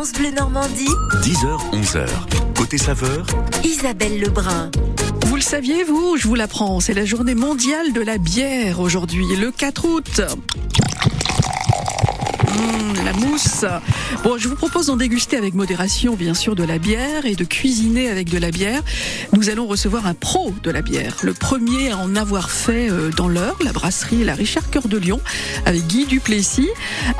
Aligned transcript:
France 0.00 0.12
Bleu 0.14 0.30
Normandie. 0.30 0.88
10h, 1.22 1.74
11h. 1.74 2.06
Côté 2.56 2.78
saveur, 2.78 3.26
Isabelle 3.62 4.18
Lebrun. 4.18 4.70
Vous 5.26 5.36
le 5.36 5.42
saviez, 5.42 5.84
vous 5.84 6.16
Je 6.16 6.26
vous 6.26 6.34
l'apprends. 6.34 6.80
C'est 6.80 6.94
la 6.94 7.04
journée 7.04 7.34
mondiale 7.34 7.92
de 7.92 8.00
la 8.00 8.16
bière 8.16 8.80
aujourd'hui, 8.80 9.26
le 9.36 9.50
4 9.50 9.84
août. 9.84 10.22
Mmh, 12.50 13.04
la 13.04 13.12
mousse. 13.12 13.64
Bon, 14.24 14.36
je 14.36 14.48
vous 14.48 14.56
propose 14.56 14.86
d'en 14.86 14.96
déguster 14.96 15.36
avec 15.36 15.54
modération, 15.54 16.14
bien 16.14 16.34
sûr, 16.34 16.56
de 16.56 16.64
la 16.64 16.78
bière 16.78 17.24
et 17.24 17.36
de 17.36 17.44
cuisiner 17.44 18.08
avec 18.08 18.28
de 18.28 18.38
la 18.38 18.50
bière. 18.50 18.82
Nous 19.32 19.50
allons 19.50 19.66
recevoir 19.66 20.06
un 20.06 20.14
pro 20.14 20.52
de 20.62 20.70
la 20.70 20.82
bière, 20.82 21.16
le 21.22 21.32
premier 21.32 21.92
à 21.92 21.98
en 21.98 22.16
avoir 22.16 22.50
fait 22.50 22.90
euh, 22.90 23.10
dans 23.10 23.28
l'heure, 23.28 23.56
la 23.64 23.72
brasserie 23.72 24.24
La 24.24 24.34
Richard 24.34 24.68
Cœur 24.70 24.88
de 24.88 24.98
Lyon, 24.98 25.20
avec 25.64 25.86
Guy 25.86 26.06
Duplessis. 26.06 26.68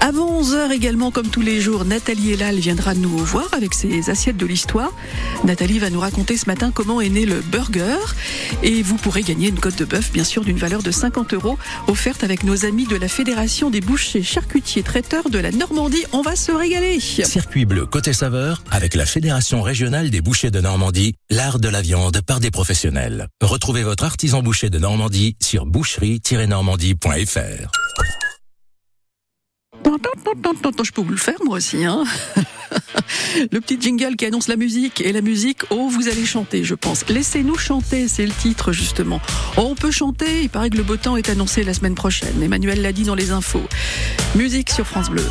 Avant 0.00 0.42
11h 0.42 0.72
également, 0.72 1.10
comme 1.10 1.28
tous 1.28 1.42
les 1.42 1.60
jours, 1.60 1.84
Nathalie 1.84 2.32
Elal 2.32 2.58
viendra 2.58 2.94
nous 2.94 3.16
voir 3.19 3.48
avec 3.52 3.74
ses 3.74 4.10
assiettes 4.10 4.36
de 4.36 4.47
l'histoire. 4.47 4.92
Nathalie 5.44 5.78
va 5.78 5.91
nous 5.91 6.00
raconter 6.00 6.36
ce 6.36 6.47
matin 6.47 6.72
comment 6.74 7.00
est 7.00 7.08
né 7.08 7.24
le 7.24 7.41
burger. 7.41 7.98
Et 8.62 8.83
vous 8.83 8.97
pourrez 8.97 9.22
gagner 9.22 9.48
une 9.48 9.60
côte 9.60 9.78
de 9.78 9.84
bœuf, 9.84 10.10
bien 10.12 10.24
sûr, 10.24 10.44
d'une 10.44 10.58
valeur 10.58 10.83
de 10.83 10.91
50 10.91 11.34
euros, 11.34 11.58
offerte 11.86 12.24
avec 12.24 12.42
nos 12.42 12.64
amis 12.64 12.86
de 12.86 12.97
la 12.97 13.08
Fédération 13.08 13.70
des 13.70 13.80
bouchers, 13.80 14.22
charcutiers, 14.22 14.83
traiteurs 14.83 15.20
de 15.29 15.38
la 15.38 15.51
Normandie. 15.51 16.05
On 16.12 16.23
va 16.23 16.37
se 16.37 16.52
régaler. 16.52 17.01
Circuit 17.01 17.66
bleu 17.66 17.84
côté 17.84 18.12
saveur 18.12 18.62
avec 18.70 18.95
la 18.95 19.05
Fédération 19.05 19.61
régionale 19.61 20.11
des 20.11 20.20
bouchers 20.20 20.51
de 20.51 20.61
Normandie, 20.61 21.15
l'art 21.28 21.59
de 21.59 21.69
la 21.69 21.83
viande 21.83 22.20
par 22.23 22.41
des 22.41 22.51
professionnels. 22.51 23.27
Retrouvez 23.42 23.83
votre 23.83 24.05
artisan 24.05 24.42
boucher 24.42 24.70
de 24.70 24.78
Normandie 24.78 25.37
sur 25.42 25.66
boucherie-normandie.fr. 25.66 28.20
Je 30.82 30.92
peux 30.92 31.02
vous 31.02 31.10
le 31.10 31.16
faire 31.16 31.38
moi 31.45 31.59
aussi. 31.59 31.84
Hein 31.84 32.04
le 33.52 33.60
petit 33.60 33.80
jingle 33.80 34.16
qui 34.16 34.27
annonce 34.27 34.48
la 34.48 34.56
musique 34.56 35.00
et 35.00 35.12
la 35.12 35.20
musique, 35.20 35.62
oh 35.70 35.88
vous 35.88 36.08
allez 36.08 36.25
chanter 36.25 36.64
je 36.64 36.75
pense. 36.75 37.08
Laissez-nous 37.08 37.56
chanter, 37.56 38.08
c'est 38.08 38.27
le 38.27 38.33
titre 38.33 38.72
justement. 38.72 39.20
Oh, 39.56 39.66
on 39.70 39.75
peut 39.75 39.91
chanter, 39.91 40.42
il 40.42 40.50
paraît 40.50 40.70
que 40.70 40.77
le 40.77 40.83
beau 40.83 40.97
temps 40.97 41.16
est 41.16 41.28
annoncé 41.28 41.62
la 41.62 41.75
semaine 41.75 41.94
prochaine. 41.94 42.42
Emmanuel 42.42 42.83
l'a 42.83 42.92
dit 42.92 43.05
dans 43.05 43.14
les 43.14 43.30
infos. 43.30 43.62
Musique 44.34 44.70
sur 44.70 44.86
France 44.86 45.10
Bleu. 45.10 45.25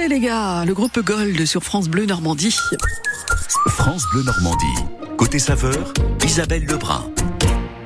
Chanter 0.00 0.08
les 0.08 0.20
gars, 0.20 0.64
le 0.66 0.74
groupe 0.74 0.98
Gold 1.00 1.44
sur 1.46 1.62
France 1.62 1.88
Bleu 1.88 2.06
Normandie. 2.06 2.56
France 3.68 4.04
Bleu 4.12 4.22
Normandie. 4.22 4.66
Côté 5.16 5.38
saveur, 5.38 5.92
Isabelle 6.24 6.64
Lebrun. 6.64 7.10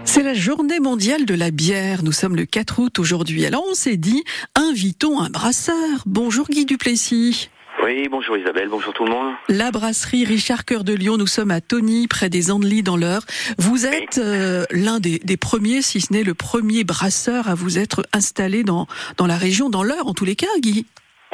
C'est 0.04 0.22
la 0.22 0.34
journée 0.34 0.80
mondiale 0.80 1.24
de 1.24 1.34
la 1.34 1.50
bière. 1.50 2.02
Nous 2.02 2.12
sommes 2.12 2.36
le 2.36 2.44
4 2.44 2.78
août 2.78 2.98
aujourd'hui. 2.98 3.46
Alors 3.46 3.64
on 3.68 3.74
s'est 3.74 3.96
dit, 3.96 4.22
invitons 4.54 5.20
un 5.20 5.30
brasseur. 5.30 6.02
Bonjour 6.06 6.46
Guy 6.48 6.66
Duplessis. 6.66 7.50
Oui, 7.82 8.08
bonjour 8.10 8.36
Isabelle, 8.36 8.68
bonjour 8.70 8.92
tout 8.92 9.04
le 9.04 9.10
monde. 9.10 9.34
La 9.48 9.70
brasserie 9.70 10.24
Richard 10.24 10.64
Cœur 10.64 10.84
de 10.84 10.94
Lion, 10.94 11.16
nous 11.16 11.26
sommes 11.26 11.50
à 11.50 11.60
Tony, 11.60 12.06
près 12.06 12.30
des 12.30 12.50
Andelys 12.50 12.82
dans 12.82 12.96
l'Eure. 12.96 13.22
Vous 13.58 13.86
êtes 13.86 14.18
euh, 14.18 14.64
l'un 14.70 15.00
des, 15.00 15.18
des 15.18 15.36
premiers, 15.36 15.82
si 15.82 16.00
ce 16.00 16.12
n'est 16.12 16.22
le 16.22 16.34
premier 16.34 16.84
brasseur 16.84 17.48
à 17.48 17.54
vous 17.54 17.78
être 17.78 18.06
installé 18.12 18.62
dans, 18.62 18.86
dans 19.16 19.26
la 19.26 19.36
région, 19.36 19.68
dans 19.68 19.82
l'Eure 19.82 20.06
en 20.06 20.14
tous 20.14 20.24
les 20.24 20.36
cas, 20.36 20.46
Guy. 20.60 20.86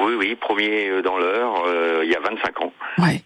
Oui, 0.05 0.15
oui, 0.19 0.37
premier 0.37 0.89
euh, 0.89 1.03
dans 1.03 1.19
l'heure, 1.19 1.65
euh, 1.67 2.03
il 2.05 2.11
y 2.11 2.15
a 2.15 2.21
25 2.21 2.61
ans. 2.63 2.73
Ouais. 2.99 3.23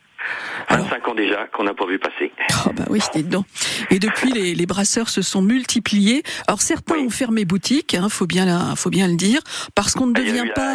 Alors- 0.69 0.87
25 0.87 1.09
ans 1.09 1.15
déjà 1.15 1.47
qu'on 1.53 1.65
n'a 1.65 1.75
pas 1.75 1.85
vu 1.87 1.99
passer. 1.99 2.32
Oh 2.67 2.71
bah 2.75 2.85
oui, 2.88 3.00
c'était 3.00 3.23
dedans. 3.23 3.44
Et 3.91 3.99
depuis, 3.99 4.31
les, 4.32 4.55
les 4.55 4.67
brasseurs 4.67 5.09
se 5.11 5.21
sont 5.23 5.43
multipliés. 5.43 6.23
Alors 6.49 6.62
certains 6.62 6.94
Oui. 6.94 7.05
ont 7.06 7.11
fermé 7.11 7.44
boutique, 7.44 7.94
hein, 7.94 8.09
faut 8.09 8.26
bien, 8.26 8.47
la- 8.47 8.75
faut 8.76 8.88
bien 8.91 9.06
le 9.06 9.17
dire, 9.17 9.41
parce 9.75 9.93
qu'on 9.94 10.06
ne 10.06 10.15
Ah, 10.17 10.21
devient 10.21 10.44
la- 10.47 10.53
pas, 10.55 10.75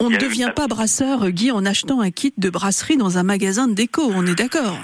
on, 0.00 0.10
ne 0.10 0.16
devient 0.18 0.50
pas 0.54 0.66
brasseur, 0.66 1.30
Guy, 1.30 1.50
en 1.50 1.64
achetant 1.64 2.00
un 2.00 2.10
kit 2.10 2.34
de 2.36 2.50
brasserie 2.50 2.96
dans 2.98 3.16
un 3.18 3.22
magasin 3.22 3.68
de 3.68 3.74
déco. 3.74 4.02
On 4.14 4.26
est 4.26 4.34
d'accord? 4.34 4.76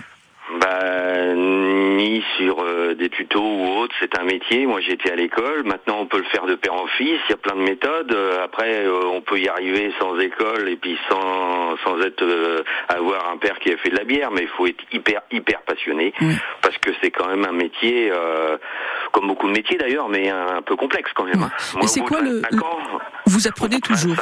bah, 0.60 1.34
ni 1.34 2.22
sur 2.37 2.60
euh, 2.62 2.81
des 2.94 3.09
tutos 3.09 3.41
ou 3.41 3.67
autres, 3.79 3.94
c'est 4.00 4.19
un 4.19 4.25
métier. 4.25 4.67
Moi 4.67 4.81
j'étais 4.81 5.11
à 5.12 5.17
l'école, 5.17 5.62
maintenant 5.65 5.99
on 6.00 6.06
peut 6.06 6.19
le 6.19 6.25
faire 6.25 6.47
de 6.47 6.55
père 6.55 6.75
en 6.75 6.87
fils, 6.87 7.19
il 7.29 7.31
y 7.31 7.33
a 7.33 7.37
plein 7.37 7.56
de 7.56 7.62
méthodes. 7.62 8.12
Euh, 8.12 8.44
Après 8.44 8.85
euh, 8.87 9.03
on 9.06 9.21
peut 9.21 9.39
y 9.39 9.49
arriver 9.49 9.93
sans 10.00 10.19
école 10.19 10.69
et 10.69 10.77
puis 10.77 10.97
sans, 11.09 11.77
sans 11.85 12.00
être 12.03 12.23
euh, 12.23 12.62
avoir 12.89 13.29
un 13.31 13.37
père 13.37 13.59
qui 13.59 13.73
a 13.73 13.77
fait 13.79 13.91
de 13.91 13.97
la 13.97 14.05
bière, 14.05 14.31
mais 14.31 14.43
il 14.43 14.49
faut 14.49 14.67
être 14.67 14.83
hyper 14.93 15.23
hyper 15.31 15.61
passionné 15.62 16.12
Oui. 16.21 16.35
parce 16.62 16.77
que 16.79 16.91
c'est 17.03 17.11
quand 17.11 17.29
même 17.29 17.44
un 17.44 17.53
métier, 17.53 18.11
euh, 18.12 18.56
comme 19.12 19.27
beaucoup 19.27 19.49
de 19.49 19.53
métiers 19.53 19.77
d'ailleurs, 19.79 20.09
mais 20.09 20.29
un, 20.31 20.62
peu 20.62 20.77
complexe 20.77 21.11
quand 21.15 21.25
même. 21.25 21.43
Hein. 21.43 21.50
Et 21.75 21.79
Moi, 21.79 21.87
c'est 21.89 22.00
quoi 22.00 22.21
le- 22.21 22.41
25 22.50 22.62
ans, 22.62 22.79
Vous 23.27 23.49
apprenez 23.49 23.81
toujours. 23.81 24.17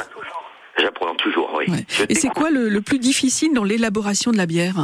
J'apprends 0.77 1.13
toujours, 1.15 1.53
oui. 1.57 1.65
Ouais. 1.69 1.85
Et 2.09 2.15
c'est 2.15 2.29
quoi 2.29 2.49
le, 2.49 2.69
le 2.69 2.81
plus 2.81 2.97
difficile 2.97 3.53
dans 3.53 3.63
l'élaboration 3.63 4.31
de 4.31 4.37
la 4.37 4.45
bière? 4.45 4.75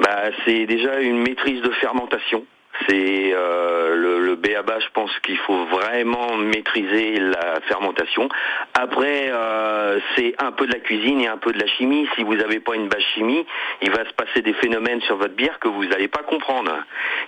Bah, 0.00 0.30
C'est 0.44 0.66
déjà 0.66 1.00
une 1.00 1.18
maîtrise 1.22 1.62
de 1.62 1.70
fermentation. 1.72 2.44
C'est 2.88 3.32
euh, 3.34 3.94
le, 3.96 4.18
le 4.24 4.36
B.A.B.A. 4.36 4.80
je 4.80 4.88
pense 4.94 5.10
qu'il 5.20 5.36
faut 5.38 5.64
vraiment 5.66 6.36
maîtriser 6.36 7.18
la 7.18 7.60
fermentation. 7.68 8.28
Après, 8.74 9.28
euh, 9.30 9.98
c'est 10.16 10.34
un 10.42 10.52
peu 10.52 10.66
de 10.66 10.72
la 10.72 10.78
cuisine 10.80 11.20
et 11.20 11.28
un 11.28 11.36
peu 11.36 11.52
de 11.52 11.58
la 11.60 11.66
chimie. 11.66 12.08
Si 12.16 12.22
vous 12.22 12.34
n'avez 12.34 12.60
pas 12.60 12.74
une 12.74 12.88
base 12.88 13.02
chimie, 13.14 13.44
il 13.82 13.90
va 13.90 14.04
se 14.08 14.12
passer 14.14 14.42
des 14.42 14.54
phénomènes 14.54 15.00
sur 15.02 15.16
votre 15.16 15.34
bière 15.34 15.58
que 15.58 15.68
vous 15.68 15.84
n'allez 15.84 16.08
pas 16.08 16.22
comprendre. 16.22 16.72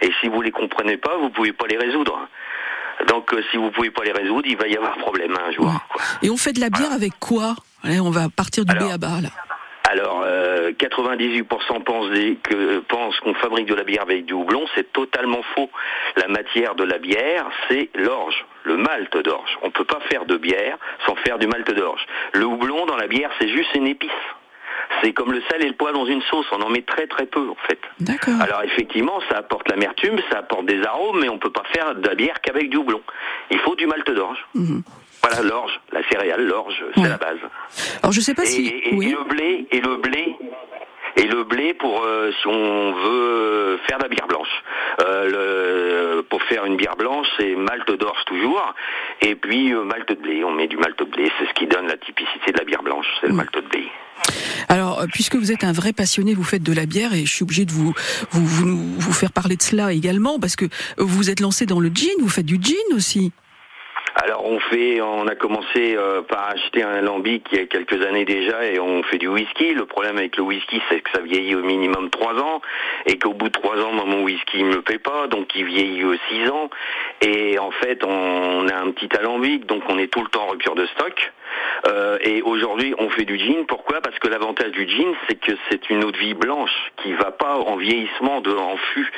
Et 0.01 0.11
si 0.21 0.29
vous 0.29 0.41
les 0.43 0.51
comprenez 0.53 0.97
pas, 0.97 1.17
vous 1.17 1.31
pouvez 1.31 1.53
pas 1.53 1.67
les 1.67 1.77
résoudre. 1.79 2.19
Donc, 3.09 3.33
euh, 3.35 3.43
si 3.51 3.57
vous 3.57 3.71
pouvez 3.71 3.91
pas 3.91 4.05
les 4.05 4.13
résoudre, 4.13 4.47
il 4.47 4.57
va 4.57 4.69
y 4.69 4.77
avoir 4.77 4.97
problème 4.99 5.37
un 5.37 5.51
jour. 5.53 5.67
Ouais. 5.67 5.73
quoi. 5.91 6.03
Et 6.23 6.31
on 6.31 6.37
fait 6.37 6.53
de 6.53 6.61
la 6.61 6.71
bière 6.71 6.93
avec 6.93 7.13
quoi? 7.21 7.55
Allez, 7.85 8.01
On 8.01 8.11
va 8.11 8.29
partir 8.35 8.65
du 8.65 8.73
Alors, 8.77 8.89
B.A.B.A. 8.91 9.21
là. 9.23 9.29
Alors, 9.91 10.23
98% 10.73 11.81
pensent, 11.85 12.11
des- 12.11 12.37
que, 12.43 12.79
pensent 12.81 13.19
qu'on 13.21 13.35
fabrique 13.35 13.67
de 13.67 13.75
la 13.75 13.85
bière 13.85 14.03
avec 14.03 14.25
du 14.25 14.33
houblon. 14.35 14.65
C'est 14.75 14.93
totalement 14.93 15.43
faux. 15.55 15.71
La 16.17 16.29
matière 16.29 16.75
de 16.75 16.85
la 16.85 16.99
bière, 16.99 17.47
c'est 17.69 17.91
l'orge, 17.95 18.45
le 18.65 18.77
malt 18.77 19.17
d'orge. 19.19 19.59
On 19.63 19.71
peut 19.71 19.85
pas 19.85 20.01
faire 20.11 20.25
de 20.25 20.37
bière 20.37 20.77
sans 21.07 21.15
faire 21.17 21.39
du 21.39 21.47
malt 21.47 21.71
d'orge. 21.75 22.05
Le 22.35 22.45
houblon 22.45 22.87
dans 22.87 22.97
la 22.97 23.07
bière, 23.07 23.31
c'est 23.41 23.49
juste 23.49 23.75
une 23.75 23.87
épice. 23.87 24.11
C'est 25.03 25.13
comme 25.13 25.33
le 25.33 25.43
sel 25.51 25.65
et 25.65 25.69
le 25.69 25.75
poivre 25.75 25.97
dans 25.99 26.07
une 26.07 26.23
sauce. 26.23 26.47
On 26.53 26.61
en 26.61 26.69
met 26.69 26.83
très 26.83 27.07
très 27.07 27.27
peu 27.27 27.49
en 27.49 27.57
fait. 27.69 27.79
D'accord. 28.01 28.35
Alors 28.41 28.63
effectivement, 28.65 29.21
ça 29.31 29.39
apporte 29.39 29.69
l'amertume, 29.69 30.19
ça 30.31 30.39
apporte 30.39 30.67
des 30.67 30.83
arômes, 30.85 31.21
mais 31.21 31.29
on 31.29 31.39
peut 31.39 31.51
pas 31.51 31.63
faire 31.73 31.95
de 31.95 32.07
la 32.07 32.15
bière 32.15 32.41
qu'avec 32.43 32.69
du 32.69 32.77
houblon. 32.77 33.01
Il 33.51 33.59
faut 33.61 33.75
du 33.75 33.87
malt 33.87 34.09
d'orge. 34.11 34.39
Mhm. 34.55 34.83
Voilà, 35.23 35.43
l'orge, 35.49 35.81
la 35.93 36.03
céréale, 36.11 36.45
l'orge, 36.47 36.75
c'est 36.95 37.01
Ouais. 37.01 37.09
la 37.09 37.17
base. 37.17 37.39
Alors 38.03 38.13
je 38.13 38.21
sais 38.21 38.35
pas 38.35 38.43
Et, 38.43 38.47
si. 38.47 38.67
et- 38.67 38.91
le 38.91 39.25
blé, 39.29 39.67
et 39.71 39.81
le 39.81 39.97
blé, 39.97 40.35
et 41.17 41.23
le 41.25 41.45
blé 41.45 41.75
pour 41.75 42.03
euh, 42.05 42.33
si 42.41 42.47
on 42.49 42.93
veut 42.93 43.79
faire 43.87 43.99
de 43.99 44.03
la 44.05 44.09
bière 44.09 44.27
blanche. 44.27 44.49
Euh, 45.01 46.17
le- 46.17 46.23
pour 46.23 46.43
faire 46.45 46.65
une 46.65 46.77
bière 46.77 46.97
blanche, 46.97 47.27
c'est 47.39 47.55
malt 47.55 47.89
d'orge 47.99 48.25
toujours, 48.27 48.75
et 49.21 49.35
puis 49.35 49.73
euh, 49.73 49.85
malt 49.85 50.09
de 50.09 50.15
blé. 50.15 50.43
On 50.45 50.53
met 50.53 50.67
du 50.67 50.77
malt 50.77 50.99
de 50.99 51.05
blé, 51.05 51.31
c'est 51.39 51.47
ce 51.47 51.55
qui 51.55 51.67
donne 51.67 51.87
la 51.87 51.97
typicité 51.97 52.53
de 52.53 52.59
la 52.59 52.65
bière 52.65 52.83
blanche, 52.83 53.07
c'est 53.21 53.27
le 53.29 53.33
Mm. 53.35 53.37
malt 53.37 53.55
de 53.55 53.61
blé. 53.61 53.85
Alors, 54.69 55.01
euh, 55.01 55.07
puisque 55.13 55.37
vous 55.37 55.53
êtes 55.53 55.65
un 55.65 55.73
vrai 55.73 55.93
passionné, 55.93 56.35
vous 56.35 56.45
faites 56.45 56.63
de 56.63 56.73
la 56.73 56.87
bière 56.87 57.13
et 57.15 57.25
je 57.27 57.33
suis 57.33 57.43
obligé 57.43 57.65
de 57.65 57.73
vous, 57.73 57.93
vous, 58.31 58.47
vous, 58.47 58.77
vous 58.99 59.13
faire 59.13 59.33
parler 59.33 59.57
de 59.57 59.63
cela 59.63 59.93
également 59.93 60.39
parce 60.39 60.57
que 60.57 60.67
vous 60.99 61.29
êtes 61.31 61.41
lancé 61.41 61.67
dans 61.67 61.81
le 61.81 61.89
gin, 61.89 62.11
vous 62.21 62.29
faites 62.29 62.47
du 62.47 62.59
gin 62.61 62.77
aussi. 62.95 63.33
Alors 64.15 64.45
on 64.45 64.61
fait, 64.61 65.01
on 65.01 65.27
a 65.27 65.35
commencé 65.35 65.97
euh, 65.97 66.21
par 66.23 66.51
acheter 66.51 66.83
un 66.83 67.01
lambic 67.01 67.47
il 67.51 67.59
y 67.59 67.63
a 67.63 67.67
quelques 67.67 68.05
années 68.05 68.27
déjà 68.27 68.65
et 68.67 68.79
on 68.79 69.03
fait 69.05 69.19
du 69.19 69.29
whisky. 69.29 69.73
Le 69.73 69.87
problème 69.87 70.19
avec 70.19 70.37
le 70.37 70.43
whisky, 70.43 70.83
c'est 70.91 71.01
que 71.01 71.11
ça 71.13 71.23
vieillit 71.23 71.55
au 71.55 71.63
minimum 71.63 72.11
3 72.11 72.35
ans 72.35 72.61
et 73.07 73.19
qu'au 73.19 73.33
bout 73.33 73.49
de 73.49 73.53
3 73.59 73.81
ans, 73.81 73.93
mon 73.93 74.23
whisky 74.23 74.59
il 74.59 74.67
me 74.67 74.83
paie 74.83 74.99
pas, 74.99 75.29
donc 75.29 75.49
il 75.55 75.65
vieillit 75.65 76.05
aux 76.05 76.17
6 76.29 76.51
ans. 76.51 76.69
Et 77.23 77.59
en 77.59 77.71
fait, 77.71 78.05
on 78.05 78.69
a 78.69 78.77
un 78.77 78.91
petit 78.91 79.09
alambic, 79.17 79.67
donc 79.67 79.83
on 79.89 79.99
est 79.99 80.09
tout 80.09 80.21
le 80.21 80.29
temps 80.29 80.45
en 80.45 80.51
rupture 80.51 80.75
de 80.75 80.87
stock. 80.87 81.33
Euh, 81.87 82.19
et 82.21 82.43
aujourd'hui, 82.43 82.95
on 82.99 83.09
fait 83.11 83.25
du 83.25 83.39
gin. 83.39 83.65
Pourquoi? 83.67 84.01
Parce 84.01 84.19
que 84.19 84.29
l'avantage 84.29 84.73
du 84.73 84.89
gin, 84.89 85.15
c'est 85.29 85.41
que 85.41 85.53
c'est 85.71 85.91
une 85.91 86.05
eau 86.05 86.11
de 86.11 86.19
vie 86.19 86.35
blanche 86.35 86.93
qui 87.03 87.13
va 87.15 87.31
pas 87.31 87.57
en 87.57 87.77
vieillissement 87.77 88.41
de 88.41 88.53
en 88.53 88.77
fût. 88.77 89.11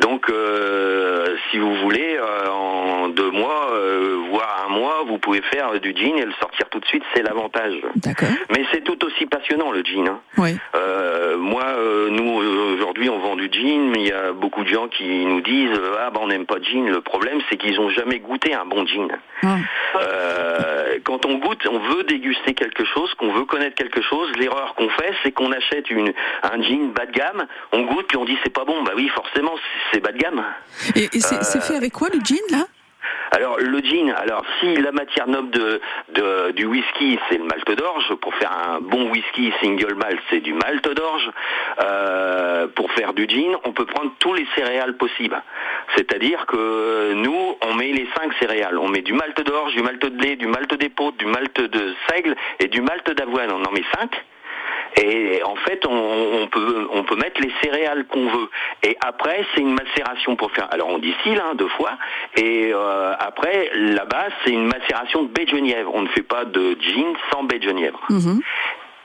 Donc, 0.00 0.28
euh, 0.30 1.36
si 1.50 1.58
vous 1.58 1.74
voulez, 1.76 2.16
euh, 2.16 2.48
en 2.48 3.08
deux 3.08 3.30
mois, 3.30 3.70
euh, 3.72 4.18
voire 4.30 4.66
un 4.68 4.72
mois, 4.72 5.02
vous 5.06 5.18
pouvez 5.18 5.42
faire 5.42 5.78
du 5.80 5.92
gin 5.96 6.16
et 6.16 6.24
le 6.24 6.32
sortir 6.40 6.68
tout 6.70 6.78
de 6.80 6.86
suite. 6.86 7.02
C'est 7.14 7.22
l'avantage. 7.22 7.74
D'accord. 7.96 8.28
Mais 8.50 8.64
c'est 8.72 8.82
tout 8.84 9.04
aussi 9.04 9.26
passionnant 9.26 9.70
le 9.72 9.82
gin. 9.82 10.06
hein. 10.08 10.20
Ouais. 10.38 10.54
Euh, 10.74 11.36
moi, 11.36 11.64
euh, 11.66 12.08
nous 12.10 12.30
aujourd'hui, 12.74 13.08
on 13.10 13.18
vend 13.18 13.36
du 13.36 13.48
gin, 13.52 13.90
mais 13.90 14.00
il 14.02 14.08
y 14.08 14.12
a 14.12 14.32
beaucoup 14.32 14.62
de 14.62 14.68
gens 14.68 14.88
qui 14.88 15.24
nous 15.26 15.40
disent 15.40 15.80
ah 16.00 16.10
bah 16.10 16.20
on 16.22 16.28
n'aime 16.28 16.46
pas 16.46 16.58
de 16.58 16.64
gin. 16.64 16.88
Le 16.88 17.00
problème, 17.00 17.40
c'est 17.48 17.56
qu'ils 17.56 17.80
ont 17.80 17.90
jamais 17.90 18.18
goûté 18.20 18.54
un 18.54 18.64
bon 18.64 18.86
gin. 18.86 19.08
Ah. 19.42 19.56
Euh, 19.96 20.98
quand 21.04 21.24
on 21.26 21.34
goûte, 21.38 21.66
on 21.70 21.78
veut 21.78 22.04
déguster 22.04 22.54
quelque 22.54 22.84
chose, 22.84 23.12
qu'on 23.14 23.32
veut 23.32 23.44
connaître 23.44 23.74
quelque 23.74 24.02
chose. 24.02 24.30
L'erreur 24.38 24.74
qu'on 24.76 24.88
fait, 24.90 25.12
c'est 25.22 25.32
qu'on 25.32 25.50
achète 25.52 25.90
une, 25.90 26.12
un 26.42 26.62
gin 26.62 26.92
bas 26.94 27.06
de 27.06 27.12
gamme, 27.12 27.46
on 27.72 27.82
goûte, 27.82 28.06
puis 28.08 28.16
on 28.16 28.24
dit 28.24 28.38
c'est 28.44 28.52
pas 28.52 28.64
bon. 28.64 28.82
Bah 28.82 28.92
oui, 28.96 29.08
forcément, 29.08 29.54
c'est 29.92 30.00
bas 30.00 30.12
de 30.12 30.18
gamme. 30.18 30.44
Et, 30.96 31.04
et 31.04 31.20
c'est 31.20 31.42
c'est 31.44 31.62
fait 31.62 31.76
avec 31.76 31.92
quoi 31.92 32.08
le 32.12 32.20
gin 32.20 32.36
là? 32.50 32.66
Alors 33.32 33.58
le 33.58 33.78
gin, 33.78 34.10
alors 34.16 34.44
si 34.58 34.74
la 34.76 34.90
matière 34.90 35.28
noble 35.28 35.50
de, 35.50 35.80
de- 36.14 36.50
du 36.50 36.64
whisky 36.66 37.18
c'est 37.28 37.38
le 37.38 37.44
malt 37.44 37.70
d'orge, 37.76 38.14
pour 38.16 38.34
faire 38.34 38.52
un 38.52 38.80
bon 38.80 39.08
whisky 39.10 39.52
single 39.60 39.94
malt 39.94 40.18
c'est 40.30 40.40
du 40.40 40.52
malt 40.52 40.86
d'orge. 40.94 41.30
Euh, 41.80 42.66
pour 42.74 42.90
faire 42.92 43.12
du 43.12 43.26
gin, 43.28 43.56
on 43.64 43.72
peut 43.72 43.86
prendre 43.86 44.10
tous 44.18 44.34
les 44.34 44.46
céréales 44.56 44.96
possibles. 44.96 45.40
C'est-à-dire 45.96 46.44
que 46.46 47.12
nous 47.14 47.56
on 47.62 47.74
met 47.74 47.92
les 47.92 48.08
cinq 48.16 48.32
céréales, 48.40 48.76
on 48.78 48.88
met 48.88 49.02
du 49.02 49.12
malt 49.12 49.40
d'orge, 49.42 49.74
du 49.74 49.82
malt 49.82 50.02
de 50.02 50.08
blé, 50.08 50.36
du 50.36 50.46
malt 50.48 50.72
d'épeautre, 50.74 51.16
du 51.16 51.26
malt 51.26 51.58
de 51.60 51.94
seigle 52.08 52.34
et 52.58 52.66
du 52.66 52.80
malt 52.82 53.08
d'avoine. 53.12 53.50
On 53.52 53.64
en 53.64 53.72
met 53.72 53.84
cinq. 53.96 54.10
Et 54.96 55.42
en 55.44 55.56
fait, 55.56 55.84
on, 55.86 56.48
peut 56.48 57.16
mettre 57.16 57.40
les 57.40 57.52
céréales 57.62 58.06
qu'on 58.06 58.26
veut. 58.28 58.50
Et 58.82 58.96
après, 59.00 59.44
c'est 59.54 59.60
une 59.60 59.74
macération 59.74 60.36
pour 60.36 60.50
faire. 60.52 60.68
Alors 60.70 60.88
on 60.88 60.98
distille 60.98 61.36
hein, 61.36 61.54
deux 61.54 61.68
fois. 61.68 61.92
Et 62.36 62.70
euh, 62.72 63.14
après, 63.18 63.70
la 63.74 64.04
base, 64.04 64.32
c'est 64.44 64.52
une 64.52 64.66
macération 64.66 65.22
de 65.22 65.28
baie 65.28 65.44
de 65.44 65.50
genièvre. 65.50 65.90
On 65.94 66.02
ne 66.02 66.08
fait 66.08 66.22
pas 66.22 66.44
de 66.44 66.76
gin 66.80 67.14
sans 67.32 67.44
baie 67.44 67.58
de 67.58 67.64
genièvre. 67.64 68.00
Mhm. 68.10 68.40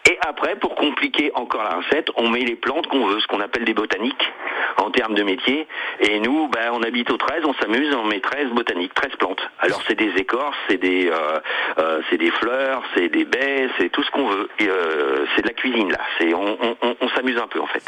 Et 0.10 0.18
après, 0.28 0.56
pour 0.56 0.76
compliquer 0.76 1.32
encore 1.34 1.64
la 1.64 1.78
recette, 1.78 2.10
on 2.16 2.30
met 2.30 2.42
les 2.42 2.56
plantes 2.56 2.86
qu'on 2.88 3.08
veut, 3.08 3.20
ce 3.20 3.28
qu'on 3.28 3.40
appelle 3.42 3.66
des 3.66 3.74
botaniques 3.74 4.32
en 4.78 4.92
termes 4.92 5.16
de 5.16 5.24
métier. 5.24 5.68
Et 6.00 6.20
nous, 6.20 6.48
ben, 6.50 6.70
on 6.74 6.84
habite 6.84 7.10
au 7.12 7.18
13, 7.18 7.44
on 7.46 7.54
s'amuse, 7.56 7.94
on 7.96 8.04
met 8.06 8.20
13 8.20 8.50
botaniques, 8.50 8.94
13 8.94 9.16
plantes. 9.18 9.42
Alors 9.60 9.82
c'est 9.88 9.96
des 9.96 10.12
écorces, 10.18 10.58
c'est 10.70 10.78
des, 10.78 11.10
euh, 11.10 11.40
euh, 11.80 12.02
c'est 12.10 12.18
des 12.18 12.30
fleurs, 12.32 12.84
c'est 12.96 13.10
des 13.10 13.26
baies, 13.26 13.68
c'est 13.80 13.90
tout 13.90 14.04
ce 14.04 14.12
qu'on 14.12 14.28
veut. 14.28 14.50
Euh, 14.62 15.26
c'est 15.36 15.42
de 15.42 15.48
la 15.48 15.54
cuisine 15.54 15.92
là. 15.92 16.00
C'est, 16.20 16.34
on- 16.36 16.58
on- 16.62 16.96
on 17.02 17.10
s'amuse 17.10 17.38
un 17.38 17.48
peu 17.48 17.60
en 17.60 17.68
fait. 17.68 17.84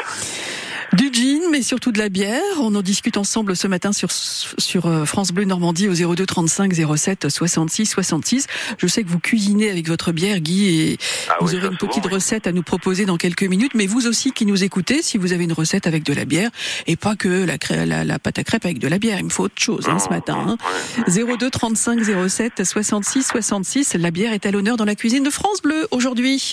Du 0.94 1.10
gin, 1.12 1.40
mais 1.52 1.60
surtout 1.60 1.92
de 1.92 1.98
la 1.98 2.08
bière. 2.08 2.40
On 2.60 2.74
en 2.74 2.80
discute 2.80 3.18
ensemble 3.18 3.54
ce 3.56 3.66
matin 3.66 3.92
sur, 3.92 4.10
sur 4.10 4.86
euh, 4.86 5.04
France 5.04 5.32
Bleu 5.32 5.44
Normandie 5.44 5.86
au 5.86 5.92
02 6.14 6.24
35 6.24 6.72
07 6.96 7.28
66 7.28 7.84
66. 7.86 8.46
Je 8.78 8.86
sais 8.86 9.02
que 9.04 9.08
vous 9.10 9.18
cuisinez 9.18 9.70
avec 9.70 9.86
votre 9.86 10.12
bière, 10.12 10.40
Guy, 10.40 10.66
et 10.92 10.98
Ah 11.28 11.34
vous 11.40 11.48
oui, 11.48 11.56
aurez 11.56 11.66
une 11.66 11.76
souvent, 11.78 11.88
petite 11.90 12.06
oui. 12.06 12.14
recette 12.14 12.46
à 12.46 12.52
nous 12.52 12.62
proposer 12.62 13.04
dans 13.04 13.18
quelques 13.18 13.42
minutes. 13.42 13.72
Mais 13.74 13.86
vous 13.86 14.06
aussi 14.06 14.32
qui 14.32 14.46
nous 14.46 14.64
écoutez, 14.64 15.02
si 15.02 15.18
vous 15.18 15.34
avez 15.34 15.44
une 15.44 15.52
recette 15.52 15.86
avec 15.86 16.04
de 16.04 16.14
la 16.14 16.24
bière, 16.24 16.50
et 16.86 16.96
pas 16.96 17.16
que 17.16 17.28
la, 17.28 17.58
crê- 17.58 17.84
la, 17.84 18.04
la 18.04 18.18
pâte 18.18 18.38
à 18.38 18.44
crêpes 18.44 18.64
avec 18.64 18.78
de 18.78 18.88
la 18.88 18.98
bière, 18.98 19.18
il 19.18 19.26
me 19.26 19.30
faut 19.30 19.44
autre 19.44 19.60
chose 19.60 19.86
hein, 19.88 19.98
ce 19.98 20.08
matin. 20.08 20.56
hein. 20.58 21.04
02 21.06 21.50
35 21.50 22.00
07 22.28 22.64
66 22.64 23.24
66. 23.24 23.94
La 23.94 24.10
bière 24.10 24.32
est 24.32 24.46
à 24.46 24.50
l'honneur 24.50 24.78
dans 24.78 24.86
la 24.86 24.94
cuisine 24.94 25.22
de 25.22 25.30
France 25.30 25.60
Bleu 25.62 25.86
aujourd'hui. 25.90 26.52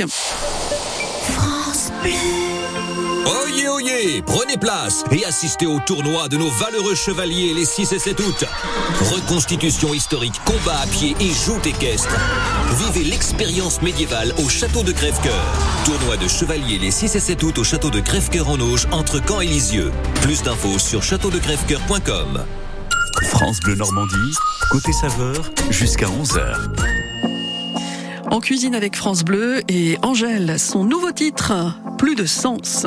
Oyez, 3.26 3.68
oyez, 3.68 4.22
prenez 4.22 4.58
place 4.58 5.04
et 5.12 5.26
assistez 5.26 5.66
au 5.66 5.80
tournoi 5.80 6.28
de 6.28 6.38
nos 6.38 6.50
valeureux 6.50 6.94
chevaliers 6.94 7.54
les 7.54 7.66
6 7.66 7.94
et 7.94 8.00
7 8.00 8.20
août. 8.20 8.46
Reconstitution 9.14 9.94
historique, 9.94 10.40
combat 10.46 10.80
à 10.84 10.88
pied 10.88 11.16
et 11.20 11.32
joute 11.34 11.66
équestre. 11.66 12.16
Vivez 12.78 13.10
l'expérience 13.10 13.82
médiévale 13.82 14.34
au 14.44 14.48
château 14.48 14.84
de 14.84 14.92
Crèvecoeur. 14.92 15.44
Tournoi 15.86 16.18
de 16.18 16.28
chevaliers 16.28 16.78
les 16.78 16.92
6 16.92 17.16
et 17.16 17.20
7 17.20 17.44
août 17.44 17.58
au 17.58 17.64
château 17.64 17.90
de 17.90 18.00
Crèvecoeur 18.00 18.48
en 18.48 18.60
Auge 18.60 18.88
entre 18.92 19.20
Caen 19.26 19.42
et 19.42 19.48
Lisieux. 19.48 19.92
Plus 20.22 20.44
d'infos 20.44 20.78
sur 20.78 21.02
châteaudecrèvecoeur.com. 21.02 22.44
France 23.24 23.60
Bleu 23.62 23.76
Normandie, 23.76 24.36
côté 24.70 24.92
saveur, 24.92 25.52
jusqu'à 25.72 26.08
11h. 26.08 26.76
En 28.30 28.40
cuisine 28.40 28.76
avec 28.76 28.96
France 28.96 29.24
Bleu 29.24 29.62
et 29.68 29.98
Angèle, 30.02 30.60
son 30.60 30.84
nouveau 30.84 31.12
titre, 31.12 31.54
Plus 31.98 32.16
de 32.16 32.26
sens. 32.26 32.86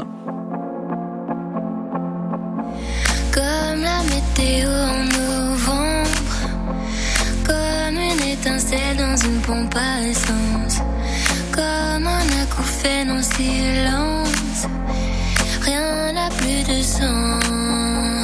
En 4.66 5.04
novembre, 5.04 6.38
comme 7.44 7.96
une 7.96 8.22
étincelle 8.28 8.96
dans 8.96 9.16
une 9.16 9.40
pompe 9.40 9.74
à 9.76 10.06
essence, 10.06 10.78
comme 11.52 12.06
un 12.06 12.42
acouphène 12.42 13.10
en 13.10 13.22
silence, 13.22 14.66
rien 15.62 16.12
n'a 16.12 16.28
plus 16.30 16.62
de 16.64 16.82
sens. 16.82 18.17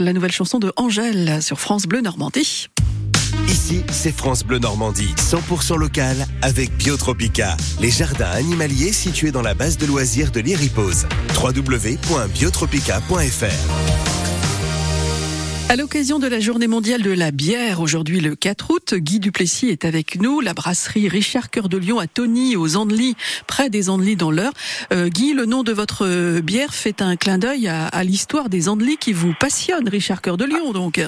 La 0.00 0.12
nouvelle 0.12 0.32
chanson 0.32 0.58
de 0.58 0.72
Angèle 0.76 1.42
sur 1.42 1.60
France 1.60 1.86
Bleu 1.86 2.00
Normandie. 2.00 2.68
Ici, 3.48 3.82
c'est 3.90 4.12
France 4.12 4.44
Bleu 4.44 4.58
Normandie, 4.58 5.14
100% 5.16 5.76
local 5.76 6.26
avec 6.42 6.70
Biotropica, 6.76 7.56
les 7.80 7.90
jardins 7.90 8.30
animaliers 8.30 8.92
situés 8.92 9.32
dans 9.32 9.42
la 9.42 9.54
base 9.54 9.78
de 9.78 9.86
loisirs 9.86 10.30
de 10.30 10.40
l'Iripose. 10.40 11.06
www.biotropica.fr 11.42 13.91
À 15.68 15.76
l'occasion 15.76 16.18
de 16.18 16.26
la 16.26 16.38
journée 16.38 16.66
mondiale 16.66 17.02
de 17.02 17.10
la 17.10 17.30
bière, 17.30 17.80
aujourd'hui 17.80 18.20
le 18.20 18.36
4 18.36 18.70
août, 18.70 18.94
Guy 18.94 19.20
Duplessis 19.20 19.68
est 19.68 19.84
avec 19.84 20.20
nous, 20.20 20.40
la 20.40 20.52
brasserie 20.52 21.08
Richard 21.08 21.50
Cœur 21.50 21.68
de 21.68 21.78
Lion 21.78 21.98
à 21.98 22.06
Tony, 22.06 22.56
aux 22.56 22.76
Andelys, 22.76 23.16
près 23.46 23.70
des 23.70 23.88
Andelys 23.88 24.16
dans 24.16 24.30
l'Eure. 24.30 24.52
Euh, 24.92 25.08
Guy, 25.08 25.32
le 25.32 25.46
nom 25.46 25.62
de 25.62 25.72
votre 25.72 26.40
bière 26.40 26.74
fait 26.74 27.00
un 27.00 27.16
clin 27.16 27.38
d'œil 27.38 27.68
à, 27.68 27.86
à 27.86 28.04
l'histoire 28.04 28.50
des 28.50 28.68
Andelys 28.68 28.98
qui 28.98 29.12
vous 29.14 29.34
passionne, 29.38 29.88
Richard 29.88 30.20
Cœur 30.20 30.36
de 30.36 30.44
Lion 30.44 30.72
donc. 30.72 31.00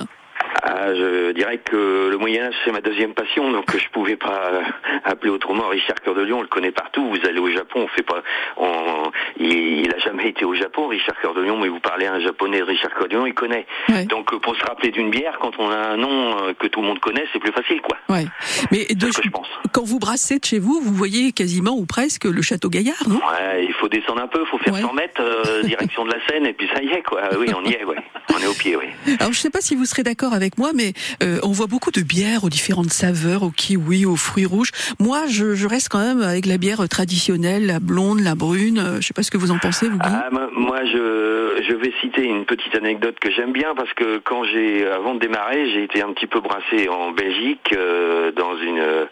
Ah 0.77 0.85
Ah, 0.87 0.95
je 0.95 1.33
dirais 1.33 1.59
que 1.59 2.09
le 2.11 2.17
Moyen 2.19 2.47
Âge 2.47 2.55
c'est 2.65 2.73
ma 2.73 2.81
deuxième 2.81 3.15
passion, 3.15 3.51
donc 3.53 3.65
je 3.77 3.89
pouvais 3.91 4.17
pas 4.17 4.51
euh, 4.53 4.61
appeler 5.05 5.31
autrement 5.31 5.69
Richard 5.69 6.01
Cœur 6.03 6.15
de 6.15 6.23
Lion. 6.23 6.39
On 6.39 6.43
le 6.43 6.49
connaît 6.49 6.73
partout. 6.73 7.09
Vous 7.09 7.27
allez 7.29 7.39
au 7.39 7.49
Japon, 7.51 7.81
on 7.85 7.89
fait 7.89 8.03
pas. 8.03 8.23
On, 8.57 9.11
il, 9.39 9.53
il 9.85 9.95
a 9.95 9.99
jamais 9.99 10.29
été 10.29 10.45
au 10.45 10.55
Japon, 10.55 10.89
Richard 10.89 11.19
Cœur 11.23 11.33
de 11.35 11.43
Lion, 11.43 11.59
mais 11.59 11.69
vous 11.69 11.81
parlez 11.81 12.07
à 12.07 12.13
un 12.15 12.21
japonais 12.21 12.59
de 12.59 12.65
Richard 12.65 12.93
Cœur 12.95 13.09
de 13.09 13.15
Lion, 13.17 13.27
il 13.27 13.35
connaît. 13.35 13.67
Ouais. 13.89 14.05
Donc 14.07 14.33
euh, 14.33 14.39
pour 14.39 14.57
se 14.57 14.65
rappeler 14.65 14.91
d'une 14.91 15.11
bière, 15.11 15.39
quand 15.41 15.53
on 15.59 15.71
a 15.71 15.77
un 15.77 15.97
nom 15.97 16.37
euh, 16.49 16.53
que 16.59 16.67
tout 16.67 16.81
le 16.83 16.87
monde 16.89 16.99
connaît, 17.01 17.25
c'est 17.33 17.39
plus 17.39 17.53
facile, 17.53 17.81
quoi. 17.81 17.97
Ouais. 18.09 18.25
Mais 18.71 18.85
de- 18.95 19.07
C'est 19.07 19.13
ce 19.13 19.19
que 19.19 19.25
je 19.25 19.31
pense. 19.31 19.49
quand 19.73 19.85
vous 19.85 19.99
brassez 19.99 20.39
de 20.39 20.45
chez 20.45 20.59
vous, 20.59 20.81
vous 20.83 20.95
voyez 20.95 21.33
quasiment 21.33 21.73
ou 21.73 21.87
presque 21.87 22.25
le 22.25 22.43
château 22.43 22.69
Gaillard, 22.69 23.09
non? 23.09 23.17
Ouais, 23.17 23.65
il 23.65 23.73
faut 23.75 23.89
descendre 23.89 24.23
un 24.23 24.29
peu, 24.29 24.45
faut 24.47 24.59
faire 24.59 24.75
Ouais. 24.75 24.81
100 24.81 24.93
mètres 24.95 25.21
euh, 25.23 25.63
direction 25.65 26.05
de 26.05 26.11
la 26.13 26.19
Seine, 26.29 26.47
et 26.47 26.53
puis 26.53 26.69
ça 26.75 26.83
y 26.83 26.89
est, 26.89 27.03
quoi. 27.03 27.23
Oui, 27.39 27.47
on 27.57 27.65
y 27.65 27.73
est, 27.75 27.85
ouais. 27.85 27.97
On 28.35 28.39
est 28.39 28.47
au 28.47 28.55
pied, 28.55 28.77
oui. 28.77 28.87
Alors 29.21 29.33
je 29.33 29.39
sais 29.39 29.51
pas 29.51 29.61
si 29.61 29.77
vous 29.77 29.85
serez 29.85 30.03
d'accord 30.03 30.33
avec 30.35 30.59
moi, 30.59 30.64
mais 30.75 30.93
euh, 31.23 31.39
on 31.43 31.53
voit 31.53 31.67
beaucoup 31.67 31.91
de 31.91 32.01
bières 32.01 32.45
aux 32.45 32.49
différentes 32.51 32.91
saveurs, 32.93 33.43
au 33.43 33.51
kiwi, 33.51 34.07
aux 34.07 34.17
fruits 34.17 34.47
rouges. 34.47 34.71
Moi, 35.01 35.23
je, 35.29 35.55
je 35.55 35.67
reste 35.67 35.89
quand 35.89 35.99
même 36.01 36.23
avec 36.23 36.47
la 36.47 36.59
bière 36.59 36.87
traditionnelle, 36.89 37.67
la 37.67 37.81
blonde, 37.81 38.21
la 38.21 38.35
brune. 38.35 38.79
Euh, 38.79 39.01
Je 39.01 39.07
sais 39.07 39.15
pas 39.15 39.23
ce 39.23 39.31
que 39.31 39.39
vous 39.39 39.51
en 39.51 39.59
pensez, 39.59 39.89
vous. 39.89 39.99
Ah, 40.01 40.29
moi- 40.31 40.81
je, 40.85 41.63
je 41.67 41.75
vais 41.75 41.93
citer 42.03 42.25
une 42.25 42.45
petite 42.45 42.75
anecdote 42.75 43.19
que 43.19 43.31
j'aime 43.31 43.53
bien 43.53 43.75
parce 43.75 43.93
que 43.95 44.19
quand 44.19 44.45
j'ai, 44.45 44.87
avant 44.87 45.15
de 45.15 45.21
démarrer, 45.21 45.71
j'ai 45.73 45.83
été 45.85 46.03
un 46.03 46.13
petit 46.13 46.27
peu 46.27 46.41
brassé 46.41 46.89
en 46.89 47.11
Belgique 47.13 47.73
euh, 47.75 48.31
dans 48.33 48.57
une, 48.59 48.79
euh, 48.79 49.07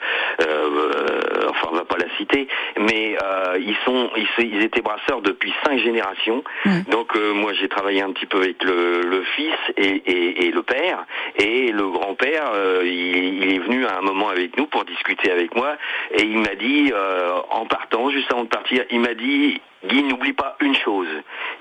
enfin, 1.50 1.68
on 1.72 1.76
va 1.76 1.84
pas 1.84 1.96
la 1.98 2.14
citer, 2.18 2.48
mais 2.78 3.16
ils 3.58 3.76
sont, 3.84 4.10
ils, 4.38 4.62
étaient 4.62 4.82
brasseurs 4.82 5.22
depuis 5.22 5.52
cinq 5.64 5.78
générations. 5.80 6.42
Ouais. 6.66 6.82
Donc 6.90 7.16
moi, 7.34 7.52
j'ai 7.60 7.68
travaillé 7.68 8.02
un 8.02 8.12
petit 8.12 8.26
peu 8.26 8.38
avec 8.38 8.62
le, 8.64 9.02
le 9.02 9.22
fils 9.36 9.54
et, 9.76 10.02
et- 10.06 10.46
et 10.46 10.50
le 10.50 10.62
père, 10.62 11.04
et 11.38 11.41
le 11.72 11.88
grand-père, 11.90 12.50
euh, 12.54 12.82
il, 12.84 13.42
il 13.42 13.54
est 13.54 13.58
venu 13.58 13.86
à 13.86 13.98
un 13.98 14.02
moment 14.02 14.28
avec 14.28 14.56
nous 14.56 14.66
pour 14.66 14.84
discuter 14.84 15.30
avec 15.30 15.54
moi, 15.54 15.76
et 16.14 16.22
il 16.22 16.38
m'a 16.38 16.54
dit, 16.54 16.92
euh, 16.92 17.32
en 17.50 17.66
partant, 17.66 18.10
juste 18.10 18.32
avant 18.32 18.44
de 18.44 18.48
partir, 18.48 18.84
il 18.90 19.00
m'a 19.00 19.14
dit, 19.14 19.60
Guy, 19.88 20.02
n'oublie 20.04 20.32
pas 20.32 20.56
une 20.60 20.74
chose. 20.76 21.08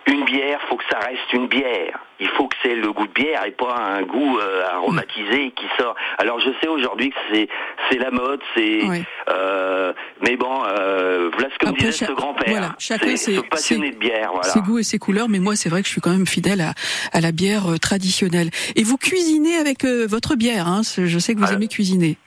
Une 0.07 0.23
bière, 0.25 0.59
faut 0.69 0.77
que 0.77 0.83
ça 0.91 0.99
reste 0.99 1.33
une 1.33 1.47
bière. 1.47 1.99
Il 2.19 2.27
faut 2.29 2.47
que 2.47 2.55
c'est 2.61 2.75
le 2.75 2.91
goût 2.93 3.07
de 3.07 3.13
bière 3.13 3.43
et 3.45 3.51
pas 3.51 3.75
un 3.75 4.03
goût 4.03 4.37
euh, 4.37 4.63
aromatisé 4.71 5.51
qui 5.55 5.65
sort. 5.79 5.95
Alors 6.19 6.39
je 6.39 6.49
sais 6.61 6.67
aujourd'hui 6.67 7.09
que 7.09 7.15
c'est 7.31 7.47
c'est 7.89 7.97
la 7.97 8.11
mode, 8.11 8.39
c'est 8.55 8.81
euh, 9.29 9.93
mais 10.21 10.35
bon, 10.37 10.63
euh, 10.67 11.29
voilà 11.33 11.49
ce 11.51 11.57
que 11.57 11.65
me 11.65 11.71
Après, 11.71 11.85
disait 11.85 11.97
cha- 11.97 12.07
ce 12.07 12.11
grand-père. 12.11 12.49
voilà, 12.49 12.75
chacun 12.77 13.15
c'est 13.15 13.41
passionné 13.49 13.89
de 13.91 13.97
bière, 13.97 14.29
voilà. 14.33 14.49
Ses 14.49 14.59
goûts 14.61 14.77
et 14.79 14.83
ses 14.83 14.99
couleurs, 14.99 15.27
mais 15.29 15.39
moi, 15.39 15.55
c'est 15.55 15.69
vrai 15.69 15.81
que 15.81 15.87
je 15.87 15.91
suis 15.93 16.01
quand 16.01 16.11
même 16.11 16.27
fidèle 16.27 16.61
à, 16.61 16.73
à 17.13 17.21
la 17.21 17.31
bière 17.31 17.71
euh, 17.71 17.77
traditionnelle. 17.77 18.49
Et 18.75 18.83
vous 18.83 18.97
cuisinez 18.97 19.55
avec 19.57 19.83
euh, 19.83 20.05
votre 20.07 20.35
bière, 20.35 20.67
hein 20.67 20.81
Je 20.97 21.17
sais 21.19 21.33
que 21.33 21.39
vous 21.39 21.45
Ah. 21.49 21.53
aimez 21.53 21.67
cuisiner. 21.67 22.17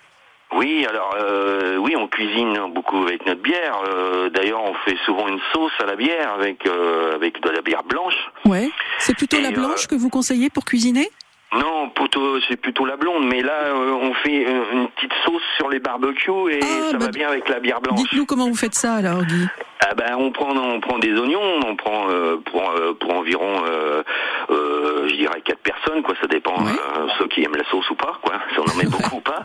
Oui, 0.54 0.86
alors 0.88 1.16
euh, 1.20 1.76
oui, 1.78 1.94
on 1.96 2.06
cuisine 2.08 2.56
beaucoup 2.72 3.02
avec 3.02 3.26
notre 3.26 3.42
bière. 3.42 3.76
Euh, 3.88 4.30
D'ailleurs, 4.30 4.62
on 4.62 4.74
fait 4.88 4.96
souvent 5.04 5.26
une 5.28 5.40
sauce 5.52 5.72
à 5.80 5.86
la 5.86 5.96
bière 5.96 6.32
avec 6.32 6.66
euh, 6.66 7.14
avec 7.14 7.40
de 7.40 7.50
la 7.50 7.60
bière 7.60 7.82
blanche. 7.82 8.16
Ouais. 8.44 8.70
C'est 8.98 9.16
plutôt 9.16 9.36
Et, 9.38 9.42
la 9.42 9.50
blanche 9.50 9.86
que 9.86 9.94
vous 9.94 10.10
conseillez 10.10 10.50
pour 10.50 10.64
cuisiner? 10.64 11.08
Non, 11.56 11.88
plutôt 11.90 12.40
c'est 12.48 12.56
plutôt 12.56 12.84
la 12.84 12.96
blonde, 12.96 13.26
mais 13.26 13.42
là 13.42 13.52
euh, 13.66 13.92
on 13.92 14.12
fait 14.14 14.42
une 14.72 14.88
petite 14.88 15.12
sauce 15.24 15.42
sur 15.56 15.68
les 15.68 15.78
barbecues 15.78 16.50
et 16.50 16.60
Ah, 16.62 16.90
ça 16.90 16.98
bah, 16.98 17.06
va 17.06 17.10
bien 17.10 17.28
avec 17.28 17.48
la 17.48 17.60
bière 17.60 17.80
blanche. 17.80 17.98
Dites-nous 17.98 18.26
comment 18.26 18.48
vous 18.48 18.56
faites 18.56 18.74
ça 18.74 18.94
alors, 18.94 19.22
Guy. 19.24 19.46
Ah 19.86 19.94
ben 19.94 20.14
on 20.16 20.30
prend 20.30 20.56
on 20.56 20.80
prend 20.80 20.98
des 20.98 21.12
oignons, 21.18 21.60
on 21.66 21.76
prend 21.76 22.08
euh, 22.08 22.36
pour 22.50 22.70
euh, 22.70 22.94
pour 22.98 23.12
environ 23.14 23.62
euh, 23.66 24.02
euh, 24.50 25.08
je 25.08 25.14
dirais 25.16 25.40
quatre 25.44 25.58
personnes 25.60 26.02
quoi, 26.02 26.14
ça 26.20 26.26
dépend 26.26 26.54
Ouais. 26.64 26.72
ceux 27.18 27.26
qui 27.28 27.42
aiment 27.44 27.56
la 27.56 27.64
sauce 27.70 27.88
ou 27.90 27.94
pas 27.94 28.14
quoi, 28.22 28.34
si 28.52 28.58
on 28.60 28.62
en 28.64 28.76
met 28.76 28.86
beaucoup 28.86 29.16
ou 29.16 29.20
pas. 29.20 29.44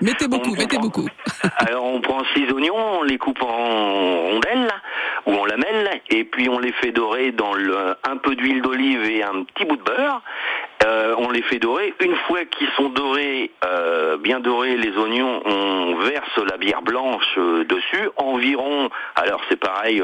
Mettez 0.00 0.28
beaucoup, 0.28 0.50
On- 0.50 0.52
on 0.54 0.56
mettez 0.56 0.76
prend- 0.76 0.80
beaucoup. 0.86 1.06
Alors 1.58 1.84
on 1.84 2.00
prend 2.00 2.22
six 2.34 2.50
oignons, 2.52 3.00
on 3.00 3.02
les 3.02 3.18
coupe 3.18 3.42
en 3.42 3.48
rondelles 4.30 4.70
ou 5.26 5.34
en 5.34 5.44
lamelles 5.44 6.00
et 6.08 6.24
puis 6.24 6.48
on 6.48 6.58
les 6.58 6.72
fait 6.72 6.92
dorer 6.92 7.32
dans 7.32 7.52
le, 7.52 7.76
un 8.08 8.16
peu 8.16 8.34
d'huile 8.34 8.62
d'olive 8.62 9.04
et 9.04 9.22
un 9.22 9.42
petit 9.44 9.64
bout 9.66 9.76
de 9.76 9.82
beurre. 9.82 10.22
Euh, 10.84 11.14
on 11.18 11.30
les 11.30 11.42
fait 11.42 11.58
dorer. 11.58 11.94
Une 12.00 12.14
fois 12.28 12.44
qu'ils 12.44 12.68
sont 12.76 12.90
dorés, 12.90 13.50
euh, 13.64 14.18
bien 14.18 14.40
dorés, 14.40 14.76
les 14.76 14.96
oignons, 14.98 15.40
on 15.44 15.94
verse 15.96 16.38
la 16.50 16.58
bière 16.58 16.82
blanche 16.82 17.24
euh, 17.38 17.64
dessus. 17.64 18.10
Environ, 18.16 18.90
alors 19.14 19.40
c'est 19.48 19.58
pareil, 19.58 20.02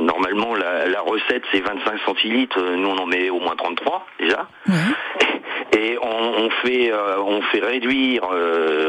normalement 0.00 0.54
la, 0.54 0.86
la 0.88 1.00
recette 1.00 1.42
c'est 1.52 1.60
25 1.60 2.00
centilitres, 2.04 2.60
nous 2.60 2.88
on 2.88 2.98
en 2.98 3.06
met 3.06 3.30
au 3.30 3.40
moins 3.40 3.56
33 3.56 4.06
déjà. 4.20 4.46
Et 5.76 5.98
on, 6.00 6.08
on 6.08 6.50
fait 6.62 6.92
on 7.18 7.42
fait 7.42 7.60
réduire 7.60 8.22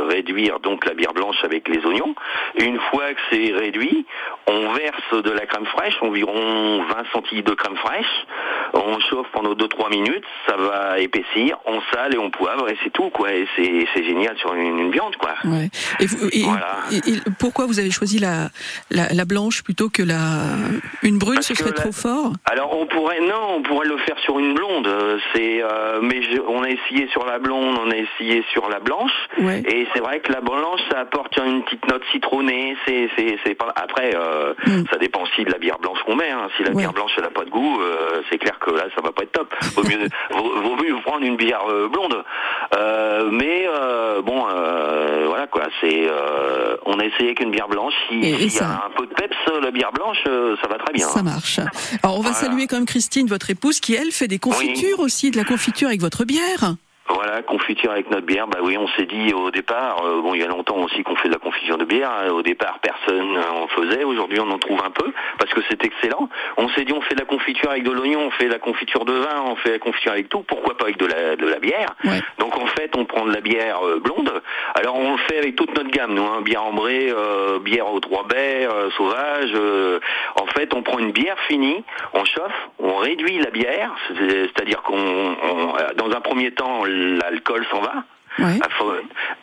réduire 0.09 0.59
donc 0.59 0.85
la 0.85 0.93
bière 0.93 1.13
blanche 1.13 1.43
avec 1.43 1.67
les 1.67 1.85
oignons. 1.85 2.15
Une 2.57 2.79
fois 2.91 3.13
que 3.13 3.19
c'est 3.31 3.51
réduit, 3.53 4.05
on 4.47 4.71
verse 4.73 5.23
de 5.23 5.31
la 5.31 5.45
crème 5.45 5.65
fraîche, 5.65 5.95
environ 6.01 6.83
20 6.83 6.95
centilitres 7.13 7.51
de 7.51 7.55
crème 7.55 7.77
fraîche. 7.77 8.25
On 8.73 8.99
chauffe 8.99 9.27
pendant 9.31 9.53
2-3 9.53 9.89
minutes, 9.89 10.25
ça 10.47 10.55
va 10.57 10.88
épaissir, 10.97 11.57
on 11.65 11.79
sale 11.93 12.15
et 12.15 12.17
on 12.17 12.31
poivre 12.31 12.67
et 12.69 12.77
c'est 12.83 12.89
tout 12.91 13.09
quoi. 13.11 13.31
Et 13.31 13.47
c'est 13.55 14.03
génial 14.03 14.35
sur 14.37 14.53
une, 14.55 14.79
une 14.79 14.91
viande 14.91 15.15
quoi. 15.17 15.35
Ouais. 15.43 15.69
Et, 15.99 16.05
vous- 16.07 16.27
et- 16.31 16.43
Voilà. 16.43 16.77
et- 16.91 16.97
et 17.11 17.17
pourquoi 17.37 17.65
vous 17.67 17.79
avez 17.79 17.91
choisi 17.91 18.17
la, 18.17 18.49
la, 18.89 19.09
la 19.13 19.25
blanche 19.25 19.61
plutôt 19.63 19.89
que 19.89 20.01
la 20.01 20.23
une 21.03 21.17
brune 21.19 21.35
Parce 21.35 21.47
Ce 21.47 21.55
serait 21.55 21.69
la- 21.69 21.75
trop 21.75 21.91
fort? 21.91 22.31
Alors 22.45 22.75
on 22.79 22.85
pourrait 22.87 23.19
non, 23.21 23.57
on 23.57 23.61
pourrait 23.61 23.87
le 23.87 23.97
faire 23.99 24.17
sur 24.19 24.39
une 24.39 24.53
blonde. 24.55 24.87
euh, 24.87 25.19
C'est 25.33 25.61
euh, 25.61 25.99
mais 26.01 26.21
je- 26.23 26.41
on 26.47 26.63
a 26.63 26.69
essayé 26.69 27.07
sur 27.09 27.25
la 27.25 27.37
blonde, 27.39 27.77
on 27.85 27.91
a 27.91 27.95
essayé 27.95 28.43
sur 28.51 28.69
la 28.69 28.79
blanche. 28.79 29.11
Ouais. 29.39 29.61
Et 29.67 29.87
c'est 29.93 29.99
vrai 29.99 30.19
que 30.21 30.31
la 30.31 30.41
blanche, 30.41 30.79
ça 30.91 30.99
apporte 31.01 31.37
une 31.37 31.63
petite 31.63 31.87
note 31.87 32.01
citronnée. 32.11 32.75
C'est 32.87 33.09
c'est 33.17 33.37
c'est 33.45 33.55
pas 33.55 33.71
après. 33.75 34.15
euh, 34.15 34.53
Mm. 34.65 34.83
Ça 34.91 34.97
dépend 34.97 35.23
aussi 35.23 35.43
de 35.43 35.51
la 35.51 35.57
bière 35.57 35.77
blanche 35.79 35.99
qu'on 36.05 36.15
met. 36.15 36.29
hein. 36.31 36.47
Si 36.57 36.63
la 36.63 36.69
Ouais. 36.71 36.75
bière 36.77 36.93
blanche 36.93 37.11
elle 37.17 37.25
a 37.25 37.29
pas 37.29 37.43
de 37.45 37.49
goût, 37.49 37.79
euh, 37.81 38.21
c'est 38.29 38.37
clair 38.37 38.57
que 38.59 38.71
là 38.71 38.85
ça 38.95 39.01
va 39.01 39.11
pas 39.11 39.23
être 39.23 39.31
top. 39.31 39.53
Vaut 39.75 39.83
mieux 39.83 39.99
vaut, 40.31 40.61
vaut 40.61 40.75
mieux 40.83 40.95
prendre 41.03 41.23
une 41.25 41.37
bière 41.37 41.61
euh, 41.69 41.87
blonde. 41.87 42.23
Euh, 42.77 43.29
mais 43.31 43.65
euh, 43.67 44.21
bon 44.21 44.43
voilà 45.27 45.47
quoi. 45.47 45.63
C'est 45.81 46.07
on 46.85 46.99
a 46.99 47.05
essayé 47.05 47.25
avec 47.27 47.39
une 47.41 47.51
bière 47.51 47.67
blanche. 47.67 47.93
Si- 48.09 48.15
Et- 48.19 48.47
y 48.47 48.59
a 48.59 48.85
un 48.87 48.89
peu 48.97 49.05
de 49.05 49.13
peps, 49.13 49.35
la 49.61 49.71
bière 49.71 49.91
blanche, 49.91 50.17
ça 50.23 50.67
va 50.67 50.77
très 50.77 50.93
bien. 50.93 51.07
Ça 51.07 51.23
marche. 51.23 51.59
Alors 52.03 52.17
on 52.17 52.21
va 52.21 52.31
Voilà. 52.31 52.33
saluer 52.47 52.67
quand 52.67 52.75
même 52.77 52.85
Christine, 52.85 53.27
votre 53.27 53.49
épouse, 53.49 53.79
qui 53.79 53.93
elle 53.95 54.11
fait 54.11 54.27
des 54.27 54.39
confitures 54.39 54.99
aussi, 54.99 55.31
de 55.31 55.37
la 55.37 55.43
confiture 55.43 55.87
avec 55.87 56.01
votre 56.01 56.25
bière. 56.25 56.75
Voilà, 57.09 57.41
confiture 57.41 57.91
avec 57.91 58.09
notre 58.11 58.25
bière. 58.25 58.47
Bah 58.47 58.59
oui, 58.61 58.77
on 58.77 58.87
s'est 58.89 59.05
dit 59.05 59.33
au 59.33 59.49
départ, 59.51 60.03
euh, 60.05 60.21
bon, 60.21 60.35
il 60.35 60.41
y 60.41 60.43
a 60.43 60.47
longtemps 60.47 60.77
aussi 60.77 61.01
qu'on 61.03 61.15
fait 61.15 61.27
de 61.27 61.33
la 61.33 61.39
confiture 61.39 61.77
de 61.77 61.85
bière. 61.85 62.11
hein. 62.11 62.29
Au 62.31 62.41
départ, 62.43 62.79
personne 62.81 63.37
en 63.37 63.67
faisait. 63.67 64.03
Aujourd'hui, 64.03 64.39
on 64.39 64.49
en 64.51 64.59
trouve 64.59 64.79
un 64.85 64.91
peu 64.91 65.11
parce 65.39 65.51
que 65.51 65.61
c'est 65.69 65.83
excellent. 65.83 66.29
On 66.57 66.69
s'est 66.69 66.85
dit, 66.85 66.93
on 66.93 67.01
fait 67.01 67.15
de 67.15 67.19
la 67.19 67.25
confiture 67.25 67.71
avec 67.71 67.83
de 67.83 67.91
l'oignon, 67.91 68.21
on 68.27 68.31
fait 68.31 68.45
de 68.45 68.51
la 68.51 68.59
confiture 68.59 69.05
de 69.05 69.13
vin, 69.13 69.41
on 69.45 69.55
fait 69.55 69.71
la 69.71 69.79
confiture 69.79 70.11
avec 70.11 70.29
tout. 70.29 70.43
Pourquoi 70.43 70.77
pas 70.77 70.85
avec 70.85 70.97
de 70.97 71.07
la, 71.07 71.35
de 71.35 71.47
la 71.47 71.59
bière? 71.59 71.89
Ouais. 72.03 72.21
Donc 72.37 72.55
en 72.57 72.65
fait, 72.67 72.95
on 72.95 73.05
prend 73.05 73.25
de 73.25 73.33
la 73.33 73.41
bière 73.41 73.79
euh, 73.85 73.99
blonde. 73.99 74.31
Alors 74.75 74.95
on 74.95 75.13
le 75.13 75.17
fait 75.29 75.37
avec 75.39 75.55
toute 75.55 75.75
notre 75.75 75.89
gamme, 75.89 76.13
nous, 76.13 76.23
hein, 76.25 76.41
bière 76.41 76.63
ambrée, 76.63 77.09
euh, 77.11 77.59
bière 77.59 77.91
aux 77.91 77.99
trois 77.99 78.23
baies, 78.27 78.67
euh, 78.71 78.89
sauvage. 78.91 79.51
euh. 79.55 79.99
en 80.39 80.45
fait, 80.45 80.73
on 80.75 80.83
prend 80.83 80.99
une 80.99 81.11
bière 81.11 81.37
finie, 81.47 81.83
on 82.13 82.23
chauffe, 82.23 82.69
on 82.79 82.95
réduit 82.97 83.39
la 83.39 83.49
bière, 83.49 83.95
c'est- 84.09 84.43
c'est-à-dire 84.47 84.81
qu'on, 84.83 84.95
on- 84.97 85.73
dans 85.95 86.15
un 86.15 86.21
premier 86.21 86.51
temps, 86.51 86.83
l'alcool 87.21 87.65
s'en 87.71 87.81
va. 87.81 88.03
Ah, 88.41 88.43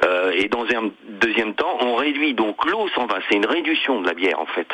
euh, 0.05 0.31
et 0.35 0.49
dans 0.49 0.63
un 0.65 0.91
deuxième 1.21 1.55
temps, 1.55 1.77
on 1.81 1.97
réduit. 1.97 2.33
Donc 2.33 2.65
l'eau 2.65 2.89
s'en 2.95 3.05
va. 3.07 3.19
C'est 3.29 3.37
une 3.37 3.45
réduction 3.45 4.01
de 4.01 4.07
la 4.07 4.15
bière 4.15 4.41
en 4.41 4.47
fait. 4.47 4.69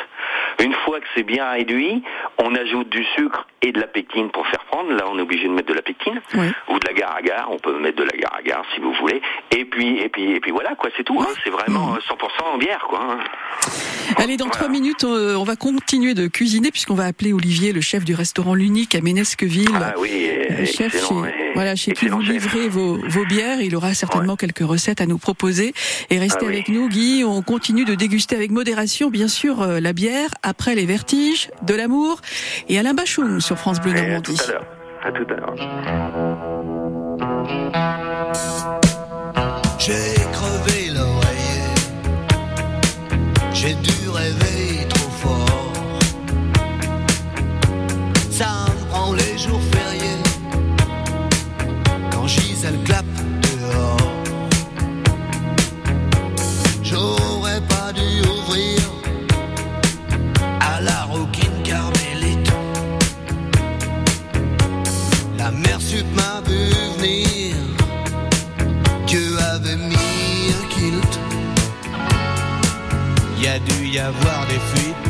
Une 0.63 0.71
fois 0.85 0.99
que 1.01 1.05
c'est 1.15 1.23
bien 1.23 1.49
réduit, 1.49 2.03
on 2.37 2.55
ajoute 2.55 2.87
du 2.89 3.03
sucre 3.17 3.47
et 3.61 3.71
de 3.73 3.81
la 3.81 3.87
pectine 3.87 4.29
pour 4.29 4.47
faire 4.47 4.63
prendre. 4.65 4.91
Là, 4.93 5.05
on 5.11 5.17
est 5.17 5.21
obligé 5.21 5.47
de 5.49 5.53
mettre 5.53 5.67
de 5.67 5.73
la 5.73 5.81
pectine 5.81 6.21
Ouais. 6.35 6.51
ou 6.69 6.79
de 6.79 6.85
la 6.87 6.91
agar-agar. 6.91 7.49
On 7.51 7.57
peut 7.57 7.77
mettre 7.79 7.97
de 7.97 8.03
la 8.03 8.11
agar-agar 8.13 8.63
si 8.73 8.79
vous 8.79 8.93
voulez. 8.93 9.21
Et 9.51 9.65
puis, 9.65 9.97
et 9.99 10.07
puis, 10.07 10.31
et 10.31 10.39
puis 10.39 10.51
voilà 10.51 10.75
quoi. 10.75 10.89
C'est 10.95 11.03
tout. 11.03 11.19
hein. 11.19 11.27
C'est 11.43 11.49
vraiment 11.49 11.95
euh, 11.95 11.97
100% 11.97 12.53
en 12.53 12.57
bière 12.57 12.85
quoi. 12.87 12.99
hein. 13.01 13.19
Allez, 14.17 14.37
dans 14.37 14.47
trois 14.49 14.69
minutes, 14.69 15.03
euh, 15.03 15.35
on 15.35 15.43
va 15.43 15.55
continuer 15.57 16.13
de 16.13 16.27
cuisiner 16.27 16.71
puisqu'on 16.71 16.95
va 16.95 17.05
appeler 17.05 17.33
Olivier, 17.33 17.73
le 17.73 17.81
chef 17.81 18.05
du 18.05 18.13
restaurant 18.15 18.53
L'Unique 18.53 18.95
à 18.95 19.01
Ménesqueville. 19.01 19.67
Ah 19.75 19.95
oui, 19.97 20.29
Euh, 20.51 20.65
chef 20.65 21.07
chez, 21.07 21.13
ouais. 21.13 21.42
Voilà, 21.55 21.75
chez 21.75 21.91
qui 21.93 22.07
vous 22.07 22.21
livrez 22.21 22.67
vos, 22.69 22.97
vos 23.07 23.25
bières. 23.25 23.61
Il 23.61 23.75
aura 23.75 23.93
certainement 23.93 24.35
quelques 24.35 24.59
recettes 24.65 25.01
à 25.01 25.05
nous 25.05 25.17
proposer. 25.17 25.73
Et 26.09 26.19
restez 26.19 26.37
Ah 26.41 26.45
oui. 26.47 26.53
avec 26.55 26.69
nous, 26.69 26.89
Guy. 26.89 27.23
On 27.25 27.41
continue 27.41 27.85
de 27.85 27.95
déguster 27.95 28.35
avec 28.35 28.51
modération, 28.51 29.09
bien 29.09 29.27
sûr, 29.27 29.61
euh, 29.61 29.79
la 29.79 29.93
bière 29.93 30.29
après 30.43 30.75
les 30.75 30.85
vertiges, 30.85 31.49
de 31.63 31.73
l'amour 31.75 32.19
et 32.69 32.77
Alain 32.79 32.93
Bachung 32.93 33.39
sur 33.39 33.57
France 33.57 33.79
Bleu 33.81 33.93
Normandie. 33.93 34.35
tout 34.35 34.43
à 34.43 34.51
l'heure. 34.51 34.65
À 35.05 35.11
tout 35.11 35.25
à 35.29 35.35
l'heure. 35.35 36.63
J'ai 39.79 40.13
crevé 40.31 40.89
l'oreiller, 40.95 41.73
j'ai 43.53 43.73
dû 43.75 44.09
rêver 44.09 44.87
trop 44.87 45.09
fort. 45.09 45.73
Ça 48.31 48.65
elle 52.65 52.81
clappe 52.83 53.05
dehors. 53.41 53.97
J'aurais 56.81 57.61
pas 57.61 57.91
dû 57.91 58.21
ouvrir 58.27 58.79
à 60.59 60.79
la 60.81 61.03
roquine 61.03 61.61
carmélite. 61.63 62.51
La 65.37 65.51
mère 65.51 65.81
sup 65.81 66.05
m'a 66.15 66.41
vu 66.47 66.69
venir. 66.97 67.55
Dieu 69.07 69.37
avait 69.39 69.75
mis 69.75 70.53
un 70.59 70.67
kilt. 70.69 71.19
Y 73.41 73.47
a 73.47 73.59
dû 73.59 73.87
y 73.87 73.99
avoir 73.99 74.45
des 74.47 74.59
fuites. 74.59 75.02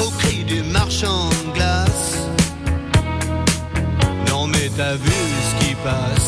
Au 0.00 0.10
cri 0.18 0.44
du 0.44 0.62
marchand 0.62 1.28
de 1.30 1.52
glace. 1.52 2.18
Non 4.28 4.46
mais 4.46 4.70
t'as 4.76 4.94
vu 4.94 5.10
ce 5.10 5.64
qui 5.64 5.74
passe. 5.76 6.23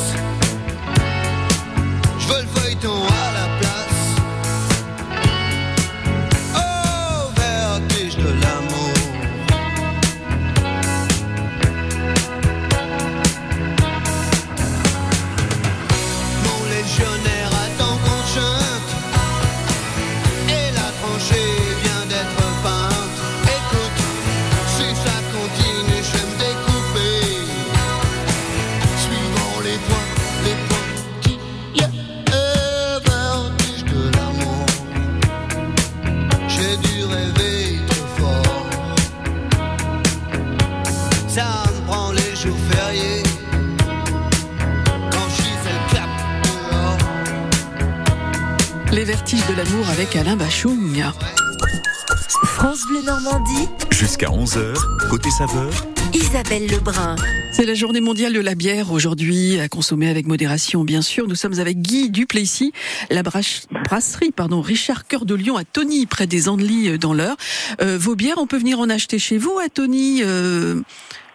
Isabelle 56.14 56.66
Lebrun. 56.66 57.14
C'est 57.52 57.66
la 57.66 57.74
journée 57.74 58.00
mondiale 58.00 58.32
de 58.32 58.40
la 58.40 58.54
bière 58.54 58.90
aujourd'hui, 58.90 59.60
à 59.60 59.68
consommer 59.68 60.08
avec 60.08 60.26
modération 60.26 60.82
bien 60.82 61.02
sûr. 61.02 61.28
Nous 61.28 61.34
sommes 61.34 61.60
avec 61.60 61.76
Guy 61.76 62.08
Duplessis, 62.08 62.72
la 63.10 63.22
brasserie 63.22 64.30
pardon, 64.30 64.62
Richard 64.62 65.06
Cœur 65.06 65.26
de 65.26 65.34
Lion 65.34 65.58
à 65.58 65.64
Tony, 65.64 66.06
près 66.06 66.26
des 66.26 66.48
Andelys 66.48 66.88
euh, 66.88 66.96
dans 66.96 67.12
l'Eure. 67.12 67.36
Euh, 67.82 67.98
vos 68.00 68.14
bières, 68.14 68.38
on 68.38 68.46
peut 68.46 68.56
venir 68.56 68.80
en 68.80 68.88
acheter 68.88 69.18
chez 69.18 69.36
vous 69.36 69.58
à 69.58 69.68
Tony, 69.68 70.22
euh, 70.24 70.80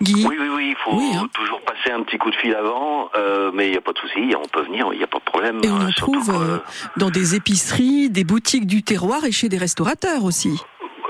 Guy? 0.01 0.25
Oui, 0.27 0.35
oui, 0.39 0.47
oui, 0.55 0.69
il 0.69 0.75
faut 0.83 0.97
Oui, 0.97 1.11
hein. 1.15 1.29
toujours 1.35 1.61
passer 1.61 1.91
un 1.93 2.01
petit 2.01 2.17
coup 2.17 2.31
de 2.31 2.35
fil 2.37 2.55
avant, 2.55 3.11
euh, 3.15 3.51
mais 3.53 3.67
il 3.67 3.71
n'y 3.71 3.77
a 3.77 3.81
pas 3.81 3.93
de 3.93 3.99
souci, 3.99 4.33
on 4.35 4.47
peut 4.47 4.63
venir, 4.63 4.87
il 4.93 4.97
n'y 4.97 5.03
a 5.03 5.07
pas 5.07 5.19
de 5.19 5.25
problème. 5.25 5.59
Et 5.63 5.69
on 5.69 5.75
hein, 5.75 5.89
en 5.89 5.91
trouve 5.91 6.25
que, 6.25 6.31
euh, 6.35 6.57
dans 6.97 7.11
des 7.11 7.35
épiceries, 7.35 8.09
des 8.09 8.23
boutiques 8.23 8.65
du 8.65 8.81
terroir 8.81 9.25
et 9.25 9.31
chez 9.31 9.47
des 9.47 9.59
restaurateurs 9.59 10.23
aussi. 10.23 10.59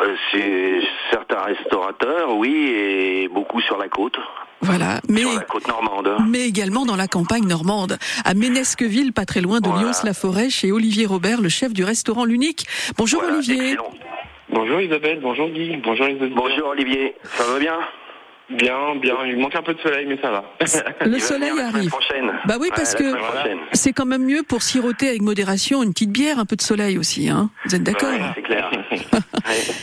euh, 0.03 0.15
c'est 0.33 0.80
certains 1.55 1.63
restaurateurs, 1.63 2.35
oui, 2.35 2.53
et 2.53 3.27
beaucoup 3.27 3.61
sur 3.61 3.77
la 3.77 3.87
côte, 3.89 4.17
Voilà, 4.61 4.99
mais 5.09 5.21
sur 5.21 5.33
la 5.33 5.39
côte 5.41 5.67
normande. 5.67 6.09
mais 6.27 6.41
également 6.47 6.85
dans 6.85 6.95
la 6.95 7.07
campagne 7.07 7.45
normande, 7.47 7.97
à 8.25 8.33
Ménesqueville, 8.33 9.13
pas 9.13 9.25
très 9.25 9.41
loin 9.41 9.59
de 9.59 9.67
Voilà. 9.67 9.83
Lyons-la-Forêt, 9.83 10.49
chez 10.49 10.71
Olivier 10.71 11.05
Robert, 11.05 11.41
le 11.41 11.49
chef 11.49 11.73
du 11.73 11.83
restaurant 11.83 12.25
L'Unique. 12.25 12.65
Bonjour 12.97 13.21
Voilà, 13.21 13.37
Olivier. 13.37 13.71
excellent. 13.71 13.93
Bonjour 14.53 14.81
Isabelle, 14.81 15.19
bonjour 15.21 15.47
Guy, 15.49 15.77
bonjour 15.77 16.07
auditeurs. 16.07 16.29
Bonjour 16.35 16.67
Olivier, 16.69 17.15
ça 17.37 17.43
va 17.45 17.57
bien? 17.59 17.75
Bien, 18.57 18.95
bien, 18.95 19.15
il 19.25 19.37
manque 19.37 19.55
un 19.55 19.61
peu 19.61 19.73
de 19.73 19.79
soleil 19.79 20.05
mais 20.07 20.17
ça 20.21 20.31
va. 20.31 20.43
Le 21.05 21.19
soleil 21.19 21.51
arrive. 21.59 21.89
prochaine. 21.89 22.31
Bah 22.45 22.55
oui, 22.59 22.69
parce 22.75 22.95
que-. 22.95 23.13
C'est 23.73 23.93
quand 23.93 24.05
même 24.05 24.23
mieux 24.25 24.43
pour 24.43 24.61
siroter 24.63 25.09
avec 25.09 25.21
modération 25.21 25.83
une 25.83 25.93
petite 25.93 26.11
bière, 26.11 26.39
un 26.39 26.45
peu 26.45 26.55
de 26.55 26.61
soleil 26.61 26.97
aussi, 26.97 27.29
hein. 27.29 27.49
Vous 27.65 27.75
êtes 27.75 27.83
d'accord? 27.83 28.09
Ouais, 28.09 28.19
c'est 28.35 28.41
clair. 28.41 28.69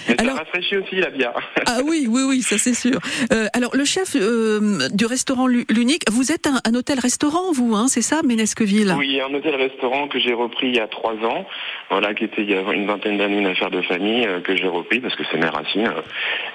Mais 0.09 0.21
Alors- 0.21 0.37
ça 0.37 0.43
rafraîchit 0.43 0.77
aussi 0.77 0.97
la 0.97 1.11
bière. 1.11 1.33
Ah 1.67 1.79
oui, 1.85 2.07
oui, 2.09 2.23
oui, 2.27 2.43
ça 2.43 2.59
c'est 2.59 2.75
sûr. 2.75 2.99
Euh, 3.33 3.47
alors 3.55 3.75
le 3.75 3.85
chef 3.85 4.17
euh, 4.17 4.89
du 4.93 5.07
restaurant 5.07 5.47
Lu- 5.47 5.67
l'Unique, 5.71 6.03
vous 6.11 6.33
êtes 6.33 6.47
un, 6.47 6.61
un 6.65 6.75
hôtel-restaurant, 6.75 7.53
vous, 7.53 7.75
hein, 7.75 7.87
c'est 7.89 8.03
ça, 8.03 8.21
Ménesqueville? 8.25 8.95
Oui, 8.99 9.21
un 9.21 9.33
hôtel-restaurant 9.35 10.09
que 10.09 10.19
j'ai 10.19 10.33
repris 10.35 10.69
il 10.69 10.77
y 10.77 10.81
a 10.81 10.87
trois 10.89 11.15
ans, 11.15 11.47
voilà, 11.91 12.15
qui 12.15 12.25
était 12.25 12.43
il 12.43 12.51
y 12.51 12.55
a 12.55 12.61
une 12.73 12.87
vingtaine 12.87 13.19
d'années 13.19 13.39
une 13.39 13.47
affaire 13.47 13.71
de 13.71 13.83
famille 13.83 14.27
euh, 14.27 14.41
que 14.41 14.57
j'ai 14.57 14.69
repris 14.69 15.01
parce 15.01 15.15
que 15.17 15.23
c'est 15.31 15.39
mes 15.39 15.49
racines. 15.49 15.91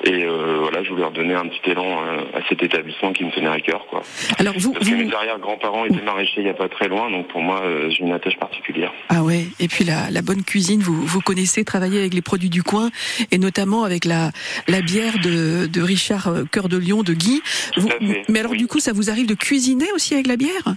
et 0.06 0.26
voilà, 0.26 0.84
je 0.84 0.90
voulais 0.90 1.06
redonner 1.06 1.34
un 1.36 1.48
petit 1.48 1.72
élan 1.72 2.03
à 2.34 2.40
cet 2.50 2.62
établissement 2.64 3.14
qui 3.14 3.24
me 3.26 3.32
tenait 3.32 3.48
à 3.48 3.60
cœur, 3.60 3.86
quoi. 3.90 4.04
Alors 4.38 4.54
vous, 4.58 4.74
Parce 4.74 4.88
que 4.88 4.94
vous... 4.94 5.04
mes 5.06 5.14
arrière-grands-parents 5.14 5.86
étaient 5.86 6.02
maraîchers 6.02 6.42
il 6.42 6.46
y 6.46 6.50
a 6.50 6.54
pas 6.54 6.70
très 6.70 6.88
loin, 6.88 7.10
donc 7.12 7.28
pour 7.28 7.42
moi, 7.42 7.62
euh, 7.64 7.90
j'ai 7.90 8.04
une 8.04 8.12
attache 8.14 8.38
particulière. 8.38 8.92
Ah 9.10 9.24
ouais, 9.24 9.46
et 9.60 9.68
puis 9.68 9.84
la, 9.84 10.10
la 10.12 10.22
bonne 10.22 10.44
cuisine, 10.44 10.82
vous, 10.82 11.06
vous 11.06 11.22
connaissez 11.22 11.64
travailler 11.64 12.00
avec 12.00 12.14
les 12.14 12.22
produits 12.22 12.50
du 12.50 12.64
coin, 12.64 12.90
et 13.32 13.38
notamment 13.38 13.84
avec 13.84 14.06
la, 14.06 14.32
la 14.68 14.82
bière 14.82 15.20
de, 15.24 15.68
de 15.68 15.82
Richard 15.82 16.28
euh, 16.28 16.44
Cœur 16.52 16.70
de 16.70 16.78
Lion, 16.78 17.04
de 17.04 17.14
Guy. 17.14 17.42
Vous- 17.78 17.90
mais 18.30 18.40
alors 18.40 18.52
oui. 18.52 18.58
du 18.58 18.68
coup, 18.68 18.80
ça 18.80 18.94
vous 18.94 19.10
arrive 19.10 19.28
de 19.28 19.36
cuisiner 19.36 19.92
aussi 19.96 20.14
avec 20.14 20.28
la 20.28 20.36
bière? 20.36 20.76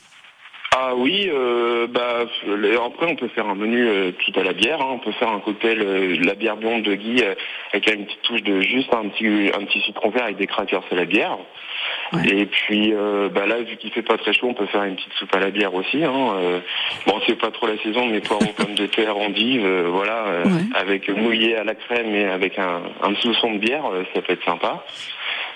Ah 0.78 0.92
oui, 0.94 1.30
euh, 1.32 1.86
bah 1.88 2.24
après 2.84 3.06
on 3.06 3.16
peut 3.16 3.28
faire 3.28 3.48
un 3.48 3.54
menu 3.54 3.88
euh, 3.88 4.10
tout 4.12 4.38
à 4.38 4.42
la 4.42 4.52
bière. 4.52 4.78
hein. 4.82 4.90
On 4.90 4.98
peut 4.98 5.12
faire 5.12 5.30
un 5.30 5.40
cocktail, 5.40 5.78
euh, 5.80 6.16
la 6.22 6.34
bière 6.34 6.56
blonde 6.56 6.82
de 6.82 6.94
Guy 6.94 7.22
avec 7.72 7.90
une 7.90 8.04
petite 8.04 8.20
touche 8.22 8.42
de 8.42 8.60
juste 8.60 8.92
un 8.92 9.08
petit 9.08 9.50
un 9.58 9.64
petit 9.64 9.80
citron 9.80 10.10
vert 10.10 10.24
avec 10.24 10.36
des 10.36 10.46
crackers 10.46 10.82
à 10.90 10.94
la 10.94 11.06
bière. 11.06 11.38
Ouais. 12.12 12.28
Et 12.28 12.46
puis 12.46 12.92
bah 13.32 13.46
là 13.46 13.62
vu 13.62 13.76
qu'il 13.76 13.90
fait 13.90 14.02
pas 14.02 14.18
très 14.18 14.32
chaud, 14.34 14.48
on 14.50 14.54
peut 14.54 14.66
faire 14.66 14.82
une 14.84 14.96
petite 14.96 15.12
soupe 15.14 15.34
à 15.34 15.38
la 15.40 15.50
bière 15.50 15.72
aussi. 15.74 16.04
Hein. 16.04 16.34
Bon 17.06 17.14
c'est 17.26 17.38
pas 17.38 17.50
trop 17.50 17.66
la 17.68 17.78
saison, 17.78 18.06
mais 18.06 18.20
poireaux, 18.20 18.52
pommes 18.56 18.74
de 18.74 18.86
terre, 18.86 19.16
endives, 19.16 19.66
voilà, 19.86 20.24
Ouais. 20.44 20.62
avec 20.74 21.08
mouillé 21.08 21.56
à 21.56 21.64
la 21.64 21.74
crème 21.74 22.14
et 22.14 22.26
avec 22.26 22.58
un 22.58 22.82
un 23.02 23.14
soupçon 23.16 23.52
de 23.54 23.58
bière, 23.58 23.84
ça 24.14 24.20
peut 24.20 24.32
être 24.34 24.44
sympa. 24.44 24.84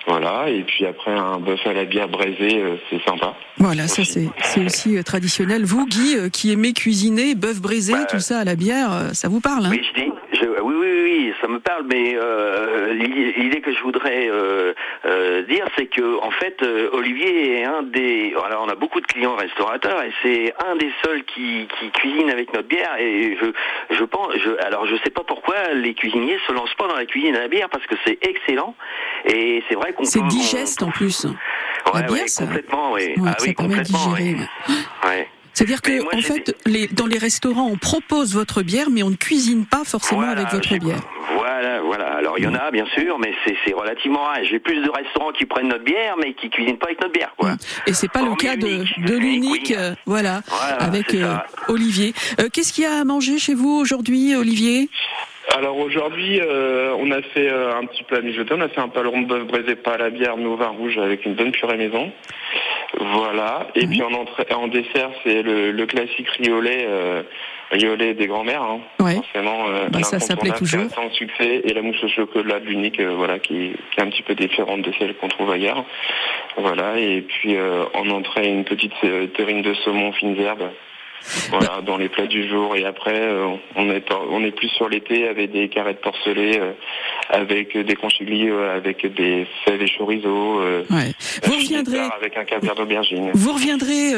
Voilà, 0.06 0.48
et 0.48 0.62
puis 0.62 0.86
après 0.86 1.12
un 1.12 1.38
bœuf 1.38 1.60
à 1.66 1.72
la 1.72 1.84
bière 1.84 2.08
braisé, 2.08 2.60
euh, 2.62 2.76
c'est 2.88 3.02
sympa. 3.04 3.34
Voilà, 3.58 3.86
ça 3.86 4.02
c'est 4.04 4.28
c'est 4.42 4.64
aussi 4.64 4.96
euh, 4.96 5.02
traditionnel. 5.02 5.64
Vous, 5.64 5.86
Guy, 5.86 6.16
euh, 6.16 6.28
qui 6.30 6.50
aimez 6.52 6.72
cuisiner, 6.72 7.34
bœuf 7.34 7.60
braisé, 7.60 7.92
Bah, 7.92 8.06
tout 8.10 8.18
ça 8.20 8.38
à 8.40 8.44
la 8.44 8.54
bière, 8.56 9.10
ça 9.12 9.28
vous 9.28 9.40
parle 9.40 9.66
hein? 9.66 9.70
Oui, 9.70 9.80
je 9.94 10.00
dis, 10.02 10.10
je- 10.32 10.62
oui, 10.62 10.74
oui, 10.80 10.88
oui, 11.04 11.19
oui, 11.30 11.34
ça 11.40 11.48
me 11.48 11.60
parle, 11.60 11.84
mais 11.88 12.14
euh, 12.16 12.92
l'idée 12.92 13.60
que 13.60 13.72
je 13.72 13.82
voudrais 13.82 14.28
euh, 14.30 14.72
euh, 15.04 15.42
dire, 15.42 15.64
c'est 15.76 15.86
que 15.86 16.18
en 16.20 16.30
fait, 16.30 16.62
Olivier 16.92 17.60
est 17.60 17.64
un 17.64 17.82
des. 17.82 18.34
Alors, 18.44 18.64
on 18.66 18.68
a 18.68 18.74
beaucoup 18.74 19.00
de 19.00 19.06
clients 19.06 19.36
restaurateurs 19.36 20.02
et 20.02 20.12
c'est 20.22 20.52
un 20.66 20.76
des 20.76 20.90
seuls 21.04 21.24
qui, 21.24 21.68
qui 21.78 21.90
cuisine 21.90 22.30
avec 22.30 22.52
notre 22.54 22.68
bière. 22.68 22.96
Et 22.98 23.36
je, 23.40 23.96
je 23.96 24.04
pense, 24.04 24.32
je, 24.36 24.50
alors 24.64 24.86
je 24.86 24.96
sais 25.04 25.10
pas 25.10 25.22
pourquoi 25.24 25.72
les 25.74 25.94
cuisiniers 25.94 26.38
se 26.46 26.52
lancent 26.52 26.74
pas 26.74 26.88
dans 26.88 26.96
la 26.96 27.06
cuisine 27.06 27.36
à 27.36 27.40
la 27.40 27.48
bière 27.48 27.68
parce 27.68 27.86
que 27.86 27.94
c'est 28.04 28.18
excellent 28.26 28.74
et 29.26 29.62
c'est 29.68 29.74
vrai 29.74 29.92
qu'on 29.92 30.04
C'est 30.04 30.20
on- 30.20 30.26
digeste 30.28 30.82
en 30.82 30.90
plus. 30.90 31.24
Ouais, 31.24 31.32
la 31.94 32.00
bière, 32.02 32.10
ouais, 32.12 32.28
ça- 32.28 32.44
complètement, 32.44 32.92
oui. 32.92 33.14
Ouais, 33.16 33.30
ah 33.30 33.36
oui, 33.42 33.54
complètement, 33.54 33.98
digérer. 34.14 34.36
oui. 34.68 34.74
C'est-à-dire 35.54 35.82
que, 35.82 36.02
moi, 36.02 36.12
en 36.14 36.20
fait, 36.20 36.56
les, 36.66 36.86
dans 36.88 37.06
les 37.06 37.18
restaurants, 37.18 37.66
on 37.66 37.76
propose 37.76 38.34
votre 38.34 38.62
bière, 38.62 38.90
mais 38.90 39.02
on 39.02 39.10
ne 39.10 39.16
cuisine 39.16 39.66
pas 39.66 39.84
forcément 39.84 40.22
Voilà, 40.22 40.40
avec 40.40 40.52
votre 40.52 40.76
bière. 40.78 41.00
Voilà, 41.36 41.80
voilà. 41.80 42.06
Alors 42.16 42.38
il 42.38 42.44
y 42.44 42.46
en 42.46 42.54
a 42.54 42.70
bien 42.70 42.86
sûr, 42.94 43.18
mais 43.18 43.32
c'est 43.44 43.56
c'est 43.64 43.72
relativement 43.72 44.22
rare. 44.24 44.38
J'ai 44.48 44.58
plus 44.58 44.80
de 44.82 44.90
restaurants 44.90 45.32
qui 45.32 45.46
prennent 45.46 45.68
notre 45.68 45.84
bière, 45.84 46.16
mais 46.18 46.34
qui 46.34 46.50
cuisinent 46.50 46.78
pas 46.78 46.86
avec 46.86 47.00
notre 47.00 47.12
bière, 47.12 47.32
quoi. 47.36 47.52
Et 47.86 47.92
c'est 47.92 48.10
pas 48.10 48.22
le 48.22 48.34
cas 48.34 48.56
de, 48.56 48.66
l'unique. 48.66 49.04
de 49.04 49.16
L'unique, 49.16 49.74
euh, 49.76 49.94
voilà, 50.06 50.42
Voilà, 50.48 50.76
avec 50.76 51.14
euh. 51.14 51.34
Olivier. 51.68 52.12
Euh, 52.40 52.48
Qu'est-ce 52.52 52.72
qu'il 52.72 52.84
y 52.84 52.86
a 52.86 53.00
à 53.00 53.04
manger 53.04 53.38
chez 53.38 53.54
vous 53.54 53.70
aujourd'hui, 53.70 54.34
Olivier? 54.36 54.88
Alors 55.56 55.78
aujourd'hui, 55.78 56.38
euh, 56.40 56.94
on 56.98 57.10
a 57.10 57.22
fait 57.22 57.48
euh, 57.48 57.74
un 57.76 57.86
petit 57.86 58.04
plat 58.04 58.20
mijoté. 58.20 58.54
On 58.56 58.60
a 58.60 58.68
fait 58.68 58.80
un 58.80 58.88
paleron 58.88 59.22
de 59.22 59.26
bœuf 59.26 59.44
braisé 59.46 59.74
pas 59.74 59.92
à 59.94 59.98
la 59.98 60.10
bière, 60.10 60.36
mais 60.36 60.44
au 60.46 60.56
vin 60.56 60.68
rouge 60.68 60.98
avec 60.98 61.24
une 61.24 61.34
bonne 61.34 61.50
purée 61.50 61.76
maison. 61.76 62.12
Voilà. 62.98 63.68
Et 63.74 63.86
puis 63.86 64.02
en, 64.02 64.12
entrée, 64.12 64.46
en 64.54 64.68
dessert, 64.68 65.10
c'est 65.24 65.42
le, 65.42 65.72
le 65.72 65.86
classique 65.86 66.28
riolet, 66.30 66.84
euh, 66.88 67.22
riolet 67.70 68.14
des 68.14 68.26
grands-mères. 68.26 68.62
Hein. 68.62 68.80
Ouais. 69.00 69.14
Forcément, 69.14 69.64
Bah, 69.90 70.02
ça, 70.02 70.18
l'incontournable 70.18 70.58
toujours. 70.58 70.90
Sans 70.90 71.10
succès 71.10 71.62
et 71.64 71.72
la 71.72 71.82
mousse 71.82 72.02
au 72.04 72.08
chocolat 72.08 72.58
l'unique, 72.58 73.00
voilà, 73.00 73.38
qui, 73.38 73.72
qui 73.92 74.00
est 74.00 74.02
un 74.02 74.10
petit 74.10 74.22
peu 74.22 74.34
différente 74.34 74.82
de 74.82 74.92
celle 74.98 75.14
qu'on 75.14 75.28
trouve 75.28 75.50
ailleurs. 75.50 75.84
Voilà. 76.58 76.98
Et 76.98 77.22
puis 77.22 77.56
en 77.94 78.10
entrée, 78.10 78.46
une 78.48 78.64
petite 78.64 78.94
terrine 79.34 79.62
de 79.62 79.72
saumon 79.74 80.12
fines 80.12 80.38
herbes. 80.38 80.70
Voilà, 81.50 81.80
dans 81.84 81.96
les 81.96 82.08
plats 82.08 82.26
du 82.26 82.48
jour. 82.48 82.76
Et 82.76 82.84
après, 82.84 83.18
euh, 83.20 83.54
on 83.76 83.90
est 83.90 84.04
on 84.30 84.42
est 84.44 84.50
plus 84.52 84.68
sur 84.68 84.88
l'été 84.88 85.28
avec 85.28 85.52
des 85.52 85.68
carrés 85.68 85.94
de 85.94 85.98
porcelet, 85.98 86.60
euh, 86.60 86.72
avec 87.28 87.76
des 87.76 87.94
conchiglis, 87.94 88.48
euh, 88.48 88.76
avec 88.76 89.06
des 89.14 89.46
fèves 89.64 89.82
et 89.82 89.88
chorizo. 89.96 90.60
euh, 90.60 90.82
Ouais. 90.90 91.12
Vous 91.44 91.52
reviendrez. 91.54 92.00
Avec 92.16 92.36
un 92.36 92.44
caviar 92.44 92.74
d'aubergine. 92.74 93.30
Vous 93.34 93.52
reviendrez, 93.52 94.14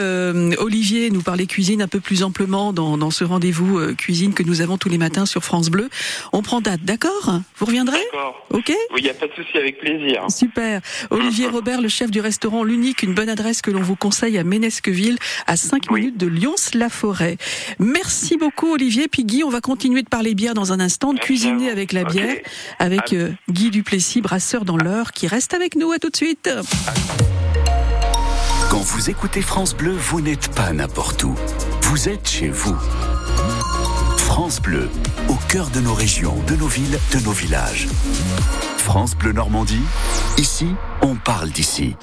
Olivier, 0.59 1.11
nous 1.11 1.23
parler 1.23 1.47
cuisine 1.47 1.83
un 1.83 1.88
peu 1.88 2.01
plus 2.01 2.23
amplement 2.23 2.73
dans, 2.73 2.97
dans 2.97 3.11
ce 3.11 3.25
rendez-vous 3.25 3.95
cuisine 3.97 4.35
que 4.35 4.43
nous 4.43 4.61
avons 4.61 4.79
tous 4.79 4.88
les 4.88 4.99
matins 4.99 5.27
sur 5.27 5.43
France 5.45 5.71
Bleu. 5.71 5.88
On 6.33 6.43
prend 6.43 6.61
date, 6.61 6.83
d'accord? 6.83 7.41
Vous 7.57 7.67
reviendrez? 7.67 7.99
D'accord. 8.12 8.47
Ok? 8.51 8.69
Oui, 8.69 8.97
il 8.99 9.05
n'y 9.05 9.11
a 9.11 9.15
pas 9.15 9.27
de 9.27 9.33
souci, 9.35 9.57
avec 9.57 9.79
plaisir. 9.79 10.25
Super. 10.31 10.81
Olivier 11.11 11.47
Robert, 11.53 11.81
le 11.81 11.88
chef 11.88 12.11
du 12.11 12.21
restaurant 12.21 12.65
L'Unique, 12.65 13.03
une 13.03 13.15
bonne 13.15 13.29
adresse 13.29 13.62
que 13.62 13.71
l'on 13.71 13.81
vous 13.83 13.97
conseille 13.97 14.38
à 14.38 14.45
Ménesqueville, 14.45 15.19
à 15.47 15.57
5 15.57 15.91
minutes 15.91 16.17
de 16.17 16.27
Merci 17.79 18.37
beaucoup, 18.37 18.73
Olivier. 18.73 19.09
Puis 19.09 19.25
Guy, 19.25 19.45
on 19.45 19.51
va 19.51 19.61
continuer 19.61 20.03
de 20.03 20.09
parler 20.09 20.35
bière 20.35 20.55
dans 20.55 20.73
un 20.73 20.81
instant, 20.81 21.13
de 21.13 21.19
cuisiner 21.19 21.71
avec 21.71 21.93
la 21.93 22.05
bière, 22.05 22.37
avec 22.79 23.13
euh, 23.13 23.31
Guy 23.51 23.71
Duplessis, 23.71 24.21
brasseur 24.21 24.65
dans 24.65 24.77
l'heure, 24.77 25.13
qui 25.13 25.27
reste 25.27 25.55
avec 25.55 25.77
nous. 25.77 25.93
À 25.93 25.99
tout 25.99 26.11
de 26.11 26.17
suite. 26.17 26.49
Quand 28.71 28.81
vous 28.81 29.11
écoutez 29.11 29.43
France 29.43 29.75
Bleu, 29.75 29.93
vous 29.93 30.21
n'êtes 30.21 30.49
pas 30.55 30.73
n'importe 30.73 31.25
où. 31.25 31.35
Vous 31.83 32.09
êtes 32.09 32.29
chez 32.29 32.49
vous. 32.49 32.77
France 34.17 34.63
Bleu, 34.63 34.89
au 35.29 35.37
cœur 35.49 35.69
de 35.69 35.81
nos 35.81 35.93
régions, 35.93 36.37
de 36.47 36.57
nos 36.57 36.69
villes, 36.69 36.99
de 37.13 37.19
nos 37.21 37.33
villages. 37.33 37.89
France 38.83 39.14
Bleu 39.14 39.33
Normandie, 39.33 39.81
ici, 40.38 40.66
on 41.03 41.14
parle 41.14 41.51
d'ici. 41.51 41.95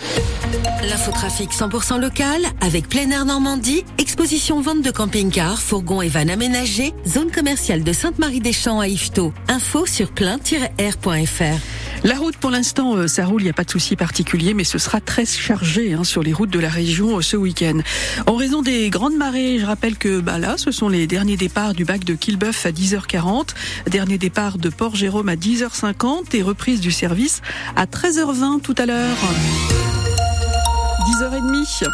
L'infotrafic 0.89 1.51
100% 1.51 1.99
local 1.99 2.41
avec 2.61 2.87
plein 2.87 3.11
air 3.11 3.25
Normandie, 3.25 3.83
exposition 3.97 4.61
vente 4.61 4.81
de 4.81 4.89
camping-cars, 4.89 5.59
fourgons 5.59 6.01
et 6.01 6.07
vannes 6.07 6.29
aménagés, 6.29 6.93
zone 7.05 7.31
commerciale 7.31 7.83
de 7.83 7.91
Sainte-Marie-des-Champs 7.91 8.79
à 8.79 8.87
Yvetot. 8.87 9.33
Info 9.49 9.85
sur 9.85 10.09
plein-air.fr. 10.11 11.88
La 12.03 12.15
route, 12.15 12.37
pour 12.37 12.49
l'instant, 12.49 12.95
euh, 12.95 13.07
ça 13.07 13.25
roule, 13.25 13.41
il 13.41 13.45
n'y 13.45 13.49
a 13.49 13.53
pas 13.53 13.65
de 13.65 13.69
souci 13.69 13.95
particulier, 13.95 14.53
mais 14.53 14.63
ce 14.63 14.77
sera 14.77 15.01
très 15.01 15.25
chargé 15.25 15.93
hein, 15.93 16.03
sur 16.03 16.23
les 16.23 16.31
routes 16.31 16.49
de 16.49 16.59
la 16.59 16.69
région 16.69 17.17
euh, 17.17 17.21
ce 17.21 17.35
week-end. 17.35 17.79
En 18.25 18.35
raison 18.35 18.61
des 18.61 18.89
grandes 18.89 19.17
marées, 19.17 19.59
je 19.59 19.65
rappelle 19.65 19.97
que 19.97 20.21
bah, 20.21 20.37
là, 20.37 20.55
ce 20.57 20.71
sont 20.71 20.87
les 20.87 21.07
derniers 21.07 21.35
départs 21.35 21.73
du 21.73 21.83
bac 21.83 22.05
de 22.05 22.13
Quillebeuf 22.13 22.65
à 22.65 22.71
10h40, 22.71 23.49
dernier 23.87 24.17
départ 24.17 24.57
de 24.57 24.69
Port-Jérôme 24.69 25.27
à 25.27 25.35
10h50 25.35 26.35
et 26.35 26.41
reprise 26.41 26.79
du 26.79 26.91
service 26.91 27.41
à 27.75 27.85
13h20 27.85 28.61
tout 28.61 28.75
à 28.77 28.85
l'heure. 28.85 29.17
10h30. 31.19 31.85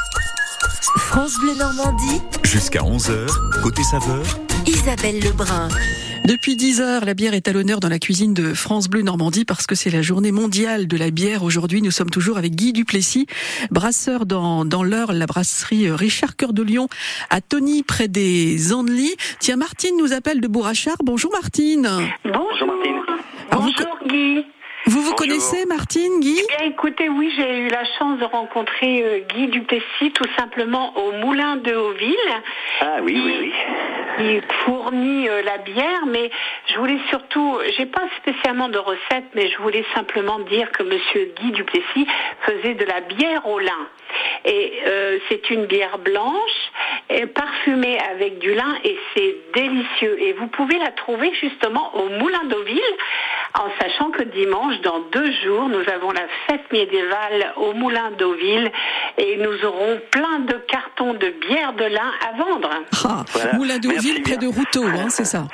France 0.97 1.33
Bleu 1.39 1.55
Normandie, 1.55 2.21
Jusqu'à 2.43 2.81
11h, 2.81 3.27
côté 3.61 3.83
saveur, 3.83 4.23
Isabelle 4.67 5.19
Lebrun. 5.19 5.67
Depuis 6.25 6.55
10 6.55 6.81
heures, 6.81 7.05
la 7.05 7.13
bière 7.13 7.35
est 7.35 7.47
à 7.47 7.53
l'honneur 7.53 7.79
dans 7.79 7.89
la 7.89 7.99
cuisine 7.99 8.33
de 8.33 8.53
France 8.55 8.87
Bleu 8.89 9.03
Normandie 9.03 9.45
parce 9.45 9.67
que 9.67 9.75
c'est 9.75 9.91
la 9.91 10.01
journée 10.01 10.31
mondiale 10.31 10.87
de 10.87 10.97
la 10.97 11.11
bière. 11.11 11.43
Aujourd'hui, 11.43 11.83
nous 11.83 11.91
sommes 11.91 12.09
toujours 12.09 12.39
avec 12.39 12.55
Guy 12.55 12.73
Duplessis, 12.73 13.27
brasseur 13.69 14.25
dans, 14.25 14.65
dans 14.65 14.81
l'heure, 14.81 15.13
la 15.13 15.27
brasserie 15.27 15.91
Richard 15.91 16.35
Cœur 16.35 16.53
de 16.53 16.63
Lion 16.63 16.87
à 17.29 17.41
Tony, 17.41 17.83
près 17.83 18.07
des 18.07 18.73
Andelys. 18.73 19.15
Tiens, 19.39 19.57
Martine 19.57 19.95
nous 19.99 20.13
appelle 20.13 20.41
de 20.41 20.47
Bourrachard. 20.47 20.97
Bonjour 21.03 21.31
Martine. 21.31 21.87
Bonjour 22.23 22.67
Martine. 22.67 22.95
Alors, 23.51 23.63
vous, 23.63 23.71
Bonjour 23.77 23.97
Guy. 24.07 24.35
vous 24.87 24.91
vous 24.91 24.99
Bonjour. 25.01 25.15
connaissez 25.15 25.65
Martine, 25.67 26.19
Guy? 26.21 26.39
Eh 26.39 26.57
Bien 26.57 26.67
écoutez, 26.71 27.07
oui, 27.07 27.31
j'ai 27.37 27.59
eu 27.59 27.67
la 27.69 27.83
chance 27.99 28.19
de 28.19 28.25
rencontrer 28.25 29.03
euh, 29.03 29.19
Guy 29.35 29.47
Duplessis 29.47 30.11
tout 30.13 30.27
simplement 30.37 30.97
au 30.97 31.11
Moulin 31.23 31.57
de 31.57 31.73
Hauville. 31.75 32.15
Ah 32.81 32.97
oui, 33.01 33.21
oui, 33.23 33.37
oui. 33.39 33.53
Il 34.19 34.41
fournit 34.65 35.27
euh, 35.27 35.41
la 35.41 35.57
bière, 35.57 36.05
mais 36.07 36.29
je 36.67 36.77
voulais 36.77 36.99
surtout, 37.09 37.59
j'ai 37.77 37.85
pas 37.85 38.03
spécialement 38.21 38.69
de 38.69 38.77
recette, 38.77 39.25
mais 39.33 39.49
je 39.49 39.57
voulais 39.57 39.85
simplement 39.93 40.39
dire 40.39 40.71
que 40.71 40.83
Monsieur 40.83 41.33
Guy 41.37 41.51
Duplessis 41.51 42.07
faisait 42.41 42.75
de 42.75 42.85
la 42.85 43.01
bière 43.01 43.47
au 43.47 43.59
lin. 43.59 43.87
Et 44.45 44.73
euh, 44.87 45.19
c'est 45.27 45.49
une 45.49 45.65
bière 45.65 45.97
blanche, 45.97 46.71
et 47.09 47.25
parfumée 47.25 47.97
avec 48.11 48.39
du 48.39 48.53
lin, 48.53 48.77
et 48.83 48.97
c'est 49.15 49.35
délicieux. 49.53 50.21
Et 50.21 50.33
vous 50.33 50.47
pouvez 50.47 50.77
la 50.77 50.91
trouver 50.91 51.33
justement 51.41 51.95
au 51.95 52.09
Moulin 52.09 52.43
d'Auville, 52.45 52.81
en 53.59 53.69
sachant 53.81 54.11
que 54.11 54.23
dimanche, 54.23 54.79
dans 54.81 54.99
deux 55.11 55.31
jours, 55.43 55.69
nous 55.69 55.83
avons 55.93 56.11
la 56.11 56.27
fête 56.47 56.71
médiévale 56.71 57.53
au 57.57 57.73
Moulin 57.73 58.11
d'Auville, 58.17 58.71
et 59.17 59.37
nous 59.37 59.65
aurons 59.65 59.99
plein 60.11 60.39
de 60.39 60.53
cartons 60.67 61.13
de 61.13 61.29
bière 61.47 61.73
de 61.73 61.85
lin 61.85 62.11
à 62.27 62.37
vendre. 62.37 62.69
ah, 63.05 63.23
Voilà. 63.31 63.53
Moulin 63.53 63.77
d'Auville, 63.79 64.21
près 64.23 64.37
de. 64.37 64.47
Routot, 64.47 64.85
hein, 64.85 65.09
c'est 65.09 65.25
ça 65.25 65.45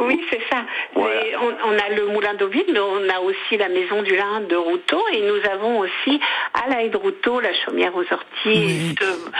Oui, 0.00 0.20
c'est 0.30 0.40
ça. 0.50 0.62
Voilà. 0.94 1.20
On, 1.40 1.70
on 1.72 1.78
a 1.78 1.88
le 1.94 2.06
moulin 2.08 2.34
d'Auville, 2.34 2.64
mais 2.72 2.80
on 2.80 3.08
a 3.08 3.20
aussi 3.20 3.56
la 3.56 3.68
maison 3.68 4.02
du 4.02 4.16
lin 4.16 4.40
de 4.48 4.56
Routot 4.56 5.02
et 5.12 5.20
nous 5.22 5.50
avons 5.52 5.78
aussi 5.80 6.20
à 6.52 6.68
la 6.68 6.82
haie 6.82 6.88
de 6.88 6.96
Routot 6.96 7.40
la 7.40 7.54
chaumière 7.64 7.94
aux 7.94 8.00
orties, 8.12 8.24
Oui. 8.46 8.94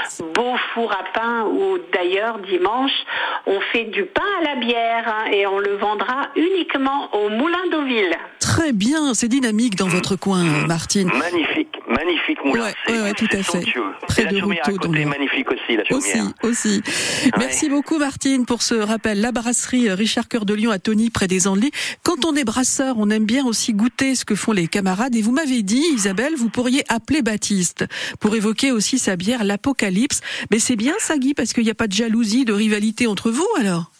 ce 0.08 0.22
beau 0.22 0.54
four 0.72 0.92
à 0.92 1.04
pain 1.12 1.44
où 1.46 1.78
d'ailleurs 1.92 2.38
dimanche 2.38 2.92
on 3.46 3.60
fait 3.72 3.84
du 3.84 4.04
pain 4.04 4.22
à 4.40 4.44
la 4.44 4.56
bière 4.56 5.04
hein, 5.06 5.30
et 5.32 5.46
on 5.46 5.58
le 5.58 5.74
vendra 5.76 6.28
uniquement 6.36 7.08
au 7.14 7.28
moulin 7.30 7.66
d'Auville. 7.70 8.14
Très 8.40 8.72
bien, 8.72 9.12
c'est 9.14 9.28
dynamique 9.28 9.74
dans 9.76 9.88
votre 9.88 10.14
coin, 10.16 10.44
Martine. 10.68 11.10
Magnifique, 11.18 11.73
magnifique 11.88 12.38
moulin. 12.44 12.64
Ouais, 12.64 12.74
C'est- 12.86 12.92
ouais, 12.92 13.00
ouais, 13.02 13.12
tout 13.14 13.28
à 13.32 13.42
fait. 13.42 13.64
Près 14.08 14.22
Et 14.22 14.26
de 14.26 14.38
chaumière 14.38 14.62
à 14.64 14.70
Routot, 14.70 14.82
dans 14.82 14.88
côté, 14.90 15.04
le- 15.04 15.10
magnifique 15.10 15.50
aussi, 15.50 15.76
la 15.76 15.82
Aussi, 15.96 16.10
chaumière. 16.12 16.32
aussi. 16.42 16.82
Merci 17.38 17.68
beaucoup 17.68 17.98
Martine 17.98 18.46
pour 18.46 18.62
ce 18.62 18.74
rappel. 18.74 19.20
La 19.20 19.32
brasserie 19.32 19.90
Richard 19.90 20.28
Cœur 20.28 20.44
de 20.44 20.54
Lion 20.54 20.70
à 20.70 20.78
Tony 20.78 21.10
près 21.10 21.26
des 21.26 21.46
Andelys. 21.46 21.70
Quand 22.02 22.24
on 22.24 22.34
est 22.36 22.44
brasseur, 22.44 22.96
on 22.98 23.10
aime 23.10 23.24
bien 23.24 23.44
aussi 23.46 23.72
goûter 23.74 24.14
ce 24.14 24.24
que 24.24 24.34
font 24.34 24.52
les 24.52 24.68
camarades. 24.68 25.14
Et 25.14 25.22
vous 25.22 25.32
m'avez 25.32 25.62
dit, 25.62 25.84
Isabelle, 25.94 26.34
vous 26.36 26.48
pourriez 26.48 26.82
appeler 26.88 27.22
Baptiste 27.22 27.84
pour 28.20 28.34
évoquer 28.34 28.72
aussi 28.72 28.98
sa 28.98 29.16
bière, 29.16 29.44
l'Apocalypse. 29.44 30.20
Mais 30.50 30.58
c'est 30.58 30.76
bien 30.76 30.94
ça, 30.98 31.16
Guy, 31.18 31.34
parce 31.34 31.52
qu'il 31.52 31.64
n'y 31.64 31.70
a 31.70 31.74
pas 31.74 31.86
de 31.86 31.92
jalousie, 31.92 32.44
de 32.44 32.52
rivalité 32.52 33.06
entre 33.06 33.30
vous 33.30 33.46
alors? 33.58 33.90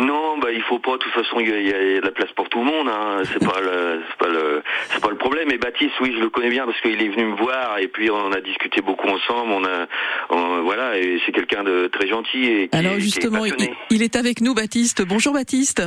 Non, 0.00 0.38
bah 0.38 0.50
il 0.52 0.60
faut 0.62 0.80
pas. 0.80 0.92
De 0.94 0.96
toute 0.98 1.12
façon, 1.12 1.38
il 1.38 1.48
y, 1.48 1.52
a- 1.52 1.60
il 1.60 1.66
y 1.68 1.96
a 1.96 2.00
de 2.00 2.04
la 2.04 2.10
place 2.10 2.30
pour 2.34 2.48
tout 2.48 2.58
le 2.58 2.64
monde. 2.64 2.88
Hein. 2.88 3.22
C'est 3.32 3.38
pas 3.38 3.60
le, 3.60 4.02
c'est 4.10 4.16
pas 4.18 4.28
le, 4.28 4.62
c'est 4.90 5.00
pas 5.00 5.10
le 5.10 5.16
problème. 5.16 5.52
Et 5.52 5.56
Baptiste, 5.58 5.94
oui, 6.00 6.12
je 6.16 6.20
le 6.20 6.30
connais 6.30 6.50
bien 6.50 6.66
parce 6.66 6.80
qu'il 6.80 7.00
est 7.00 7.08
venu 7.08 7.26
me 7.26 7.36
voir 7.36 7.78
et 7.78 7.86
puis 7.86 8.10
on 8.10 8.32
a 8.32 8.40
discuté 8.40 8.80
beaucoup 8.80 9.06
ensemble. 9.06 9.52
On 9.52 9.64
a, 9.64 9.86
on- 10.30 10.62
voilà, 10.62 10.98
et 10.98 11.20
c'est 11.24 11.30
quelqu'un 11.30 11.62
de 11.62 11.86
très 11.92 12.08
gentil 12.08 12.44
et 12.44 12.68
qui, 12.68 12.76
Alors 12.76 12.92
est- 12.94 12.96
qui 12.96 13.00
est 13.02 13.04
justement, 13.04 13.44
il, 13.44 13.54
il 13.90 14.02
est 14.02 14.16
avec 14.16 14.40
nous, 14.40 14.52
Baptiste. 14.52 15.02
Bonjour 15.06 15.32
Baptiste. 15.32 15.80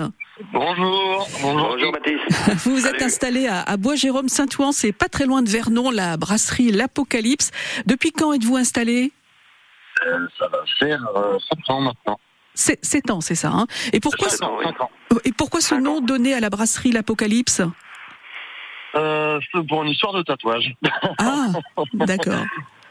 Bonjour. 0.53 1.27
Bonjour. 1.41 1.69
Bonjour 1.71 1.91
Baptiste. 1.91 2.23
Vous 2.63 2.75
vous 2.75 2.87
êtes 2.87 2.93
Salut. 2.99 3.03
installé 3.03 3.47
à, 3.47 3.61
à 3.63 3.75
Bois-Jérôme-Saint-Ouen, 3.75 4.71
c'est 4.71 4.93
pas 4.93 5.09
très 5.09 5.25
loin 5.25 5.41
de 5.41 5.49
Vernon, 5.49 5.91
la 5.91 6.15
brasserie 6.15 6.71
L'Apocalypse. 6.71 7.51
Depuis 7.85 8.11
quand 8.13 8.31
êtes-vous 8.31 8.55
installé? 8.55 9.11
Euh, 10.07 10.19
ça 10.39 10.47
va 10.47 10.59
faire 10.79 11.01
5 11.67 11.69
ans 11.75 11.81
maintenant. 11.81 12.19
C'est 12.59 12.83
7 12.83 13.11
ans, 13.11 13.21
c'est 13.21 13.35
ça. 13.35 13.51
Hein 13.53 13.67
et 13.93 13.99
pourquoi 13.99 14.29
Cinq 14.29 14.45
ans, 14.47 14.55
oui. 14.57 14.65
cinq 14.65 14.81
ans. 14.81 14.89
et 15.23 15.31
pourquoi 15.31 15.61
ce 15.61 15.75
nom 15.75 16.01
donné 16.01 16.33
à 16.33 16.39
la 16.39 16.49
brasserie 16.49 16.91
L'Apocalypse? 16.91 17.61
Euh, 18.95 19.39
c'est 19.53 19.67
pour 19.67 19.83
une 19.83 19.89
histoire 19.91 20.13
de 20.13 20.23
tatouage. 20.23 20.73
Ah, 21.19 21.47
d'accord. 21.93 22.33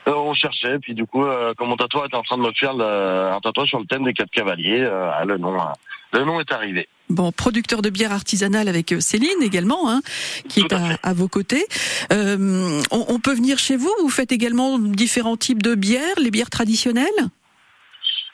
Euh, 0.08 0.12
on 0.14 0.34
cherchait, 0.34 0.78
puis 0.78 0.94
du 0.94 1.04
coup, 1.04 1.24
euh, 1.24 1.52
comme 1.54 1.68
mon 1.68 1.76
tatouage 1.76 2.06
était 2.06 2.16
en 2.16 2.22
train 2.22 2.36
de 2.36 2.42
me 2.42 2.52
faire 2.52 2.74
le- 2.74 3.32
un 3.34 3.40
tatouage 3.40 3.70
sur 3.70 3.80
le 3.80 3.86
thème 3.86 4.04
des 4.04 4.12
quatre 4.12 4.30
cavaliers, 4.30 4.78
euh, 4.80 5.10
le 5.24 5.36
nom, 5.36 5.52
euh, 5.60 5.64
le 6.12 6.24
nom 6.24 6.38
est 6.38 6.52
arrivé. 6.52 6.88
Bon, 7.10 7.32
producteur 7.32 7.82
de 7.82 7.90
bière 7.90 8.12
artisanale 8.12 8.68
avec 8.68 8.94
Céline 9.00 9.42
également, 9.42 9.90
hein, 9.90 10.02
qui 10.48 10.60
Tout 10.62 10.72
est 10.76 10.96
à 11.02 11.12
vos 11.12 11.26
côtés. 11.26 11.66
On, 12.12 12.80
on 12.92 13.18
peut 13.18 13.34
venir 13.34 13.58
chez 13.58 13.76
vous. 13.76 13.90
Vous 14.00 14.08
faites 14.08 14.30
également 14.30 14.78
différents 14.78 15.36
types 15.36 15.60
de 15.60 15.74
bières, 15.74 16.14
les 16.18 16.30
bières 16.30 16.50
traditionnelles? 16.50 17.04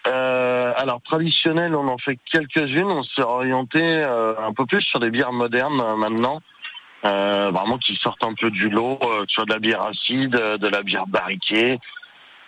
Euh, 0.06 0.72
alors 0.76 1.00
traditionnel, 1.02 1.74
on 1.74 1.88
en 1.88 1.98
fait 1.98 2.18
quelques-unes. 2.30 2.90
On 2.90 3.02
s'est 3.04 3.22
orienté 3.22 3.80
euh, 3.80 4.34
un 4.40 4.52
peu 4.52 4.66
plus 4.66 4.82
sur 4.82 5.00
des 5.00 5.10
bières 5.10 5.32
modernes 5.32 5.80
euh, 5.80 5.96
maintenant. 5.96 6.40
vraiment 7.02 7.78
qui 7.78 7.96
sortent 7.96 8.24
un 8.24 8.34
peu 8.34 8.50
du 8.50 8.68
lot, 8.68 8.96
que 8.96 9.24
ce 9.28 9.34
soit 9.34 9.44
de 9.44 9.52
la 9.52 9.58
bière 9.58 9.82
acide, 9.82 10.32
de 10.32 10.68
la 10.68 10.82
bière 10.82 11.06
barriquée, 11.06 11.78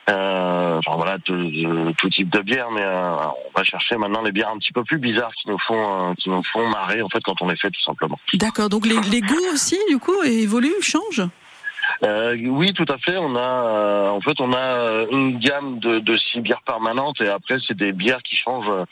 enfin 0.06 0.96
voilà, 0.96 1.18
tout 1.18 2.10
type 2.10 2.30
de 2.30 2.40
bière, 2.40 2.70
mais 2.70 2.84
on 2.84 3.58
va 3.58 3.64
chercher 3.64 3.96
maintenant 3.96 4.22
les 4.22 4.32
bières 4.32 4.50
un 4.50 4.58
petit 4.58 4.72
peu 4.72 4.84
plus 4.84 4.98
bizarres 4.98 5.34
qui 5.34 5.48
nous 5.48 5.58
font, 5.58 6.14
qui 6.18 6.30
nous 6.30 6.42
font 6.52 6.68
marrer 6.68 7.02
en 7.02 7.08
fait 7.08 7.20
quand 7.24 7.40
on 7.40 7.48
les 7.48 7.56
fait 7.56 7.70
tout 7.70 7.82
simplement. 7.82 8.18
D'accord, 8.34 8.68
donc 8.68 8.86
les, 8.86 9.00
les 9.10 9.20
goûts 9.20 9.52
aussi, 9.52 9.78
du 9.88 9.98
coup, 9.98 10.22
évoluent, 10.24 10.82
changent? 10.82 11.28
Euh, 12.02 12.36
oui, 12.48 12.72
tout 12.72 12.84
à 12.88 12.98
fait. 12.98 13.16
On 13.16 13.36
a, 13.36 13.40
euh, 13.40 14.08
en 14.10 14.20
fait, 14.20 14.40
on 14.40 14.52
a 14.52 14.58
euh, 14.58 15.06
une 15.10 15.38
gamme 15.38 15.78
de, 15.78 16.00
de 16.00 16.16
six 16.16 16.40
bières 16.40 16.62
permanentes 16.66 17.20
et 17.20 17.28
après, 17.28 17.56
c'est 17.66 17.76
des 17.76 17.92
bières 17.92 18.22
qui 18.22 18.36
changent 18.36 18.68
euh, 18.68 18.84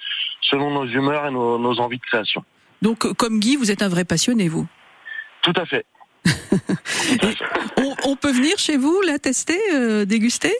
selon 0.42 0.70
nos 0.70 0.86
humeurs 0.86 1.26
et 1.26 1.30
nos, 1.30 1.58
nos 1.58 1.80
envies 1.80 1.98
de 1.98 2.04
création. 2.04 2.44
Donc, 2.80 3.12
comme 3.14 3.38
Guy, 3.40 3.56
vous 3.56 3.70
êtes 3.70 3.82
un 3.82 3.88
vrai 3.88 4.04
passionné, 4.04 4.48
vous 4.48 4.66
Tout 5.42 5.52
à 5.56 5.64
fait. 5.66 5.84
on, 7.78 7.94
on 8.04 8.16
peut 8.16 8.32
venir 8.32 8.56
chez 8.58 8.76
vous, 8.76 9.00
la 9.06 9.18
tester, 9.18 9.58
euh, 9.74 10.04
déguster? 10.04 10.52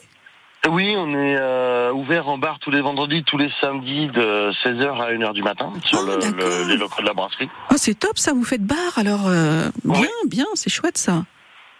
Oui, 0.69 0.93
on 0.97 1.09
est 1.13 1.35
euh, 1.37 1.91
ouvert 1.91 2.29
en 2.29 2.37
bar 2.37 2.57
tous 2.59 2.71
les 2.71 2.79
vendredis, 2.79 3.23
tous 3.25 3.37
les 3.37 3.51
samedis 3.59 4.07
de 4.07 4.51
16h 4.63 5.01
à 5.01 5.11
1h 5.11 5.33
du 5.33 5.43
matin 5.43 5.73
sur 5.83 6.01
le, 6.03 6.15
le- 6.15 6.69
les 6.69 6.77
locaux 6.77 7.01
de 7.01 7.07
la 7.07 7.13
brasserie. 7.13 7.49
Oh, 7.69 7.75
c'est 7.75 7.95
top 7.99 8.17
ça, 8.17 8.31
vous 8.31 8.45
faites 8.45 8.63
bar, 8.63 8.97
alors 8.97 9.27
euh, 9.27 9.69
bien, 9.83 10.07
bien, 10.25 10.45
c'est 10.53 10.69
chouette 10.69 10.97
ça. 10.97 11.25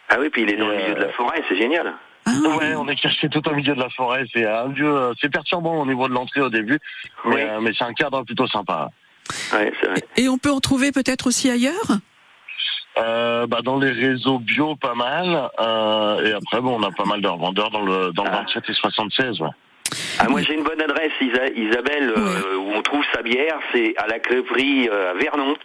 Ah 0.09 0.17
oui, 0.19 0.29
puis 0.29 0.43
il 0.43 0.49
est 0.51 0.57
dans 0.57 0.67
le 0.67 0.75
milieu 0.77 0.93
de 0.95 0.99
la 1.01 1.09
forêt, 1.13 1.43
c'est 1.49 1.55
génial. 1.57 1.93
Ouais, 2.25 2.73
on 2.75 2.87
est 2.87 2.95
caché 2.95 3.27
tout 3.29 3.45
au 3.49 3.53
milieu 3.53 3.75
de 3.75 3.79
la 3.79 3.89
forêt. 3.89 4.23
C'est 4.33 4.45
un 4.45 4.67
lieu, 4.69 4.87
euh, 4.87 5.13
c'est 5.19 5.29
perturbant 5.31 5.81
au 5.81 5.85
niveau 5.85 6.07
de 6.07 6.13
l'entrée 6.13 6.39
au 6.41 6.49
début, 6.49 6.79
mais, 7.25 7.43
euh, 7.43 7.59
mais 7.61 7.71
c'est 7.77 7.83
un 7.83 7.93
cadre 7.93 8.23
plutôt 8.23 8.47
sympa. 8.47 8.89
Ouais, 9.53 9.73
c'est 9.81 9.87
vrai. 9.87 10.01
Et 10.17 10.29
on 10.29 10.37
peut 10.37 10.51
en 10.51 10.59
trouver 10.61 10.91
peut-être 10.91 11.27
aussi 11.27 11.49
ailleurs? 11.49 11.73
Euh, 12.97 13.47
bah, 13.47 13.59
dans 13.63 13.77
les 13.79 13.89
réseaux 13.91 14.39
bio, 14.39 14.75
pas 14.75 14.93
mal. 14.93 15.49
Euh, 15.59 16.25
et 16.25 16.33
après, 16.33 16.61
bon, 16.61 16.79
on 16.79 16.83
a 16.83 16.91
pas 16.91 17.05
mal 17.05 17.21
de 17.21 17.27
revendeurs 17.27 17.71
dans 17.71 17.81
le, 17.81 18.11
dans 18.13 18.23
le 18.23 18.29
27 18.29 18.69
et 18.69 18.73
76. 18.73 19.41
Ouais. 19.41 19.49
Ah, 20.19 20.27
moi 20.29 20.41
j'ai 20.41 20.53
une 20.55 20.63
bonne 20.63 20.81
adresse, 20.81 21.11
Isa- 21.21 21.53
Isabelle, 21.55 22.13
euh, 22.15 22.55
où 22.57 22.71
on 22.73 22.81
trouve 22.81 23.03
sa 23.13 23.21
bière, 23.21 23.59
c'est 23.73 23.95
à 23.97 24.07
la 24.07 24.19
crêperie 24.19 24.87
euh, 24.89 25.11
à 25.11 25.13
Vernon, 25.15 25.55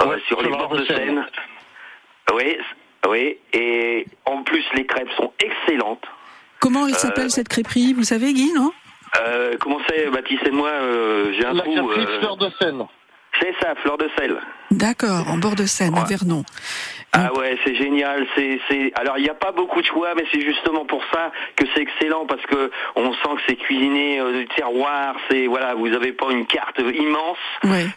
euh, 0.00 0.18
sur 0.26 0.38
les 0.38 0.44
sur 0.44 0.50
la 0.52 0.56
bords 0.58 0.76
de 0.76 0.84
Seine. 0.84 0.96
Seine. 0.96 1.26
Oui, 2.34 2.56
oui, 3.06 3.36
et 3.52 4.06
en 4.24 4.42
plus 4.42 4.64
les 4.74 4.86
crêpes 4.86 5.10
sont 5.16 5.32
excellentes. 5.38 6.04
Comment 6.60 6.86
elle 6.86 6.94
Euh, 6.94 6.96
s'appelle 6.98 7.30
cette 7.30 7.48
crêperie? 7.48 7.92
Vous 7.92 8.02
savez, 8.04 8.32
Guy, 8.32 8.52
non? 8.54 8.72
Euh, 9.20 9.56
comment 9.60 9.78
c'est, 9.88 10.10
Baptiste 10.10 10.46
et 10.46 10.50
moi, 10.50 10.68
euh, 10.68 11.32
j'ai 11.38 11.46
un 11.46 11.52
La 11.54 11.62
trou. 11.62 11.72
crêperie 11.72 12.04
euh, 12.06 12.18
Fleur 12.20 12.36
de 12.36 12.50
Seine. 12.60 12.84
C'est 13.40 13.54
ça, 13.62 13.74
Fleur 13.76 13.96
de 13.98 14.10
sel. 14.18 14.36
D'accord, 14.72 15.28
en 15.30 15.38
bord 15.38 15.54
de 15.54 15.64
Seine, 15.64 15.96
à 15.96 16.02
Vernon. 16.04 16.42
Ah 17.12 17.32
ouais, 17.34 17.56
c'est 17.64 17.76
génial. 17.76 18.26
C'est, 18.34 18.58
c'est. 18.68 18.92
Alors 18.96 19.16
il 19.16 19.22
n'y 19.22 19.30
a 19.30 19.34
pas 19.34 19.52
beaucoup 19.52 19.80
de 19.80 19.86
choix, 19.86 20.12
mais 20.16 20.24
c'est 20.32 20.40
justement 20.40 20.84
pour 20.84 21.02
ça 21.12 21.30
que 21.54 21.64
c'est 21.72 21.82
excellent 21.82 22.26
parce 22.26 22.44
que 22.46 22.70
on 22.96 23.12
sent 23.12 23.28
que 23.36 23.40
c'est 23.46 23.56
cuisiné 23.56 24.18
euh, 24.20 24.40
du 24.40 24.46
terroir. 24.48 25.14
C'est 25.30 25.46
voilà, 25.46 25.74
vous 25.74 25.86
avez 25.92 26.12
pas 26.12 26.32
une 26.32 26.46
carte 26.46 26.80
immense, 26.80 27.38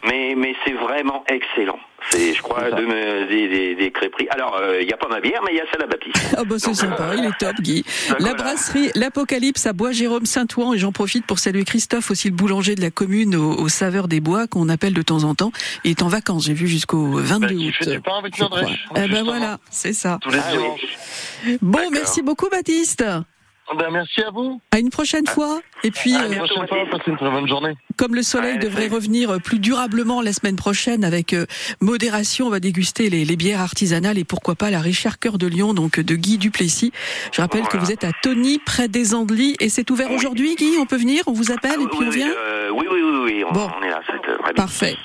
mais 0.03 0.35
mais 0.37 0.55
c'est 0.63 0.73
vraiment 0.73 1.23
excellent. 1.27 1.79
C'est, 2.09 2.33
je 2.33 2.41
crois, 2.41 2.71
de 2.71 2.81
me- 2.85 3.27
des, 3.27 3.47
des, 3.47 3.75
des 3.75 3.91
crêperies. 3.91 4.27
Alors 4.31 4.57
euh, 4.57 4.81
il 4.81 4.87
n'y 4.87 4.93
a 4.93 4.97
pas 4.97 5.07
ma 5.07 5.19
bière, 5.21 5.41
mais 5.45 5.51
il 5.53 5.57
y 5.57 5.61
a 5.61 5.65
celle 5.71 5.83
à 5.83 5.87
Baptiste. 5.87 6.17
Ah 6.37 6.43
bah 6.43 6.55
c'est 6.57 6.73
sympa, 6.73 7.11
il 7.15 7.25
est 7.25 7.37
top 7.39 7.55
Guy. 7.61 7.83
La 8.09 8.15
voilà. 8.17 8.33
brasserie 8.35 8.89
L'Apocalypse 8.95 9.65
à 9.67 9.73
Bois-Jérôme-Saint-Ouen 9.73 10.73
et 10.73 10.77
j'en 10.79 10.91
profite 10.91 11.25
pour 11.25 11.39
saluer 11.39 11.63
Christophe, 11.63 12.09
aussi 12.11 12.29
le 12.29 12.35
boulanger 12.35 12.75
de 12.75 12.81
la 12.81 12.89
commune 12.89 13.35
aux, 13.35 13.53
aux 13.53 13.69
saveurs 13.69 14.07
des 14.07 14.19
bois 14.19 14.47
qu'on 14.47 14.67
appelle 14.69 14.93
de 14.93 15.01
temps 15.01 15.23
en 15.23 15.35
temps. 15.35 15.51
Il 15.83 15.91
est 15.91 16.01
en 16.01 16.07
vacances, 16.07 16.45
j'ai 16.45 16.53
vu 16.53 16.67
jusqu'au 16.67 17.05
22 17.17 17.55
août. 17.55 17.73
fait 17.77 17.91
du 17.91 18.01
pain 18.01 18.17
avec 18.19 18.35
je 18.35 18.41
Nodrech, 18.41 18.65
crois. 18.89 19.01
Eh 19.03 19.07
ben 19.07 19.23
voilà, 19.23 19.59
c'est 19.69 19.93
ça. 19.93 20.17
Tous 20.21 20.31
les 20.31 20.39
dimanches. 20.51 21.57
Bon, 21.61 21.79
merci 21.91 22.21
beaucoup 22.21 22.49
Baptiste. 22.49 23.03
Ben, 23.77 23.89
merci 23.89 24.21
à 24.21 24.31
vous. 24.31 24.59
À 24.71 24.79
une 24.79 24.89
prochaine 24.89 25.25
fois. 25.27 25.61
Et 25.83 25.91
puis, 25.91 26.13
À 26.15 26.23
euh, 26.23 26.31
une 26.31 26.37
prochaine 26.37 26.67
fois, 26.67 26.77
passez 26.91 27.03
une 27.07 27.15
très 27.17 27.31
bonne 27.31 27.47
journée. 27.47 27.73
comme 27.97 28.15
le 28.15 28.21
soleil 28.23 28.59
devrait 28.59 28.89
revenir 28.89 29.39
plus 29.41 29.59
durablement 29.59 30.21
la 30.21 30.33
semaine 30.33 30.57
prochaine, 30.57 31.05
avec 31.05 31.33
euh, 31.33 31.45
modération, 31.79 32.47
on 32.47 32.49
va 32.49 32.59
déguster 32.59 33.09
les, 33.09 33.23
les 33.23 33.35
bières 33.37 33.61
artisanales 33.61 34.17
et 34.17 34.23
pourquoi 34.25 34.55
pas 34.55 34.71
la 34.71 34.79
Richard 34.81 35.19
Cœur 35.19 35.37
de 35.37 35.47
Lion, 35.47 35.73
donc 35.73 35.99
de 35.99 36.15
Guy 36.15 36.37
Duplessis. 36.37 36.91
Je 37.31 37.39
rappelle 37.41 37.63
que 37.67 37.77
vous 37.77 37.91
êtes 37.91 38.03
à 38.03 38.11
Tony, 38.21 38.59
près 38.59 38.87
des 38.89 39.15
Andelys, 39.15 39.55
et 39.61 39.69
c'est 39.69 39.89
ouvert 39.89 40.11
aujourd'hui, 40.11 40.55
Guy. 40.55 40.75
On 40.79 40.85
peut 40.85 40.97
venir, 40.97 41.23
on 41.27 41.33
vous 41.33 41.51
appelle 41.51 41.81
et 41.81 41.87
puis 41.87 41.99
on 42.05 42.09
vient. 42.09 42.29
Euh, 42.29 42.69
oui, 42.73 42.85
oui, 42.91 42.99
oui, 43.01 43.19
oui, 43.23 43.43
on, 43.45 43.53
on 43.57 43.81
est 43.83 43.89
là. 43.89 44.01
Parfait. 44.55 44.95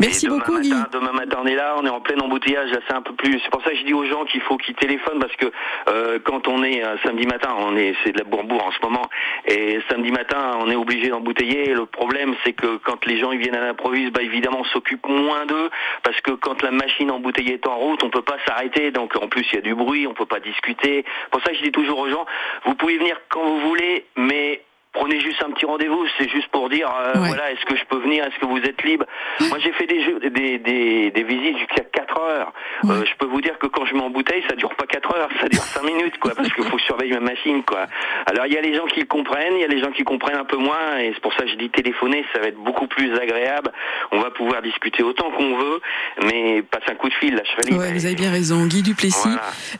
Merci 0.00 0.26
demain 0.26 0.38
beaucoup, 0.38 0.60
Guy. 0.60 0.70
matin, 0.70 0.88
Demain 0.92 1.12
matin, 1.12 1.38
on 1.42 1.46
est 1.46 1.54
là, 1.54 1.74
on 1.78 1.86
est 1.86 1.90
en 1.90 2.00
plein 2.00 2.18
embouteillage. 2.18 2.70
Là, 2.70 2.78
c'est 2.86 2.94
un 2.94 3.02
peu 3.02 3.14
plus. 3.14 3.40
C'est 3.42 3.50
pour 3.50 3.62
ça 3.62 3.70
que 3.70 3.76
je 3.76 3.84
dis 3.84 3.94
aux 3.94 4.04
gens 4.04 4.24
qu'il 4.24 4.40
faut 4.42 4.56
qu'ils 4.56 4.74
téléphonent 4.74 5.18
parce 5.18 5.34
que 5.36 5.46
euh, 5.88 6.18
quand 6.24 6.48
on 6.48 6.62
est 6.62 6.84
euh, 6.84 6.96
samedi 7.02 7.26
matin, 7.26 7.54
on 7.58 7.76
est, 7.76 7.94
c'est 8.04 8.12
de 8.12 8.18
la 8.18 8.24
bourbourg 8.24 8.64
en 8.66 8.72
ce 8.72 8.78
moment, 8.82 9.08
et 9.46 9.78
samedi 9.90 10.10
matin, 10.10 10.58
on 10.60 10.70
est 10.70 10.76
obligé 10.76 11.08
d'embouteiller. 11.08 11.74
Le 11.74 11.86
problème, 11.86 12.34
c'est 12.44 12.52
que 12.52 12.76
quand 12.78 13.04
les 13.06 13.18
gens 13.18 13.32
ils 13.32 13.38
viennent 13.38 13.56
à 13.56 13.60
l'improviste, 13.60 14.12
bah 14.12 14.22
évidemment, 14.22 14.60
on 14.60 14.64
s'occupe 14.64 15.06
moins 15.08 15.46
d'eux 15.46 15.70
parce 16.02 16.20
que 16.20 16.32
quand 16.32 16.62
la 16.62 16.70
machine 16.70 17.10
embouteillée 17.10 17.54
est 17.54 17.66
en 17.66 17.76
route, 17.76 18.02
on 18.04 18.10
peut 18.10 18.22
pas 18.22 18.36
s'arrêter. 18.46 18.90
Donc 18.90 19.16
en 19.16 19.28
plus, 19.28 19.46
il 19.52 19.56
y 19.56 19.58
a 19.58 19.62
du 19.62 19.74
bruit, 19.74 20.06
on 20.06 20.14
peut 20.14 20.26
pas 20.26 20.40
discuter. 20.40 21.04
Pour 21.30 21.42
ça, 21.42 21.52
je 21.52 21.62
dis 21.62 21.72
toujours 21.72 21.98
aux 21.98 22.08
gens, 22.10 22.26
vous 22.64 22.74
pouvez 22.74 22.98
venir 22.98 23.16
quand 23.30 23.42
vous 23.42 23.60
voulez, 23.60 24.04
mais 24.16 24.62
Prenez 24.98 25.20
juste 25.20 25.40
un 25.46 25.52
petit 25.52 25.64
rendez-vous, 25.64 26.04
c'est 26.18 26.28
juste 26.28 26.48
pour 26.48 26.68
dire, 26.68 26.88
euh, 26.88 27.12
voilà, 27.14 27.52
est-ce 27.52 27.64
que 27.66 27.76
je 27.76 27.84
peux 27.84 27.98
venir, 27.98 28.24
est-ce 28.24 28.38
que 28.40 28.46
vous 28.46 28.58
êtes 28.58 28.82
libre 28.82 29.06
Moi, 29.48 29.58
j'ai 29.60 29.70
fait 29.72 29.86
des, 29.86 30.02
jeux, 30.02 30.18
des, 30.18 30.58
des, 30.58 31.12
des 31.12 31.22
visites 31.22 31.56
jusqu'à 31.56 31.84
4 31.84 32.20
heures. 32.20 32.52
Euh, 32.84 33.04
je 33.04 33.16
peux 33.16 33.26
vous 33.26 33.40
dire 33.40 33.56
que 33.60 33.68
quand 33.68 33.86
je 33.86 33.94
m'embouteille, 33.94 34.42
ça 34.50 34.56
dure 34.56 34.74
pas 34.74 34.86
4 34.86 35.14
heures, 35.14 35.28
ça 35.40 35.48
dure 35.48 35.62
5 35.62 35.84
minutes, 35.84 36.18
quoi, 36.18 36.34
parce 36.34 36.52
qu'il 36.52 36.64
faut 36.64 36.76
que 36.76 36.80
je 36.80 36.86
surveille 36.86 37.12
ma 37.12 37.20
machine, 37.20 37.62
quoi. 37.62 37.86
Alors, 38.26 38.46
il 38.46 38.52
y 38.52 38.58
a 38.58 38.60
les 38.60 38.74
gens 38.74 38.86
qui 38.86 38.98
le 38.98 39.06
comprennent, 39.06 39.54
il 39.54 39.60
y 39.60 39.64
a 39.64 39.68
les 39.68 39.80
gens 39.80 39.92
qui 39.92 40.02
comprennent 40.02 40.38
un 40.38 40.44
peu 40.44 40.56
moins, 40.56 40.98
et 40.98 41.12
c'est 41.14 41.22
pour 41.22 41.32
ça 41.32 41.44
que 41.44 41.50
je 41.50 41.54
dis 41.54 41.70
téléphoner, 41.70 42.24
ça 42.34 42.40
va 42.40 42.48
être 42.48 42.58
beaucoup 42.58 42.88
plus 42.88 43.14
agréable. 43.14 43.70
On 44.10 44.18
va 44.18 44.30
pouvoir 44.30 44.62
discuter 44.62 45.04
autant 45.04 45.30
qu'on 45.30 45.56
veut, 45.56 45.80
mais 46.24 46.62
passe 46.62 46.82
un 46.90 46.96
coup 46.96 47.08
de 47.08 47.14
fil, 47.14 47.36
là, 47.36 47.42
je. 47.44 47.72
Ouais, 47.72 47.92
vous 47.92 48.06
avez 48.06 48.16
bien 48.16 48.32
raison, 48.32 48.66
Guy 48.66 48.82
Duplessis. 48.82 49.28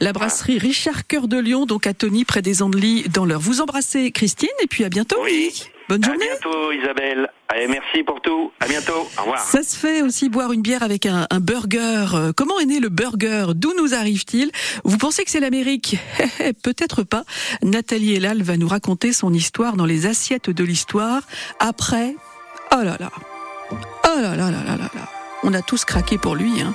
La 0.01 0.13
brasserie 0.13 0.59
Richard 0.59 1.09
Cœur 1.09 1.27
de 1.27 1.41
Lion, 1.41 1.67
donc 1.67 1.89
à 1.89 1.95
Tony, 1.95 2.25
près 2.25 2.43
des 2.43 2.63
Andelys, 2.63 3.09
dans 3.09 3.25
l'heure. 3.25 3.41
Vous 3.41 3.61
embrassez 3.61 4.13
Christine 4.13 4.49
et 4.63 4.69
puis 4.69 4.85
à 4.85 4.89
bientôt. 4.89 5.08
Guy. 5.09 5.65
Bonne 5.89 6.05
journée. 6.05 6.27
À 6.31 6.37
bientôt, 6.39 6.73
Isabelle. 6.73 7.31
Allez, 7.49 7.67
merci 7.67 8.03
pour 8.03 8.21
tout. 8.21 8.53
À 8.61 8.67
bientôt. 8.67 9.09
Au 9.17 9.23
revoir. 9.23 9.39
Ça 9.41 9.63
se 9.63 9.75
fait 9.75 10.03
aussi 10.03 10.29
boire 10.29 10.53
une 10.53 10.61
bière 10.61 10.83
avec 10.83 11.07
un, 11.07 11.27
un 11.31 11.41
burger. 11.41 12.07
Euh, 12.15 12.33
Comment 12.37 12.59
est 12.61 12.67
né 12.67 12.79
le 12.79 12.91
burger? 12.91 13.47
D'où 13.55 13.73
nous 13.79 13.95
arrive-t-il? 13.95 14.51
Vous 14.85 14.99
pensez 14.99 15.25
que 15.25 15.31
c'est 15.31 15.41
l'Amérique? 15.41 15.97
Peut-être 16.63 17.05
pas. 17.05 17.25
Nathalie 17.63 18.17
Elal 18.17 18.43
va 18.43 18.59
nous 18.59 18.69
raconter 18.69 19.15
son 19.15 19.33
histoire 19.33 19.77
dans 19.77 19.87
les 19.87 20.05
assiettes 20.07 20.51
de 20.51 20.65
l'histoire. 20.65 21.23
Après, 21.59 22.15
oh 22.75 22.83
là 22.83 22.97
là, 23.01 23.11
oh 23.73 23.77
là 24.21 24.37
là 24.37 24.51
là 24.51 24.51
là 24.51 24.77
là 24.77 24.91
là. 24.95 25.09
On 25.43 25.55
a 25.55 25.63
tous 25.63 25.87
craqué 25.87 26.19
pour 26.19 26.35
lui. 26.35 26.61
Hein. 26.61 26.75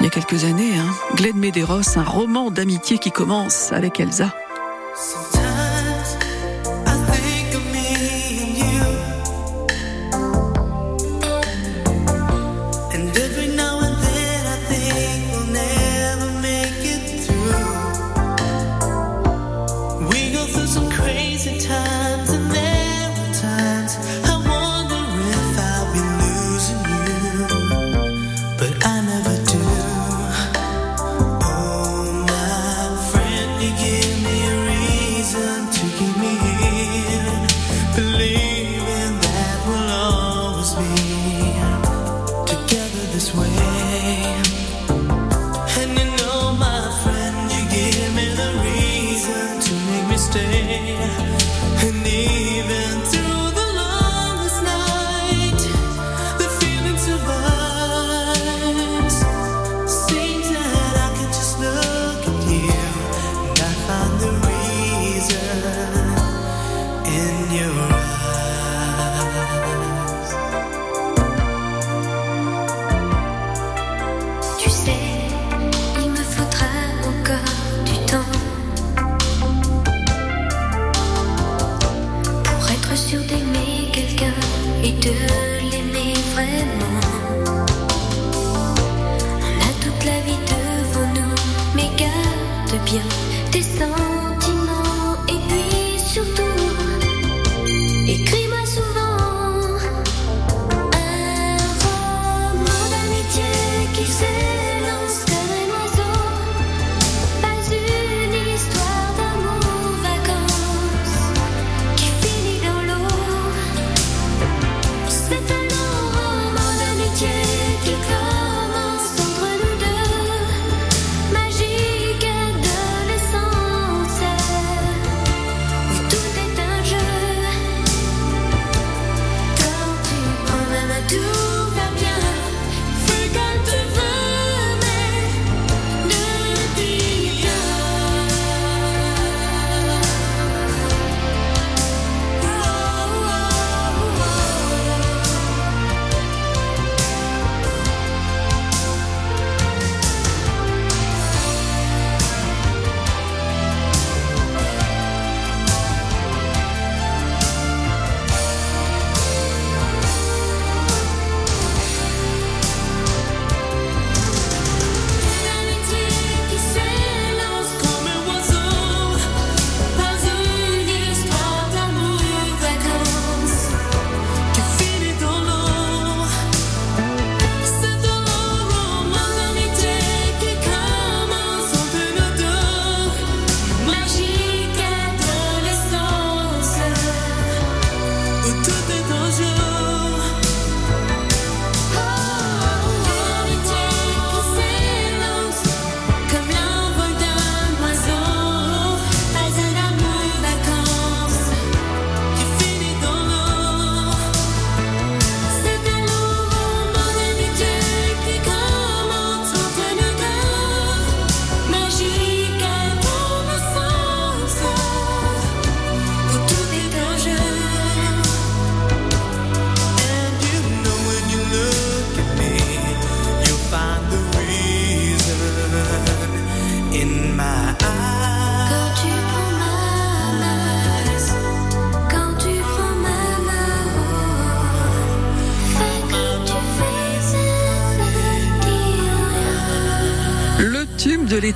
Il 0.00 0.04
y 0.04 0.06
a 0.08 0.10
quelques 0.10 0.42
années, 0.42 0.76
hein. 0.76 0.92
Glenn 1.14 1.36
Medeiros, 1.36 1.96
un 1.96 2.02
roman 2.02 2.50
d'amitié 2.50 2.98
qui 2.98 3.12
commence 3.12 3.72
avec 3.72 4.00
Elsa. 4.00 4.34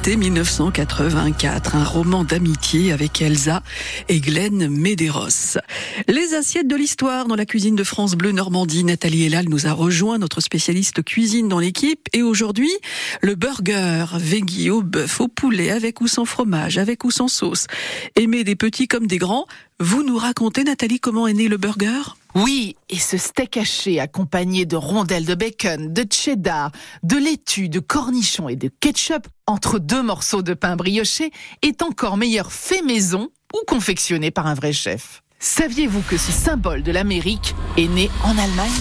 L'été 0.09 0.16
1984, 0.16 1.76
un 1.76 1.84
roman 1.84 2.24
d'amitié 2.24 2.92
avec 2.92 3.20
Elsa 3.20 3.62
et 4.09 4.20
Glenn 4.20 4.68
Medeiros. 4.68 5.59
Les 6.06 6.32
assiettes 6.32 6.66
de 6.66 6.76
l'histoire 6.76 7.26
dans 7.26 7.36
la 7.36 7.44
cuisine 7.44 7.76
de 7.76 7.84
France 7.84 8.14
Bleu 8.14 8.32
Normandie. 8.32 8.84
Nathalie 8.84 9.24
Elal 9.24 9.50
nous 9.50 9.66
a 9.66 9.72
rejoint, 9.72 10.16
notre 10.16 10.40
spécialiste 10.40 11.02
cuisine 11.02 11.48
dans 11.48 11.59
l'équipe. 11.59 12.09
Et 12.14 12.22
aujourd'hui, 12.22 12.70
le 13.20 13.34
burger, 13.34 14.06
veggie 14.14 14.70
au 14.70 14.80
bœuf, 14.80 15.20
au 15.20 15.28
poulet, 15.28 15.70
avec 15.70 16.00
ou 16.00 16.09
sans 16.09 16.24
fromage, 16.24 16.78
avec 16.78 17.04
ou 17.04 17.11
sans 17.11 17.28
sauce. 17.28 17.66
Aimé 18.16 18.44
des 18.44 18.56
petits 18.56 18.88
comme 18.88 19.06
des 19.06 19.18
grands. 19.18 19.46
Vous 19.81 20.03
nous 20.03 20.18
racontez, 20.18 20.64
Nathalie, 20.64 20.99
comment 20.99 21.29
est 21.29 21.35
né 21.35 21.47
le 21.47 21.57
burger? 21.57 22.16
Oui, 22.35 22.74
et 22.89 22.99
ce 22.99 23.16
steak 23.16 23.57
haché 23.57 24.01
accompagné 24.01 24.66
de 24.66 24.74
rondelles 24.74 25.24
de 25.24 25.37
bacon, 25.37 25.93
de 25.93 26.05
cheddar, 26.11 26.72
de 27.05 27.16
laitue, 27.16 27.68
de 27.68 27.79
cornichons 27.79 28.49
et 28.49 28.57
de 28.57 28.68
ketchup 28.81 29.29
entre 29.47 29.79
deux 29.79 30.03
morceaux 30.03 30.43
de 30.43 30.55
pain 30.55 30.74
brioché 30.74 31.31
est 31.62 31.81
encore 31.83 32.16
meilleur 32.16 32.51
fait 32.51 32.83
maison 32.83 33.29
ou 33.55 33.59
confectionné 33.68 34.33
par 34.33 34.49
un 34.49 34.55
vrai 34.55 34.72
chef. 34.72 35.22
Saviez-vous 35.39 36.03
que 36.11 36.16
ce 36.16 36.33
symbole 36.33 36.83
de 36.83 36.91
l'Amérique 36.91 37.55
est 37.76 37.87
né 37.87 38.11
en 38.24 38.37
Allemagne? 38.37 38.72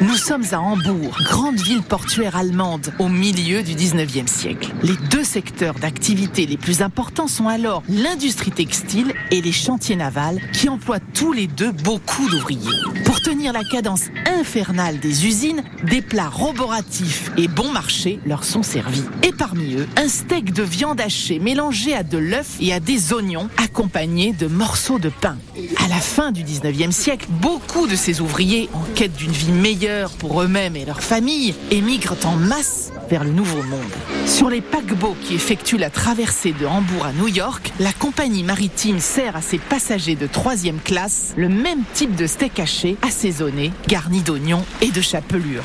Nous 0.00 0.16
sommes 0.16 0.44
à 0.52 0.60
Hambourg, 0.60 1.16
grande 1.24 1.58
ville 1.58 1.82
portuaire 1.82 2.36
allemande, 2.36 2.92
au 3.00 3.08
milieu 3.08 3.62
du 3.62 3.74
19e 3.74 4.28
siècle. 4.28 4.72
Les 4.82 4.94
deux 5.10 5.24
secteurs 5.24 5.74
d'activité 5.74 6.46
les 6.46 6.56
plus 6.56 6.82
importants 6.82 7.26
sont 7.26 7.48
alors 7.48 7.82
l'industrie 7.88 8.52
textile 8.52 9.12
et 9.32 9.40
les 9.40 9.52
chantiers 9.52 9.96
navals, 9.96 10.40
qui 10.52 10.68
emploient 10.68 11.00
tous 11.00 11.32
les 11.32 11.48
deux 11.48 11.72
beaucoup 11.72 12.28
d'ouvriers. 12.28 12.60
Pour 13.04 13.20
tenir 13.20 13.52
la 13.52 13.64
cadence 13.64 14.04
infernale 14.38 15.00
des 15.00 15.26
usines, 15.26 15.64
des 15.84 16.00
plats 16.00 16.28
roboratifs 16.28 17.32
et 17.36 17.48
bon 17.48 17.72
marché 17.72 18.20
leur 18.24 18.44
sont 18.44 18.62
servis. 18.62 19.04
Et 19.24 19.32
parmi 19.32 19.74
eux, 19.74 19.88
un 19.96 20.08
steak 20.08 20.52
de 20.52 20.62
viande 20.62 21.00
hachée 21.00 21.40
mélangé 21.40 21.94
à 21.94 22.04
de 22.04 22.18
l'œuf 22.18 22.56
et 22.60 22.72
à 22.72 22.78
des 22.78 23.12
oignons, 23.12 23.48
accompagné 23.56 24.32
de 24.32 24.46
morceaux 24.46 25.00
de 25.00 25.08
pain. 25.08 25.36
À 25.84 25.88
la 25.88 26.00
fin 26.00 26.30
du 26.30 26.44
19e 26.44 26.92
siècle, 26.92 27.26
beaucoup 27.28 27.88
de 27.88 27.96
ces 27.96 28.20
ouvriers, 28.20 28.68
en 28.74 28.82
quête 28.94 29.16
d'une 29.16 29.32
vie 29.32 29.52
meilleure 29.52 29.87
pour 30.18 30.42
eux-mêmes 30.42 30.76
et 30.76 30.84
leurs 30.84 31.02
familles, 31.02 31.54
émigrent 31.70 32.16
en 32.24 32.36
masse 32.36 32.92
vers 33.08 33.24
le 33.24 33.30
Nouveau 33.30 33.62
Monde. 33.62 33.80
Sur 34.26 34.50
les 34.50 34.60
paquebots 34.60 35.16
qui 35.22 35.34
effectuent 35.34 35.78
la 35.78 35.90
traversée 35.90 36.52
de 36.52 36.66
Hambourg 36.66 37.06
à 37.06 37.12
New 37.12 37.28
York, 37.28 37.72
la 37.80 37.92
compagnie 37.92 38.42
maritime 38.42 38.98
sert 38.98 39.36
à 39.36 39.40
ses 39.40 39.58
passagers 39.58 40.14
de 40.14 40.26
troisième 40.26 40.80
classe 40.80 41.32
le 41.36 41.48
même 41.48 41.82
type 41.94 42.14
de 42.16 42.26
steak 42.26 42.60
haché, 42.60 42.96
assaisonné, 43.02 43.72
garni 43.86 44.20
d'oignons 44.20 44.64
et 44.82 44.90
de 44.90 45.00
chapelure. 45.00 45.64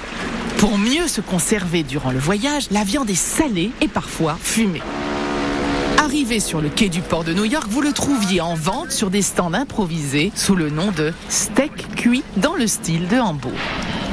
Pour 0.57 0.77
mieux 0.77 1.07
se 1.07 1.21
conserver 1.21 1.83
durant 1.83 2.11
le 2.11 2.19
voyage, 2.19 2.67
la 2.71 2.83
viande 2.83 3.09
est 3.09 3.15
salée 3.15 3.71
et 3.81 3.87
parfois 3.87 4.37
fumée. 4.41 4.81
Arrivé 5.97 6.39
sur 6.39 6.61
le 6.61 6.69
quai 6.69 6.89
du 6.89 7.01
port 7.01 7.23
de 7.23 7.33
New 7.33 7.45
York, 7.45 7.67
vous 7.69 7.81
le 7.81 7.91
trouviez 7.91 8.41
en 8.41 8.55
vente 8.55 8.91
sur 8.91 9.09
des 9.09 9.21
stands 9.21 9.53
improvisés 9.53 10.31
sous 10.35 10.55
le 10.55 10.69
nom 10.69 10.91
de 10.91 11.13
steak 11.29 11.95
cuit 11.95 12.23
dans 12.37 12.55
le 12.55 12.67
style 12.67 13.07
de 13.07 13.17
Hambourg. 13.17 13.51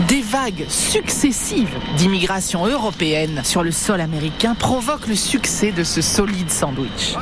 Des 0.08 0.22
vagues 0.22 0.66
successives 0.68 1.76
d'immigration 1.96 2.66
européenne 2.66 3.42
sur 3.44 3.62
le 3.62 3.70
sol 3.70 4.00
américain 4.00 4.54
provoquent 4.54 5.08
le 5.08 5.14
succès 5.14 5.72
de 5.72 5.84
ce 5.84 6.00
solide 6.00 6.50
sandwich. 6.50 7.14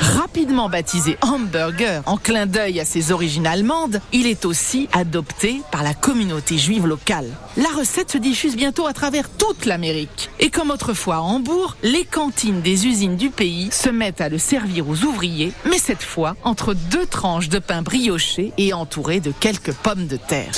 Rapidement 0.00 0.68
baptisé 0.68 1.16
hamburger 1.22 2.02
en 2.06 2.16
clin 2.16 2.46
d'œil 2.46 2.80
à 2.80 2.84
ses 2.84 3.12
origines 3.12 3.46
allemandes, 3.46 4.00
il 4.12 4.26
est 4.26 4.44
aussi 4.44 4.88
adopté 4.92 5.62
par 5.70 5.82
la 5.82 5.94
communauté 5.94 6.58
juive 6.58 6.86
locale. 6.86 7.28
La 7.56 7.70
recette 7.70 8.10
se 8.10 8.18
diffuse 8.18 8.56
bientôt 8.56 8.86
à 8.86 8.92
travers 8.92 9.30
toute 9.30 9.64
l'Amérique. 9.64 10.30
Et 10.40 10.50
comme 10.50 10.70
autrefois 10.70 11.16
à 11.16 11.20
Hambourg, 11.20 11.76
les 11.82 12.04
cantines 12.04 12.60
des 12.60 12.86
usines 12.86 13.16
du 13.16 13.30
pays 13.30 13.70
se 13.72 13.88
mettent 13.88 14.20
à 14.20 14.28
le 14.28 14.38
servir 14.38 14.88
aux 14.88 15.04
ouvriers, 15.04 15.52
mais 15.64 15.78
cette 15.78 16.02
fois 16.02 16.36
entre 16.44 16.74
deux 16.74 17.06
tranches 17.06 17.48
de 17.48 17.58
pain 17.58 17.82
brioché 17.82 18.52
et 18.58 18.74
entouré 18.74 19.20
de 19.20 19.32
quelques 19.38 19.72
pommes 19.72 20.06
de 20.06 20.16
terre. 20.16 20.52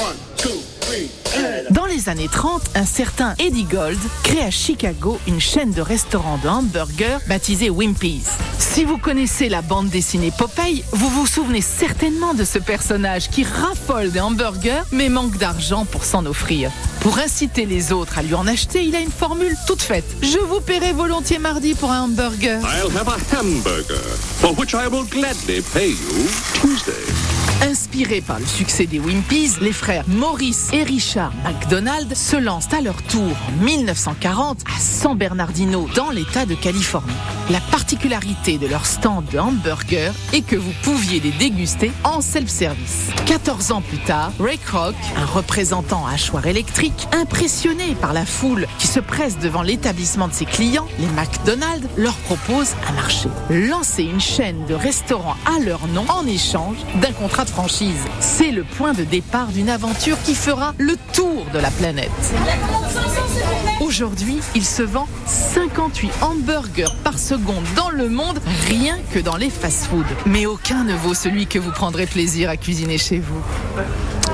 Dans 1.70 1.84
les 1.84 2.08
années 2.08 2.28
30, 2.30 2.62
un 2.74 2.84
certain 2.84 3.34
Eddie 3.38 3.64
Gold 3.64 3.98
crée 4.22 4.42
à 4.42 4.50
Chicago 4.50 5.18
une 5.26 5.40
chaîne 5.40 5.72
de 5.72 5.80
restaurants 5.82 6.38
de 6.42 6.48
hamburgers 6.48 7.18
baptisée 7.28 7.70
Wimpy's. 7.70 8.28
Si 8.58 8.84
vous 8.84 8.96
connaissez 8.96 9.48
la 9.48 9.62
bande 9.62 9.88
dessinée 9.88 10.32
Popeye, 10.36 10.84
vous 10.92 11.08
vous 11.08 11.26
souvenez 11.26 11.60
certainement 11.60 12.34
de 12.34 12.44
ce 12.44 12.58
personnage 12.58 13.28
qui 13.30 13.44
raffole 13.44 14.10
des 14.10 14.20
hamburgers 14.20 14.82
mais 14.92 15.08
manque 15.08 15.38
d'argent 15.38 15.84
pour 15.84 16.04
s'en 16.04 16.24
offrir. 16.26 16.70
Pour 17.00 17.18
inciter 17.18 17.66
les 17.66 17.92
autres 17.92 18.18
à 18.18 18.22
lui 18.22 18.34
en 18.34 18.46
acheter, 18.46 18.84
il 18.84 18.94
a 18.94 19.00
une 19.00 19.10
formule 19.10 19.56
toute 19.66 19.82
faite. 19.82 20.04
Je 20.22 20.38
vous 20.38 20.60
paierai 20.60 20.92
volontiers 20.92 21.38
mardi 21.38 21.74
pour 21.74 21.90
un 21.90 22.02
hamburger. 22.02 22.60
I'll 22.60 22.96
have 22.96 23.08
a 23.08 23.18
hamburger, 23.36 24.02
for 24.40 24.52
which 24.58 24.74
I 24.74 24.88
will 24.88 25.04
gladly 25.04 25.62
pay 25.72 25.90
you 25.90 26.28
Tuesday. 26.60 27.25
Inspirés 27.62 28.20
par 28.20 28.38
le 28.38 28.44
succès 28.44 28.86
des 28.86 29.00
Wimpies, 29.00 29.52
les 29.62 29.72
frères 29.72 30.04
Maurice 30.08 30.68
et 30.72 30.82
Richard 30.82 31.32
McDonald 31.44 32.14
se 32.14 32.36
lancent 32.36 32.72
à 32.72 32.80
leur 32.82 33.02
tour 33.02 33.32
en 33.48 33.64
1940 33.64 34.58
à 34.66 34.78
San 34.78 35.16
Bernardino, 35.16 35.88
dans 35.94 36.10
l'État 36.10 36.44
de 36.44 36.54
Californie. 36.54 37.12
La 37.50 37.60
particularité 37.60 38.58
de 38.58 38.66
leur 38.66 38.84
stand 38.84 39.24
de 39.32 39.38
hamburgers 39.38 40.12
est 40.32 40.42
que 40.42 40.56
vous 40.56 40.72
pouviez 40.82 41.20
les 41.20 41.30
déguster 41.30 41.92
en 42.04 42.20
self-service. 42.20 43.08
14 43.26 43.72
ans 43.72 43.80
plus 43.80 43.98
tard, 43.98 44.32
Ray 44.38 44.58
Kroc, 44.58 44.94
un 45.16 45.24
représentant 45.24 46.06
à 46.06 46.12
hachoir 46.12 46.46
électrique, 46.46 47.08
impressionné 47.12 47.94
par 48.00 48.12
la 48.12 48.26
foule 48.26 48.66
qui 48.78 48.86
se 48.86 49.00
presse 49.00 49.38
devant 49.38 49.62
l'établissement 49.62 50.28
de 50.28 50.34
ses 50.34 50.44
clients, 50.44 50.86
les 50.98 51.06
McDonald's 51.06 51.88
leur 51.96 52.16
propose 52.16 52.74
un 52.88 52.92
marché. 52.92 53.28
Lancer 53.48 54.02
une 54.02 54.20
chaîne 54.20 54.66
de 54.66 54.74
restaurants 54.74 55.36
à 55.46 55.58
leur 55.64 55.86
nom 55.88 56.04
en 56.08 56.26
échange 56.26 56.76
d'un 57.00 57.12
contrat 57.12 57.45
franchise. 57.48 58.04
C'est 58.20 58.50
le 58.50 58.64
point 58.64 58.92
de 58.92 59.04
départ 59.04 59.48
d'une 59.48 59.68
aventure 59.68 60.16
qui 60.24 60.34
fera 60.34 60.74
le 60.78 60.96
tour 61.12 61.46
de 61.52 61.58
la 61.58 61.70
planète. 61.70 62.10
Aujourd'hui, 63.80 64.38
il 64.54 64.64
se 64.64 64.82
vend 64.82 65.06
58 65.26 66.10
hamburgers 66.22 66.94
par 67.04 67.18
seconde 67.18 67.64
dans 67.76 67.90
le 67.90 68.08
monde, 68.08 68.40
rien 68.68 68.96
que 69.12 69.18
dans 69.18 69.36
les 69.36 69.50
fast-foods. 69.50 70.04
Mais 70.24 70.46
aucun 70.46 70.84
ne 70.84 70.94
vaut 70.94 71.14
celui 71.14 71.46
que 71.46 71.58
vous 71.58 71.70
prendrez 71.70 72.06
plaisir 72.06 72.48
à 72.48 72.56
cuisiner 72.56 72.98
chez 72.98 73.18
vous. 73.18 73.42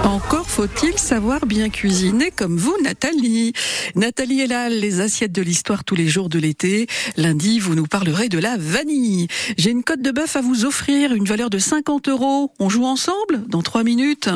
Encore 0.04 0.48
faut-il 0.48 0.98
savoir 0.98 1.46
bien 1.46 1.68
cuisiner 1.68 2.30
comme 2.30 2.56
vous, 2.56 2.74
Nathalie. 2.82 3.52
Nathalie 3.94 4.40
est 4.40 4.46
là, 4.46 4.68
les 4.68 5.00
assiettes 5.00 5.32
de 5.32 5.42
l'histoire 5.42 5.84
tous 5.84 5.94
les 5.94 6.08
jours 6.08 6.28
de 6.28 6.38
l'été. 6.38 6.86
Lundi, 7.16 7.60
vous 7.60 7.74
nous 7.74 7.86
parlerez 7.86 8.28
de 8.28 8.38
la 8.38 8.56
vanille. 8.58 9.28
J'ai 9.56 9.70
une 9.70 9.84
cote 9.84 10.02
de 10.02 10.10
bœuf 10.10 10.34
à 10.36 10.40
vous 10.40 10.64
offrir, 10.64 11.14
une 11.14 11.24
valeur 11.24 11.50
de 11.50 11.58
50 11.58 12.08
euros. 12.08 12.52
On 12.58 12.68
joue 12.68 12.84
ensemble 12.84 13.44
dans 13.48 13.62
3 13.62 13.84
minutes. 13.84 14.28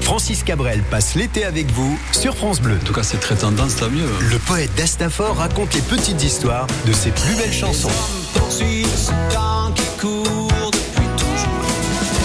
Francis 0.00 0.42
Cabrel 0.42 0.82
passe 0.90 1.14
l'été 1.14 1.44
avec 1.44 1.70
vous 1.70 1.96
sur 2.10 2.36
France 2.36 2.60
Bleu. 2.60 2.76
En 2.82 2.84
tout 2.84 2.92
cas, 2.92 3.04
c'est 3.04 3.20
très 3.20 3.36
tendance, 3.36 3.76
tant 3.76 3.90
mieux. 3.90 4.08
Le 4.30 4.38
poète 4.38 4.74
d'Astafor 4.76 5.36
raconte 5.36 5.74
les 5.74 5.80
petites 5.82 6.22
histoires 6.22 6.66
de 6.86 6.92
ses 6.92 7.10
plus 7.10 7.34
belles 7.36 7.52
chansons. 7.52 7.88
poursuit 8.34 8.84
ce 8.84 9.10
temps 9.34 9.72
qui 9.74 10.00
court 10.00 10.70
depuis 10.72 11.06
toujours. 11.16 11.66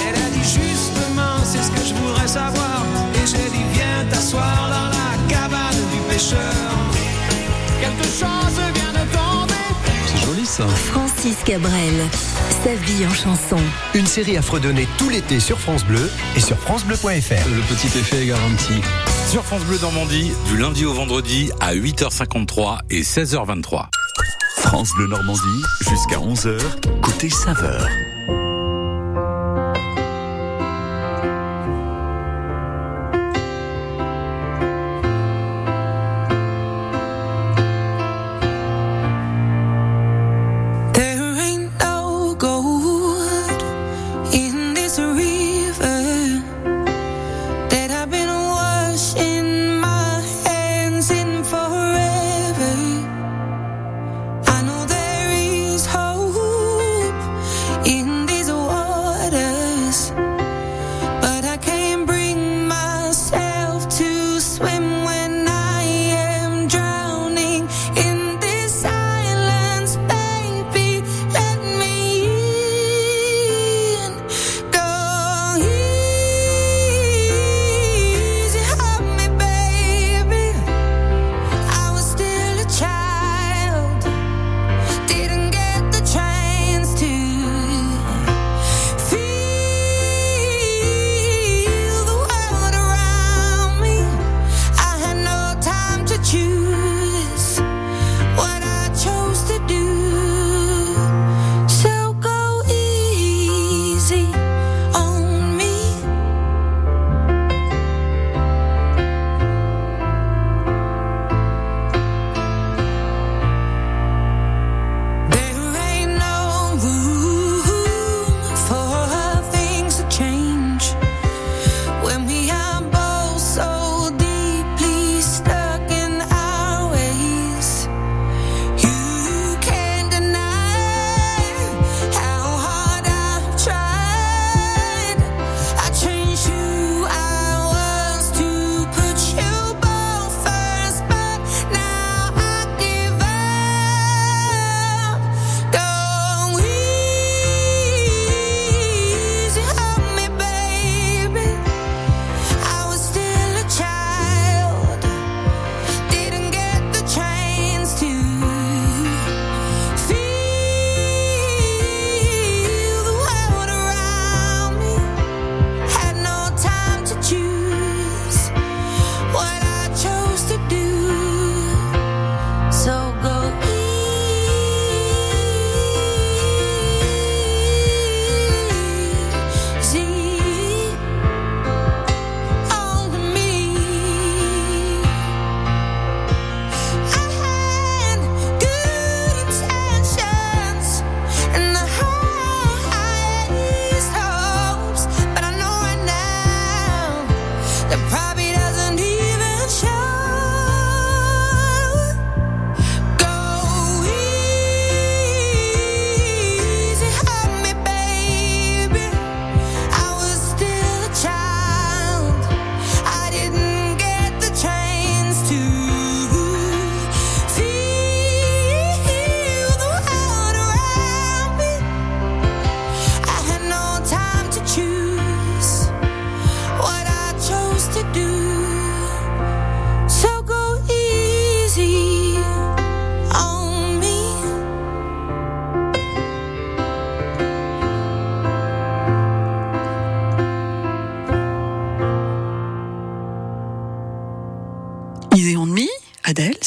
Elle 0.10 0.16
a 0.16 0.30
dit 0.32 0.44
justement, 0.44 1.38
c'est 1.46 1.62
ce 1.64 1.72
que 1.72 1.88
je 1.88 1.94
voudrais 1.94 2.28
savoir. 2.28 2.67
T'asseoir 4.28 4.70
dans 4.70 4.90
la 4.90 5.34
cabane 5.34 5.76
du 5.94 6.14
pêcheur. 6.14 6.38
Quelque 7.80 8.04
chose 8.04 8.60
vient 8.76 8.92
de 8.92 9.10
tomber. 9.14 9.54
C'est 10.06 10.26
joli 10.26 10.46
ça. 10.46 10.68
Francis 10.68 11.38
Cabrel, 11.46 11.94
sa 12.62 12.76
vie 12.76 13.06
en 13.06 13.14
chanson. 13.14 13.58
Une 13.94 14.06
série 14.06 14.36
à 14.36 14.42
fredonner 14.42 14.86
tout 14.98 15.08
l'été 15.08 15.40
sur 15.40 15.58
France 15.58 15.86
Bleu 15.86 16.12
et 16.36 16.42
sur 16.42 16.58
francebleu.fr. 16.58 17.08
Le 17.08 17.62
petit 17.74 17.88
effet 17.98 18.24
est 18.24 18.28
garanti. 18.28 18.74
Sur 19.30 19.46
France 19.46 19.64
Bleu 19.64 19.78
Normandie, 19.82 20.34
du 20.50 20.58
lundi 20.58 20.86
au 20.86 20.94
vendredi 20.94 21.50
à 21.62 21.74
8h53 21.74 22.80
et 22.90 23.04
16h23. 23.04 23.86
France 24.58 24.92
Bleu 24.98 25.08
Normandie, 25.08 25.64
jusqu'à 25.88 26.18
11h, 26.18 26.60
côté 27.02 27.30
saveur. 27.30 27.88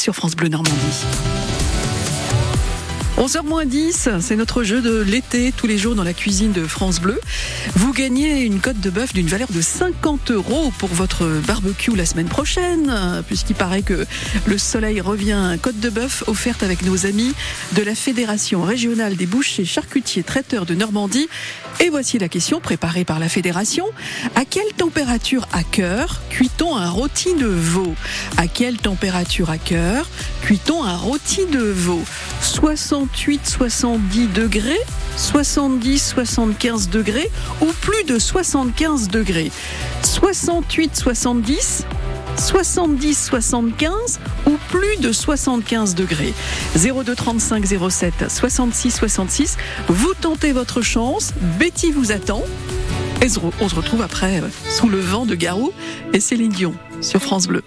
Sur 0.01 0.15
France 0.15 0.35
Bleu 0.35 0.49
Normandie. 0.49 1.05
11h 3.17 3.67
10, 3.67 4.09
c'est 4.19 4.35
notre 4.35 4.63
jeu 4.63 4.81
de 4.81 5.01
l'été, 5.01 5.53
tous 5.55 5.67
les 5.67 5.77
jours 5.77 5.93
dans 5.93 6.03
la 6.03 6.13
cuisine 6.13 6.53
de 6.53 6.65
France 6.65 6.99
Bleu. 6.99 7.19
Vous 7.75 7.93
gagnez 7.93 8.41
une 8.41 8.59
cote 8.59 8.79
de 8.79 8.89
bœuf 8.89 9.13
d'une 9.13 9.27
valeur 9.27 9.49
de 9.51 9.61
50 9.61 10.31
euros 10.31 10.73
pour 10.79 10.89
votre 10.89 11.27
barbecue 11.45 11.95
la 11.95 12.07
semaine 12.07 12.29
prochaine, 12.29 12.91
puisqu'il 13.27 13.55
paraît 13.55 13.83
que 13.83 14.07
le 14.47 14.57
soleil 14.57 15.01
revient. 15.01 15.55
Cote 15.61 15.79
de 15.79 15.89
bœuf 15.91 16.23
offerte 16.25 16.63
avec 16.63 16.81
nos 16.81 17.05
amis 17.05 17.33
de 17.73 17.83
la 17.83 17.93
Fédération 17.93 18.63
régionale 18.63 19.15
des 19.15 19.27
bouchers, 19.27 19.65
charcutiers, 19.65 20.23
traiteurs 20.23 20.65
de 20.65 20.73
Normandie. 20.73 21.29
Et 21.83 21.89
voici 21.89 22.19
la 22.19 22.29
question 22.29 22.59
préparée 22.59 23.05
par 23.05 23.17
la 23.17 23.27
Fédération. 23.27 23.85
À 24.35 24.45
quelle 24.45 24.71
température 24.77 25.47
à 25.51 25.63
cœur 25.63 26.21
cuit-on 26.29 26.75
un 26.77 26.91
rôti 26.91 27.33
de 27.33 27.47
veau 27.47 27.95
À 28.37 28.45
quelle 28.45 28.77
température 28.77 29.49
à 29.49 29.57
cœur 29.57 30.07
cuit-on 30.43 30.83
un 30.83 30.95
rôti 30.95 31.47
de 31.47 31.57
veau 31.57 32.03
68-70 32.43 34.31
degrés, 34.31 34.79
70-75 35.17 36.87
degrés 36.89 37.31
ou 37.61 37.71
plus 37.81 38.03
de 38.03 38.19
75 38.19 39.07
degrés 39.07 39.51
68-70 40.03 41.85
70-75 42.37 44.19
ou 44.47 44.57
plus 44.69 44.97
de 44.99 45.11
75 45.11 45.95
degrés. 45.95 46.33
02 46.75 47.15
35 47.15 47.65
07 47.89 48.13
66 48.29 48.91
66. 48.91 49.57
Vous 49.87 50.13
tentez 50.19 50.51
votre 50.51 50.81
chance. 50.81 51.33
Betty 51.59 51.91
vous 51.91 52.11
attend. 52.11 52.43
Et 53.21 53.27
on 53.59 53.69
se 53.69 53.75
retrouve 53.75 54.01
après 54.01 54.41
euh, 54.41 54.47
sous 54.69 54.89
le 54.89 54.99
vent 54.99 55.27
de 55.27 55.35
Garou 55.35 55.71
et 56.11 56.19
Céline 56.19 56.51
Dion 56.51 56.73
sur 57.01 57.21
France 57.21 57.47
Bleu. 57.47 57.63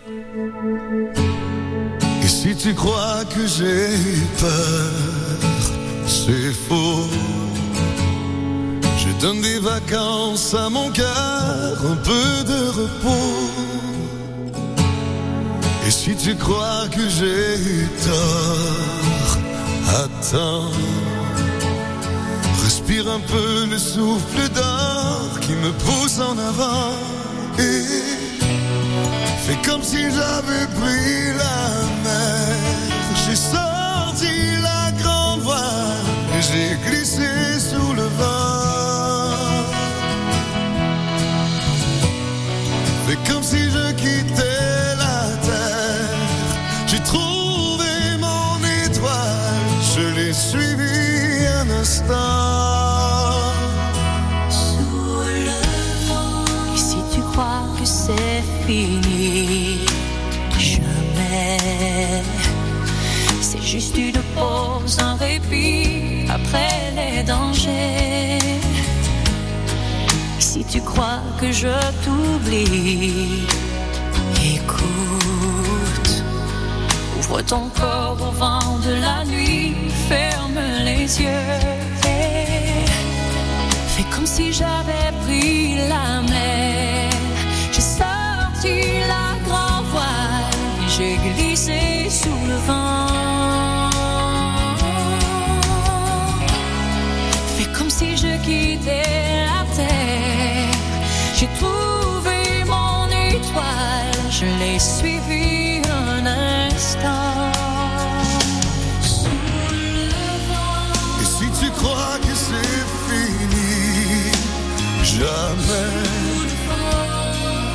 Et 2.22 2.26
si 2.26 2.56
tu 2.56 2.74
crois 2.74 3.24
que 3.26 3.46
j'ai 3.46 3.94
eu 3.94 4.22
peur, 4.40 5.38
c'est 6.08 6.52
faux. 6.68 7.08
Je 8.98 9.20
donne 9.20 9.40
des 9.42 9.60
vacances 9.60 10.54
à 10.54 10.68
mon 10.70 10.90
cœur, 10.90 11.86
un 11.86 11.96
peu 11.96 12.44
de 12.50 12.68
repos. 12.70 13.93
Et 15.86 15.90
si 15.90 16.16
tu 16.16 16.34
crois 16.34 16.88
que 16.90 17.08
j'ai 17.08 17.58
eu 17.58 17.88
tort, 18.04 19.38
attends. 20.04 20.70
Respire 22.62 23.06
un 23.10 23.20
peu 23.20 23.66
le 23.70 23.78
souffle 23.78 24.48
d'or 24.54 25.40
qui 25.42 25.52
me 25.52 25.70
pousse 25.72 26.18
en 26.20 26.38
avant. 26.38 26.92
Et 27.58 27.84
fais 29.44 29.58
comme 29.68 29.82
si 29.82 30.02
j'avais 30.16 30.66
pris 30.80 31.34
la 31.36 31.58
mer. 32.04 32.56
J'ai 33.26 33.36
sorti 33.36 34.34
la 34.62 34.90
grande 35.02 35.40
voile 35.40 36.06
et 36.36 36.42
j'ai 36.42 36.88
glissé 36.88 37.28
sous 37.58 37.93
tu 70.74 70.80
crois 70.80 71.22
que 71.40 71.52
je 71.52 71.68
t'oublie, 72.02 73.46
écoute. 74.56 76.12
Ouvre 77.16 77.42
ton 77.42 77.68
corps 77.80 78.18
au 78.20 78.32
vent 78.32 78.78
de 78.84 78.94
la 79.06 79.24
nuit, 79.24 79.76
ferme 80.08 80.60
les 80.84 81.04
yeux. 81.22 81.60
et 82.08 82.86
Fais 83.92 84.06
comme 84.12 84.26
si 84.26 84.52
j'avais 84.52 85.10
pris 85.24 85.76
la 85.92 86.22
mer. 86.32 87.10
J'ai 87.70 87.86
sorti 88.00 88.74
la 89.12 89.26
grand 89.46 89.80
voile 89.92 90.50
j'ai 90.88 91.16
glissé 91.28 92.10
sous 92.10 92.42
le 92.50 92.58
vent. 92.66 93.90
Fais 97.56 97.70
comme 97.78 97.90
si 97.90 98.16
je 98.16 98.32
quittais. 98.42 99.13
J'ai 101.36 101.48
trouvé 101.58 102.62
mon 102.64 103.06
étoile, 103.08 104.30
je 104.30 104.44
l'ai 104.60 104.78
suivi 104.78 105.82
un 105.90 106.24
instant. 106.24 107.50
Et 111.20 111.24
si 111.24 111.46
tu 111.60 111.70
crois 111.72 112.18
que 112.22 112.34
c'est 112.34 112.84
fini, 113.08 114.30
jamais. 115.02 115.90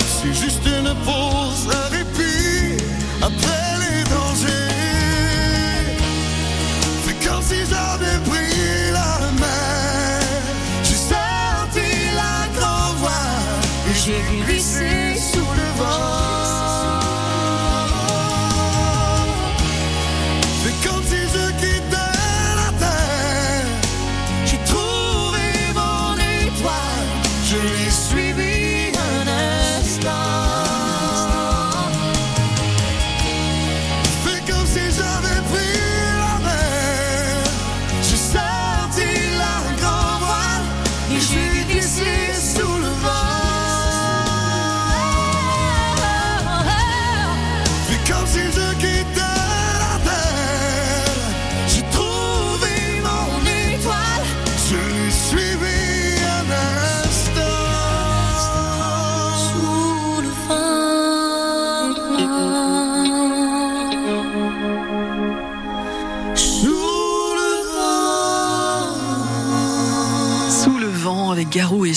C'est 0.07 0.34
juste 0.34 0.66
une 0.66 0.93
pause, 1.03 1.68
un 1.76 1.89
répit 1.97 2.82
après 3.22 3.69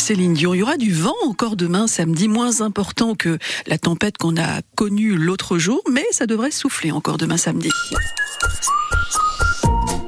Céline 0.02 0.34
Dion. 0.34 0.52
Il 0.52 0.58
y 0.58 0.62
aura 0.62 0.76
du 0.76 0.92
vent 0.92 1.14
encore 1.24 1.54
demain, 1.54 1.86
samedi, 1.86 2.26
moins 2.26 2.60
important 2.60 3.14
que 3.14 3.38
la 3.68 3.78
tempête 3.78 4.18
qu'on 4.18 4.36
a 4.36 4.60
connue 4.74 5.14
l'autre 5.14 5.58
jour, 5.58 5.80
mais 5.88 6.04
ça 6.10 6.26
devrait 6.26 6.50
souffler 6.50 6.90
encore 6.90 7.18
demain 7.18 7.36
samedi. 7.36 7.70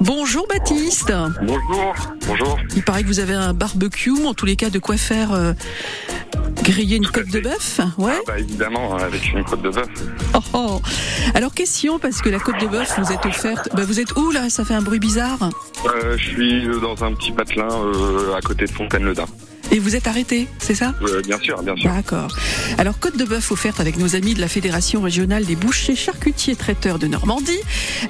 Bonjour 0.01 0.49
Baptiste. 0.49 1.13
Bonjour, 1.43 1.95
bonjour. 2.27 2.59
Il 2.75 2.83
paraît 2.83 3.03
que 3.05 3.07
vous 3.07 3.21
avez 3.21 3.35
un 3.35 3.55
barbecue, 3.55 4.11
en 4.27 4.35
tous 4.35 4.47
les 4.47 4.57
cas 4.57 4.69
de 4.69 4.81
quoi 4.81 4.97
faire 4.97 5.33
euh, 5.33 5.53
griller 6.65 6.97
une 6.97 7.07
côte 7.07 7.31
de 7.31 7.39
bœuf. 7.39 7.81
Ouais. 7.97 8.15
Ah 8.17 8.23
bah 8.27 8.39
évidemment, 8.41 8.97
avec 8.97 9.33
une 9.33 9.45
côte 9.45 9.63
de 9.63 9.71
bœuf. 9.71 9.89
Oh, 10.35 10.41
oh. 10.55 10.83
Alors 11.35 11.55
question 11.55 12.01
parce 12.01 12.21
que 12.21 12.31
la 12.31 12.41
côte 12.41 12.61
de 12.61 12.67
bœuf 12.67 12.99
vous 12.99 13.13
est 13.13 13.25
offerte. 13.27 13.69
Bah, 13.75 13.85
vous 13.87 14.01
êtes 14.01 14.17
où 14.17 14.33
là? 14.33 14.51
Ça 14.51 14.65
fait 14.65 14.75
un 14.75 14.83
bruit 14.83 14.99
bizarre? 14.99 15.51
Euh, 15.87 16.17
je 16.19 16.25
suis 16.25 16.81
dans 16.83 17.05
un 17.05 17.15
petit 17.15 17.31
patelin 17.31 17.69
euh, 17.71 18.35
à 18.35 18.41
côté 18.41 18.65
de 18.65 18.73
Fontaine-le-Dain. 18.73 19.27
Et 19.71 19.79
vous 19.81 19.97
êtes 19.97 20.07
arrêté, 20.07 20.47
c'est 20.59 20.75
ça? 20.75 20.95
Euh, 21.03 21.21
bien 21.23 21.39
sûr, 21.41 21.61
bien 21.63 21.75
sûr. 21.77 21.91
D'accord. 21.93 22.29
Alors, 22.79 22.99
côte 23.01 23.17
de 23.17 23.25
bœuf 23.25 23.51
offerte 23.51 23.81
avec 23.81 23.99
nos 23.99 24.15
amis 24.15 24.35
de 24.35 24.41
la 24.41 24.47
Fédération 24.49 25.03
régionale 25.03 25.45
des 25.45 25.57
bouchers 25.57 25.97
charcutiers 25.97 26.55
traiteurs 26.55 26.99
de 26.99 27.07
Normandie. 27.09 27.59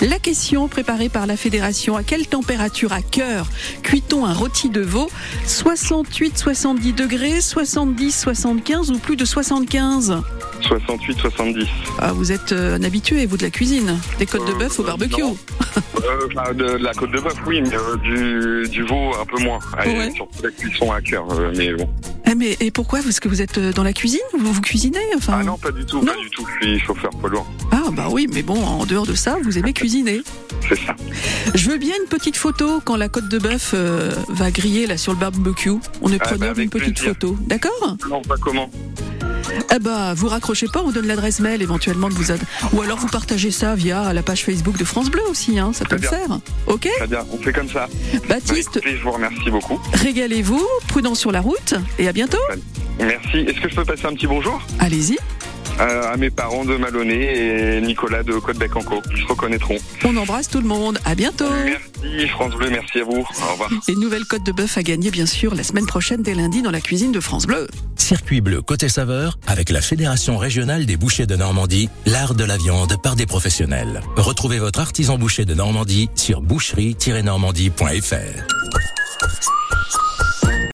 La 0.02 0.18
question 0.18 0.68
préparée 0.68 1.08
par 1.08 1.26
la 1.26 1.36
Fédération, 1.38 1.96
à 1.96 2.02
quelle 2.02 2.26
température 2.26 2.92
à 2.92 3.00
cœur 3.00 3.46
cuit-on 3.82 4.26
un 4.26 4.34
rôti 4.34 4.68
de 4.68 4.80
veau? 4.82 5.08
68, 5.46 6.36
70 6.36 6.92
degrés, 6.92 7.40
70, 7.40 8.12
75 8.20 8.90
ou 8.90 8.98
plus 8.98 9.16
de 9.16 9.24
75 9.24 10.18
68, 10.60 11.18
70. 11.18 11.66
Ah, 11.98 12.12
vous 12.12 12.32
êtes 12.32 12.52
euh, 12.52 12.76
un 12.76 12.82
habitué, 12.84 13.26
vous, 13.26 13.36
de 13.36 13.42
la 13.42 13.50
cuisine. 13.50 13.98
Des 14.18 14.26
côtes 14.26 14.46
de 14.46 14.52
Euh, 14.52 14.58
bœuf 14.58 14.78
au 14.78 14.82
barbecue. 14.82 15.20
non. 15.20 15.36
Euh, 15.76 16.28
enfin, 16.36 16.52
de, 16.52 16.78
de 16.78 16.84
la 16.84 16.92
côte 16.92 17.10
de 17.10 17.20
bœuf, 17.20 17.34
oui, 17.46 17.62
mais 17.62 17.74
euh, 17.74 17.96
du, 17.96 18.68
du 18.68 18.82
veau, 18.84 19.12
un 19.20 19.24
peu 19.24 19.42
moins. 19.42 19.58
Et 19.84 20.10
surtout 20.12 20.42
la 20.42 20.50
cuisson 20.50 20.92
à 20.92 21.00
cœur, 21.00 21.26
euh, 21.32 21.52
mais 21.56 21.72
bon. 21.72 21.88
Ah, 22.34 22.36
mais 22.36 22.56
et 22.58 22.72
pourquoi? 22.72 23.00
Parce 23.00 23.20
que 23.20 23.28
vous 23.28 23.40
êtes 23.42 23.58
euh, 23.58 23.72
dans 23.72 23.84
la 23.84 23.92
cuisine 23.92 24.18
Vous, 24.36 24.52
vous 24.52 24.60
cuisinez? 24.60 24.98
Enfin... 25.16 25.38
Ah 25.40 25.44
non, 25.44 25.56
pas 25.56 25.70
du 25.70 25.84
tout, 25.86 26.00
pas 26.00 26.16
du 26.16 26.28
tout. 26.30 26.44
Je 26.60 26.66
suis 26.66 26.80
chauffeur 26.80 27.10
poids 27.10 27.30
lourd. 27.30 27.46
Ah, 27.70 27.84
bah 27.92 28.08
oui, 28.10 28.26
mais 28.32 28.42
bon, 28.42 28.60
en 28.60 28.84
dehors 28.86 29.06
de 29.06 29.14
ça, 29.14 29.36
vous 29.44 29.56
aimez 29.56 29.72
cuisiner. 29.72 30.22
C'est 30.68 30.74
ça. 30.84 30.96
Je 31.54 31.70
veux 31.70 31.78
bien 31.78 31.94
une 32.02 32.08
petite 32.08 32.36
photo 32.36 32.80
quand 32.84 32.96
la 32.96 33.08
côte 33.08 33.28
de 33.28 33.38
bœuf 33.38 33.70
euh, 33.74 34.10
va 34.30 34.50
griller 34.50 34.86
là 34.88 34.96
sur 34.96 35.12
le 35.12 35.18
barbecue. 35.18 35.70
On 36.02 36.10
est 36.12 36.18
Ah, 36.22 36.24
preneur 36.24 36.54
bah, 36.54 36.60
d'une 36.60 36.70
petite 36.70 36.94
plaisir. 36.96 37.10
photo, 37.14 37.36
d'accord? 37.46 37.96
Non, 38.10 38.20
pas 38.22 38.36
comment 38.40 38.68
Ah 39.70 39.78
bah, 39.78 40.14
vous 40.14 40.26
raccrochez 40.28 40.66
pas, 40.72 40.80
on 40.82 40.86
vous 40.86 40.92
donne 40.92 41.06
l'adresse 41.06 41.38
mail 41.40 41.60
éventuellement 41.62 42.08
de 42.08 42.14
vous 42.14 42.32
ad- 42.32 42.40
Ou 42.72 42.80
alors 42.82 42.98
vous 42.98 43.08
partagez 43.08 43.50
ça 43.50 43.74
via 43.74 44.12
la 44.12 44.22
page 44.22 44.42
Facebook 44.44 44.76
de 44.78 44.84
France 44.84 45.10
Bleu 45.10 45.22
aussi, 45.30 45.58
hein, 45.58 45.72
ça 45.74 45.84
peut 45.84 45.96
le 45.96 46.08
faire. 46.08 46.38
Ok? 46.66 46.88
Très 46.96 47.06
bien, 47.06 47.20
on 47.30 47.36
fait 47.38 47.52
comme 47.52 47.68
ça. 47.68 47.88
Baptiste. 48.28 48.74
Bah, 48.74 48.80
écoutez, 48.80 48.96
je 48.96 49.02
vous 49.02 49.12
remercie 49.12 49.50
beaucoup. 49.50 49.78
Régalez-vous, 49.92 50.62
prudent 50.88 51.14
sur 51.14 51.30
la 51.30 51.40
route 51.42 51.74
et 51.98 52.08
à 52.08 52.12
bientôt. 52.12 52.23
Merci. 52.98 53.38
Est-ce 53.38 53.60
que 53.60 53.68
je 53.68 53.74
peux 53.74 53.84
passer 53.84 54.06
un 54.06 54.14
petit 54.14 54.26
bonjour? 54.26 54.60
Allez-y. 54.78 55.18
Euh, 55.80 56.12
à 56.12 56.16
mes 56.16 56.30
parents 56.30 56.64
de 56.64 56.76
Malonné 56.76 57.76
et 57.76 57.80
Nicolas 57.80 58.22
de 58.22 58.34
Côte-Bec-en-Caux. 58.34 59.02
Ils 59.10 59.22
se 59.22 59.26
reconnaîtront. 59.26 59.76
On 60.04 60.16
embrasse 60.16 60.48
tout 60.48 60.60
le 60.60 60.68
monde. 60.68 61.00
À 61.04 61.16
bientôt. 61.16 61.48
Merci 61.64 62.28
France 62.28 62.54
Bleu, 62.54 62.70
merci 62.70 63.00
à 63.00 63.04
vous. 63.04 63.18
Au 63.18 63.52
revoir. 63.52 63.70
Et 63.88 63.94
nouvelle 63.96 64.24
côte 64.24 64.46
de 64.46 64.52
bœuf 64.52 64.78
à 64.78 64.84
gagner 64.84 65.10
bien 65.10 65.26
sûr 65.26 65.52
la 65.54 65.64
semaine 65.64 65.86
prochaine 65.86 66.22
dès 66.22 66.34
lundi 66.34 66.62
dans 66.62 66.70
la 66.70 66.80
cuisine 66.80 67.10
de 67.10 67.18
France 67.18 67.46
Bleu. 67.46 67.66
Circuit 67.96 68.40
bleu 68.40 68.62
côté 68.62 68.88
saveur 68.88 69.36
avec 69.46 69.70
la 69.70 69.80
Fédération 69.80 70.38
régionale 70.38 70.86
des 70.86 70.96
bouchers 70.96 71.26
de 71.26 71.34
Normandie, 71.34 71.88
l'art 72.06 72.34
de 72.34 72.44
la 72.44 72.56
viande 72.56 72.94
par 73.02 73.16
des 73.16 73.26
professionnels. 73.26 74.00
Retrouvez 74.16 74.60
votre 74.60 74.78
artisan 74.78 75.18
boucher 75.18 75.44
de 75.44 75.54
Normandie 75.54 76.08
sur 76.14 76.40
boucherie-normandie.fr. 76.40 79.03